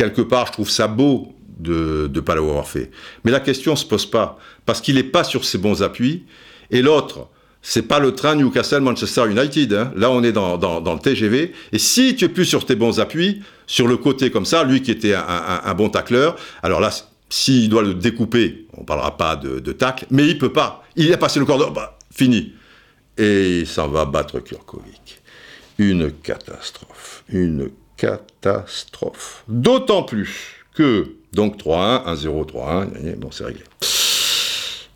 quelque 0.00 0.22
part, 0.22 0.46
je 0.46 0.52
trouve 0.52 0.70
ça 0.70 0.88
beau 0.88 1.34
de 1.58 2.10
ne 2.12 2.20
pas 2.20 2.34
l'avoir 2.34 2.66
fait. 2.66 2.90
Mais 3.22 3.30
la 3.30 3.40
question 3.40 3.72
ne 3.72 3.76
se 3.76 3.84
pose 3.84 4.06
pas, 4.06 4.38
parce 4.64 4.80
qu'il 4.80 4.94
n'est 4.94 5.02
pas 5.02 5.24
sur 5.24 5.44
ses 5.44 5.58
bons 5.58 5.82
appuis. 5.82 6.24
Et 6.70 6.80
l'autre, 6.80 7.28
c'est 7.60 7.82
pas 7.82 7.98
le 7.98 8.14
train 8.14 8.34
Newcastle-Manchester 8.34 9.30
United. 9.30 9.74
Hein. 9.74 9.92
Là, 9.94 10.10
on 10.10 10.22
est 10.22 10.32
dans, 10.32 10.56
le 10.56 10.98
TGV. 10.98 11.52
Et 11.72 11.78
si 11.78 12.16
tu 12.16 12.24
es 12.24 12.28
plus 12.30 12.46
sur 12.46 12.64
tes 12.64 12.76
bons 12.76 12.98
appuis, 12.98 13.42
sur 13.66 13.86
le 13.86 13.98
côté 13.98 14.30
comme 14.30 14.46
ça, 14.46 14.64
lui 14.64 14.80
qui 14.80 14.90
était 14.90 15.12
un, 15.14 15.74
bon 15.74 15.90
tacleur, 15.90 16.36
alors 16.62 16.80
là, 16.80 16.90
s'il 17.28 17.68
doit 17.68 17.82
le 17.82 17.92
découper, 17.92 18.68
on 18.78 18.80
ne 18.80 18.86
parlera 18.86 19.18
pas 19.18 19.36
de, 19.36 19.58
de 19.58 19.72
tacle, 19.72 20.06
mais 20.10 20.26
il 20.26 20.38
peut 20.38 20.52
pas. 20.52 20.82
Il 20.96 21.12
a 21.12 21.18
passé 21.18 21.38
le 21.38 21.44
cordon, 21.44 21.72
bah, 21.72 21.98
fini. 22.10 22.54
Et 23.18 23.58
il 23.60 23.66
s'en 23.66 23.88
va 23.88 24.06
battre 24.06 24.40
Kurkovic. 24.40 25.20
Une 25.76 26.10
catastrophe. 26.10 27.22
Une 27.28 27.64
catastrophe. 27.64 27.74
D'autant 29.48 30.02
plus 30.02 30.64
que, 30.74 31.14
donc 31.32 31.58
3-1, 31.58 32.06
1-0, 32.16 32.50
3-1, 32.50 33.16
bon, 33.16 33.30
c'est 33.30 33.44
réglé. 33.44 33.64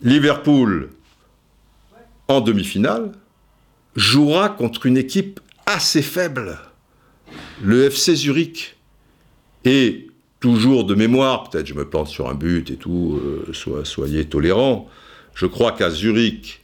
Liverpool, 0.03 0.91
en 2.29 2.41
demi-finale, 2.41 3.13
jouera 3.97 4.49
contre 4.49 4.87
une 4.87 4.97
équipe 4.97 5.41
assez 5.67 6.03
faible, 6.03 6.59
le 7.63 7.85
FC 7.85 8.15
Zurich. 8.15 8.77
Et 9.65 10.09
toujours 10.41 10.85
de 10.85 10.95
mémoire, 10.95 11.49
peut-être 11.49 11.67
je 11.67 11.75
me 11.75 11.89
plante 11.89 12.09
sur 12.09 12.29
un 12.29 12.35
but 12.35 12.71
et 12.71 12.77
tout, 12.77 13.19
euh, 13.49 13.85
soyez 13.85 14.27
tolérants, 14.27 14.89
je 15.35 15.47
crois 15.47 15.73
qu'à 15.73 15.91
Zurich, 15.91 16.63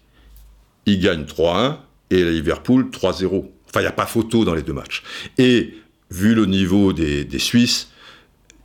il 0.87 1.01
gagne 1.01 1.25
3-1 1.25 1.77
et 2.11 2.23
à 2.23 2.31
Liverpool 2.31 2.91
3-0. 2.91 3.47
Enfin, 3.69 3.81
il 3.81 3.83
n'y 3.83 3.87
a 3.87 3.93
pas 3.93 4.07
photo 4.07 4.45
dans 4.45 4.55
les 4.55 4.63
deux 4.63 4.73
matchs. 4.73 5.03
Et 5.39 5.75
vu 6.11 6.35
le 6.35 6.47
niveau 6.47 6.93
des, 6.93 7.27
Suisses, 7.39 7.89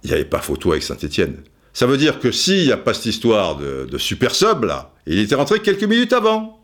il 0.03 0.09
n'y 0.09 0.13
avait 0.13 0.25
pas 0.25 0.39
photo 0.39 0.71
avec 0.71 0.83
Saint-Etienne. 0.83 1.37
Ça 1.73 1.85
veut 1.85 1.97
dire 1.97 2.19
que 2.19 2.31
s'il 2.31 2.65
n'y 2.65 2.71
a 2.71 2.77
pas 2.77 2.93
cette 2.93 3.07
histoire 3.07 3.57
de, 3.57 3.97
super 3.97 4.33
sub, 4.33 4.63
là, 4.63 4.93
il 5.05 5.19
était 5.19 5.35
rentré 5.35 5.59
quelques 5.59 5.83
minutes 5.83 6.13
avant. 6.13 6.59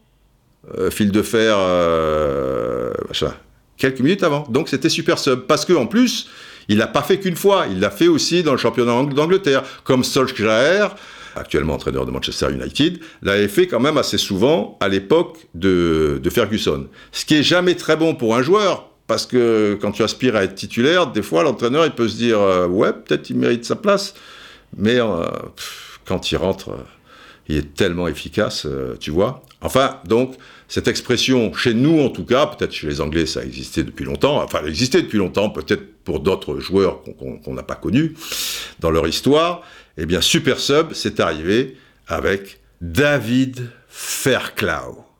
Euh, 0.78 0.92
fil 0.92 1.12
de 1.12 1.22
fer, 1.22 1.56
euh, 1.58 2.92
machin. 3.08 3.34
Quelques 3.78 4.00
minutes 4.00 4.24
avant. 4.24 4.46
Donc 4.50 4.70
c'était 4.70 4.90
super 4.90 5.18
sub. 5.18 5.42
Parce 5.48 5.66
qu'en 5.66 5.88
plus, 5.88 6.30
il 6.68 6.78
l'a 6.78 6.88
pas 6.88 7.02
fait 7.02 7.20
qu'une 7.20 7.36
fois. 7.36 7.66
Il 7.70 7.80
l'a 7.80 7.90
fait 7.90 8.08
aussi 8.08 8.44
dans 8.44 8.52
le 8.52 8.58
championnat 8.58 9.04
d'Angleterre. 9.14 9.64
Comme 9.84 10.04
Solskjaer, 10.04 10.96
actuellement 11.36 11.74
entraîneur 11.74 12.06
de 12.06 12.12
Manchester 12.12 12.52
United, 12.52 13.00
l'avait 13.22 13.48
fait 13.48 13.68
quand 13.68 13.80
même 13.80 13.98
assez 13.98 14.18
souvent 14.18 14.78
à 14.80 14.88
l'époque 14.88 15.48
de, 15.54 16.22
Ferguson. 16.30 16.88
Ce 17.12 17.26
qui 17.26 17.36
est 17.36 17.44
jamais 17.44 17.76
très 17.76 17.98
bon 17.98 18.16
pour 18.16 18.36
un 18.36 18.42
joueur, 18.42 18.91
parce 19.12 19.26
que 19.26 19.78
quand 19.82 19.92
tu 19.92 20.04
aspires 20.04 20.38
à 20.38 20.46
être 20.46 20.56
titulaire, 20.56 21.08
des 21.08 21.22
fois 21.22 21.44
l'entraîneur 21.44 21.86
il 21.86 21.92
peut 21.92 22.08
se 22.08 22.16
dire 22.16 22.40
euh, 22.40 22.66
ouais 22.66 22.94
peut-être 22.94 23.30
il 23.30 23.36
mérite 23.36 23.66
sa 23.66 23.76
place, 23.76 24.14
mais 24.78 25.02
euh, 25.02 25.26
quand 26.06 26.32
il 26.32 26.38
rentre, 26.38 26.70
euh, 26.70 26.84
il 27.50 27.58
est 27.58 27.74
tellement 27.76 28.08
efficace, 28.08 28.66
tu 29.02 29.12
vois. 29.12 29.44
Enfin 29.60 30.00
donc 30.06 30.36
cette 30.70 30.88
expression 30.88 31.54
chez 31.54 31.74
nous 31.74 32.00
en 32.00 32.08
tout 32.08 32.24
cas, 32.24 32.46
peut-être 32.46 32.72
chez 32.72 32.88
les 32.88 33.02
Anglais 33.02 33.26
ça 33.26 33.44
existait 33.44 33.84
depuis 33.84 34.06
longtemps, 34.06 34.42
enfin 34.42 34.60
elle 34.64 34.70
existait 34.70 35.02
depuis 35.02 35.18
longtemps, 35.18 35.50
peut-être 35.50 35.84
pour 36.06 36.22
d'autres 36.22 36.62
joueurs 36.62 37.02
qu'on 37.44 37.54
n'a 37.54 37.64
pas 37.64 37.76
connus 37.76 38.16
dans 38.80 38.92
leur 38.92 39.06
histoire, 39.10 39.62
eh 39.98 40.06
bien, 40.06 40.22
Super 40.22 40.58
Sub, 40.58 40.94
c'est 40.94 41.20
arrivé 41.20 41.76
avec 42.08 42.62
David 42.80 43.70
Fairclough. 43.90 45.11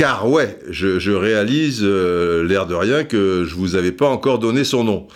Car 0.00 0.30
ouais, 0.30 0.58
je, 0.70 1.10
réalise, 1.10 1.80
euh, 1.82 2.42
l'air 2.42 2.66
de 2.66 2.74
rien, 2.74 3.04
que 3.04 3.44
je 3.44 3.54
vous 3.54 3.74
avais 3.74 3.92
pas 3.92 4.08
encore 4.08 4.38
donné 4.38 4.64
son 4.64 4.82
nom. 4.82 5.08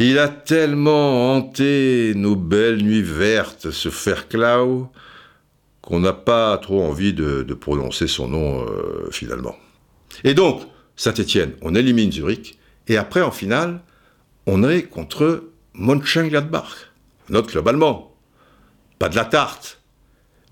Il 0.00 0.18
a 0.18 0.26
tellement 0.26 1.36
hanté 1.36 2.12
nos 2.16 2.34
belles 2.34 2.82
nuits 2.82 3.04
vertes, 3.04 3.70
ce 3.70 3.90
Fairclough, 3.90 4.88
qu'on 5.80 6.00
n'a 6.00 6.12
pas 6.12 6.58
trop 6.58 6.82
envie 6.82 7.12
de, 7.12 7.44
prononcer 7.54 8.08
son 8.08 8.26
nom 8.26 8.66
euh, 8.66 9.08
finalement. 9.12 9.54
Et 10.24 10.34
donc, 10.34 10.62
Saint-Étienne, 10.96 11.52
on 11.62 11.76
élimine 11.76 12.10
Zurich, 12.10 12.58
et 12.88 12.96
après, 12.96 13.22
en 13.22 13.30
finale, 13.30 13.80
on 14.46 14.68
est 14.68 14.82
contre 14.82 15.44
Mönchengladbach 15.74 16.90
notre 17.28 17.46
club 17.46 17.68
allemand. 17.68 18.12
Pas 18.98 19.08
de 19.08 19.14
la 19.14 19.24
tarte. 19.24 19.83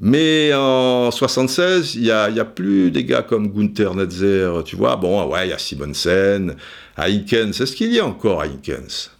Mais 0.04 0.52
en 0.52 1.12
76, 1.12 1.94
il 1.94 2.04
y 2.06 2.10
a, 2.10 2.44
plus 2.44 2.90
des 2.90 3.04
gars 3.04 3.22
comme 3.22 3.46
Gunther 3.46 3.94
Netzer, 3.94 4.50
tu 4.64 4.74
vois. 4.74 4.96
Bon, 4.96 5.24
ouais, 5.28 5.46
il 5.46 5.50
y 5.50 5.52
a 5.52 5.58
Simonsen, 5.58 6.56
Heikens. 6.98 7.60
Est-ce 7.60 7.76
qu'il 7.76 7.94
y 7.94 8.00
a 8.00 8.04
encore 8.04 8.42
Heikens 8.42 9.12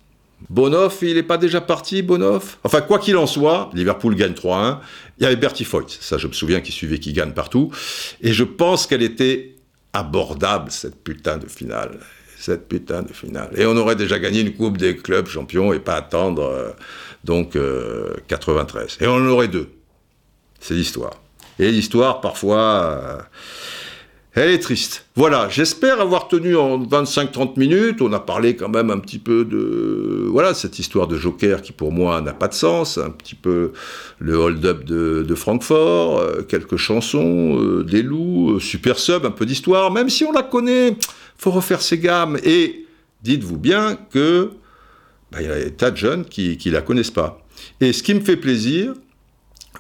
Bonoff, 0.51 0.99
il 1.03 1.15
n'est 1.15 1.23
pas 1.23 1.39
déjà 1.39 1.61
parti, 1.61 2.03
Bonoff? 2.03 2.59
Enfin, 2.65 2.81
quoi 2.81 2.99
qu'il 2.99 3.17
en 3.17 3.29
soit, 3.29 3.71
Liverpool 3.75 4.17
gagne 4.17 4.33
3-1. 4.33 4.79
Il 5.19 5.23
y 5.23 5.27
avait 5.27 5.37
Bertie 5.37 5.63
Foyt, 5.63 5.87
ça 6.01 6.19
je 6.19 6.27
me 6.27 6.33
souviens, 6.33 6.61
qui 6.61 6.73
suivait, 6.73 6.99
qui 6.99 7.13
gagne 7.13 7.31
partout. 7.31 7.71
Et 8.21 8.33
je 8.33 8.43
pense 8.43 8.89
qu'elle 8.89 9.05
était 9.05 9.55
abordable, 9.93 10.73
cette 10.73 10.97
putain 11.05 11.39
de 11.39 11.47
finale. 11.47 12.01
Cette 12.37 12.67
putain 12.67 13.03
de 13.03 13.13
finale. 13.13 13.51
Et 13.57 13.67
on 13.67 13.77
aurait 13.77 13.95
déjà 13.95 14.19
gagné 14.19 14.41
une 14.41 14.53
Coupe 14.53 14.79
des 14.79 14.97
clubs 14.97 15.29
champions 15.29 15.73
et 15.73 15.79
pas 15.79 15.95
attendre... 15.95 16.43
Euh, 16.43 16.71
donc 17.25 17.57
93. 18.27 18.99
Euh, 19.01 19.05
et 19.05 19.07
on 19.07 19.15
en 19.15 19.27
aurait 19.29 19.47
deux. 19.47 19.69
C'est 20.63 20.75
l'histoire. 20.75 21.15
Et 21.59 21.71
l'histoire, 21.73 22.21
parfois, 22.21 22.59
euh, 22.59 23.19
elle 24.35 24.51
est 24.51 24.61
triste. 24.61 25.07
Voilà, 25.17 25.49
j'espère 25.51 26.01
avoir 26.01 26.29
tenu 26.29 26.57
en 26.57 26.79
25-30 26.79 27.59
minutes. 27.59 28.01
On 28.01 28.13
a 28.13 28.21
parlé 28.21 28.55
quand 28.55 28.69
même 28.69 28.91
un 28.91 29.01
petit 29.01 29.19
peu 29.19 29.45
de 29.45 30.25
voilà 30.29 30.55
cette 30.55 30.79
histoire 30.79 31.09
de 31.09 31.19
Joker 31.19 31.63
qui 31.63 31.73
pour 31.73 31.91
moi 31.91 32.21
n'a 32.21 32.33
pas 32.33 32.47
de 32.47 32.55
sens. 32.55 32.97
Un 32.97 33.11
petit 33.11 33.35
peu 33.35 33.73
le 34.21 34.37
hold-up 34.37 34.85
de, 34.85 35.35
Francfort, 35.35 36.19
euh, 36.19 36.43
quelques 36.43 36.77
chansons, 36.77 37.83
des 37.83 38.03
loups, 38.03 38.61
super 38.61 39.01
sub, 39.01 39.27
un 39.27 39.33
peu 39.33 39.45
d'histoire. 39.45 39.91
Même 39.91 40.09
si 40.09 40.25
on 40.25 40.31
la 40.31 40.45
connaît, 40.45 40.97
faut 41.37 41.51
refaire 41.51 41.83
ses 41.83 41.99
gammes. 41.99 42.39
Et 42.45 42.87
dites-vous 43.25 43.59
bien 43.59 43.99
que 44.11 44.53
bah, 45.33 45.39
il 45.43 45.49
y 45.49 45.51
a 45.51 45.57
des 45.57 45.73
tas 45.73 45.91
de 45.91 45.97
jeunes 45.97 46.25
qui 46.25 46.57
ne 46.65 46.71
la 46.71 46.83
connaissent 46.83 47.11
pas. 47.11 47.45
Et 47.81 47.93
ce 47.93 48.05
qui 48.05 48.15
me 48.15 48.21
fait 48.21 48.37
plaisir, 48.37 48.95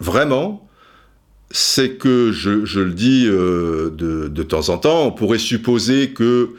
vraiment, 0.01 0.69
c'est 1.53 1.93
que 1.93 2.33
je, 2.33 2.81
le 2.81 2.93
dis 2.93 3.27
euh, 3.27 3.91
de, 3.91 4.43
temps 4.43 4.71
en 4.71 4.79
temps, 4.79 5.07
on 5.07 5.13
pourrait 5.13 5.39
supposer 5.39 6.11
que 6.11 6.51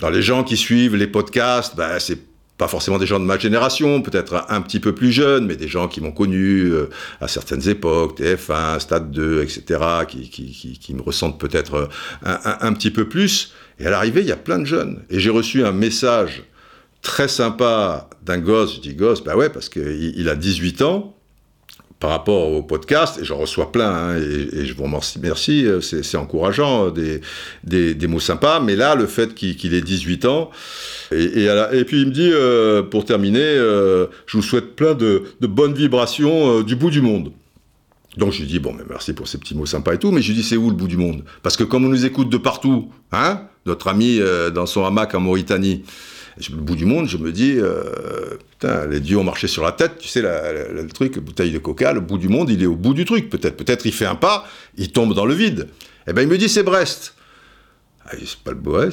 dans 0.00 0.10
les 0.10 0.22
gens 0.22 0.42
qui 0.42 0.56
suivent 0.56 0.96
les 0.96 1.06
podcasts, 1.06 1.76
bah, 1.76 2.00
c'est 2.00 2.18
pas 2.58 2.68
forcément 2.68 2.98
des 2.98 3.06
gens 3.06 3.18
de 3.18 3.24
ma 3.24 3.38
génération, 3.38 4.02
peut-être 4.02 4.44
un, 4.48 4.60
petit 4.60 4.80
peu 4.80 4.92
plus 4.92 5.12
jeunes, 5.12 5.46
mais 5.46 5.56
des 5.56 5.68
gens 5.68 5.88
qui 5.88 6.00
m'ont 6.00 6.12
connu 6.12 6.62
euh, 6.62 6.88
à 7.20 7.28
certaines 7.28 7.68
époques, 7.68 8.20
TF1, 8.20 8.80
Stade 8.80 9.10
2, 9.10 9.42
etc., 9.42 9.80
qui, 10.08 10.94
me 10.94 11.02
ressentent 11.02 11.40
peut-être 11.40 11.88
un, 12.24 12.38
un, 12.60 12.72
petit 12.72 12.90
peu 12.90 13.08
plus. 13.08 13.52
Et 13.78 13.86
à 13.86 13.90
l'arrivée, 13.90 14.20
il 14.20 14.26
y 14.26 14.32
a 14.32 14.36
plein 14.36 14.58
de 14.58 14.66
jeunes. 14.66 15.02
Et 15.10 15.18
j'ai 15.18 15.30
reçu 15.30 15.64
un 15.64 15.72
message 15.72 16.44
très 17.02 17.28
sympa 17.28 18.08
d'un 18.22 18.38
gosse, 18.38 18.76
je 18.76 18.80
dis 18.80 18.94
gosse, 18.94 19.22
bah 19.22 19.36
ouais, 19.36 19.50
parce 19.50 19.68
qu'il 19.68 20.14
il 20.16 20.28
a 20.28 20.34
18 20.34 20.82
ans, 20.82 21.14
par 22.04 22.10
rapport 22.10 22.52
au 22.52 22.62
podcast, 22.62 23.18
et 23.18 23.24
j'en 23.24 23.38
reçois 23.38 23.72
plein, 23.72 23.90
hein, 23.90 24.16
et, 24.18 24.66
je 24.66 24.74
vous 24.74 24.82
remercie, 24.82 25.18
merci, 25.22 25.64
euh, 25.64 25.80
c'est 25.80 26.18
encourageant, 26.18 26.88
euh, 26.88 27.20
des, 27.64 27.94
des, 27.94 28.06
mots 28.06 28.20
sympas, 28.20 28.60
mais 28.60 28.76
là, 28.76 28.94
le 28.94 29.06
fait 29.06 29.34
qu'il 29.34 29.72
ait 29.72 29.80
18 29.80 30.26
ans, 30.26 30.50
et, 31.12 31.46
et, 31.46 31.84
puis 31.86 32.02
il 32.02 32.08
me 32.08 32.12
dit, 32.12 32.28
euh, 32.30 32.82
pour 32.82 33.06
terminer, 33.06 33.56
je 33.56 34.36
vous 34.36 34.42
souhaite 34.42 34.76
plein 34.76 34.92
de, 34.92 35.22
de 35.40 35.46
bonnes 35.46 35.72
vibrations 35.72 36.60
du 36.60 36.76
bout 36.76 36.90
du 36.90 37.00
monde. 37.00 37.32
Donc 38.18 38.32
je 38.32 38.40
lui 38.40 38.48
dis, 38.48 38.58
bon, 38.58 38.74
mais 38.74 38.84
merci 38.86 39.14
pour 39.14 39.26
ces 39.26 39.38
petits 39.38 39.54
mots 39.54 39.64
sympas 39.64 39.94
et 39.94 39.98
tout, 39.98 40.10
mais 40.10 40.20
je 40.20 40.28
lui 40.28 40.34
dis, 40.34 40.44
c'est 40.44 40.58
où 40.58 40.68
le 40.68 40.76
bout 40.76 40.88
du 40.88 40.98
monde? 40.98 41.24
Parce 41.42 41.56
que 41.56 41.64
comme 41.64 41.86
on 41.86 41.88
nous 41.88 42.04
écoute 42.04 42.28
de 42.28 42.36
partout, 42.36 42.90
hein, 43.12 43.40
notre 43.64 43.88
ami 43.88 44.20
dans 44.54 44.66
son 44.66 44.84
hamac 44.84 45.14
en 45.14 45.20
Mauritanie, 45.20 45.84
le 46.50 46.56
bout 46.56 46.76
du 46.76 46.84
monde, 46.84 47.08
je 47.08 47.16
me 47.16 47.32
dis, 47.32 47.54
euh, 47.56 48.36
putain, 48.50 48.86
les 48.86 49.00
dieux 49.00 49.18
ont 49.18 49.24
marché 49.24 49.46
sur 49.46 49.62
la 49.62 49.72
tête, 49.72 49.98
tu 49.98 50.08
sais, 50.08 50.22
le 50.22 50.86
truc, 50.88 51.18
bouteille 51.18 51.52
de 51.52 51.58
coca, 51.58 51.92
le 51.92 52.00
bout 52.00 52.18
du 52.18 52.28
monde, 52.28 52.50
il 52.50 52.62
est 52.62 52.66
au 52.66 52.76
bout 52.76 52.94
du 52.94 53.04
truc, 53.04 53.30
peut-être. 53.30 53.56
Peut-être 53.56 53.86
il 53.86 53.92
fait 53.92 54.06
un 54.06 54.16
pas, 54.16 54.46
il 54.76 54.90
tombe 54.90 55.14
dans 55.14 55.26
le 55.26 55.34
vide. 55.34 55.68
Eh 56.06 56.12
ben, 56.12 56.22
il 56.22 56.28
me 56.28 56.38
dit, 56.38 56.48
c'est 56.48 56.62
Brest. 56.62 57.14
Ah, 58.06 58.12
c'est 58.18 58.38
pas 58.38 58.52
le 58.52 58.58
ouais, 58.58 58.88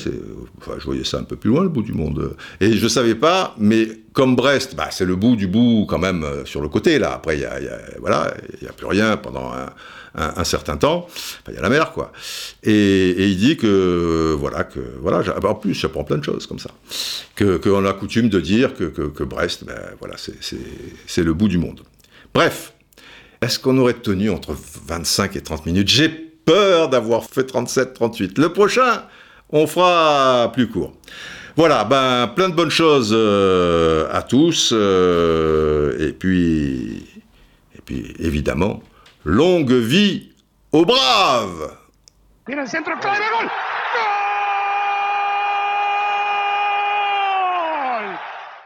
enfin, 0.57 0.74
je 0.80 0.86
voyais 0.86 1.03
ça 1.03 1.18
un 1.18 1.24
peu 1.24 1.36
plus 1.36 1.49
loin, 1.49 1.64
le 1.64 1.70
bout 1.70 1.82
du 1.82 1.93
monde. 1.93 2.36
Et 2.62 2.74
je 2.74 2.88
savais 2.88 3.16
pas, 3.16 3.55
mais 3.57 3.88
comme 4.14 4.36
Brest, 4.36 4.76
bah, 4.76 4.88
c'est 4.89 5.05
le 5.05 5.16
bout 5.16 5.36
du 5.36 5.47
bout 5.47 5.86
quand 5.88 5.99
même 5.99 6.24
euh, 6.24 6.45
sur 6.45 6.62
le 6.62 6.70
côté, 6.70 6.97
là. 6.97 7.16
Après, 7.16 7.38
il 7.38 7.41
y 7.41 7.45
a, 7.45 7.59
voilà, 7.99 8.34
il 8.62 8.66
y 8.66 8.70
a 8.70 8.74
plus 8.74 8.86
rien 8.86 9.18
pendant 9.18 9.51
un, 9.51 9.70
un, 10.16 10.43
certain 10.43 10.78
temps. 10.78 11.07
Il 11.47 11.55
y 11.55 11.57
a 11.57 11.62
la 11.62 11.70
mer, 11.70 11.91
quoi. 11.91 12.12
Et, 12.64 13.30
il 13.30 13.38
dit 13.38 13.57
que, 13.57 14.36
voilà, 14.38 14.64
que, 14.64 14.80
voilà, 15.01 15.24
en 15.43 15.55
plus, 15.55 15.74
j'apprends 15.74 16.03
plein 16.03 16.18
de 16.18 16.24
choses 16.24 16.47
comme 16.47 16.59
ça. 16.59 16.72
Que, 17.36 17.57
qu'on 17.57 17.86
a 17.86 17.93
coutume 17.93 18.30
de 18.30 18.39
dire 18.39 18.74
que, 18.74 18.86
que, 18.86 19.24
Brest, 19.24 19.66
ben, 19.66 19.80
voilà, 19.99 20.16
c'est, 20.18 21.24
le 21.24 21.34
bout 21.34 21.47
du 21.47 21.57
monde. 21.57 21.82
Bref, 22.34 22.74
est-ce 23.41 23.59
qu'on 23.59 23.78
aurait 23.78 23.93
tenu 23.93 24.30
entre 24.30 24.55
25 24.88 25.36
et 25.36 25.41
30 25.41 25.66
minutes? 25.66 25.88
J'ai 25.88 26.31
peur 26.46 26.89
d'avoir 26.89 27.24
fait 27.24 27.44
37, 27.44 27.94
38. 27.94 28.38
Le 28.38 28.54
prochain, 28.54 29.04
on 29.50 29.68
fera 29.68 30.52
plus 30.54 30.68
court. 30.68 30.94
Voilà, 31.58 31.84
ben 31.84 32.28
plein 32.36 32.50
de 32.50 32.56
bonnes 32.56 32.70
choses 32.70 33.12
euh, 33.14 34.08
à 34.12 34.22
tous. 34.22 34.72
Euh, 34.74 35.98
et 36.00 36.14
puis, 36.14 37.06
et 37.89 38.26
évidemment, 38.26 38.82
Longue 39.24 39.72
vie 39.72 40.32
aux 40.72 40.86
braves. 40.86 41.78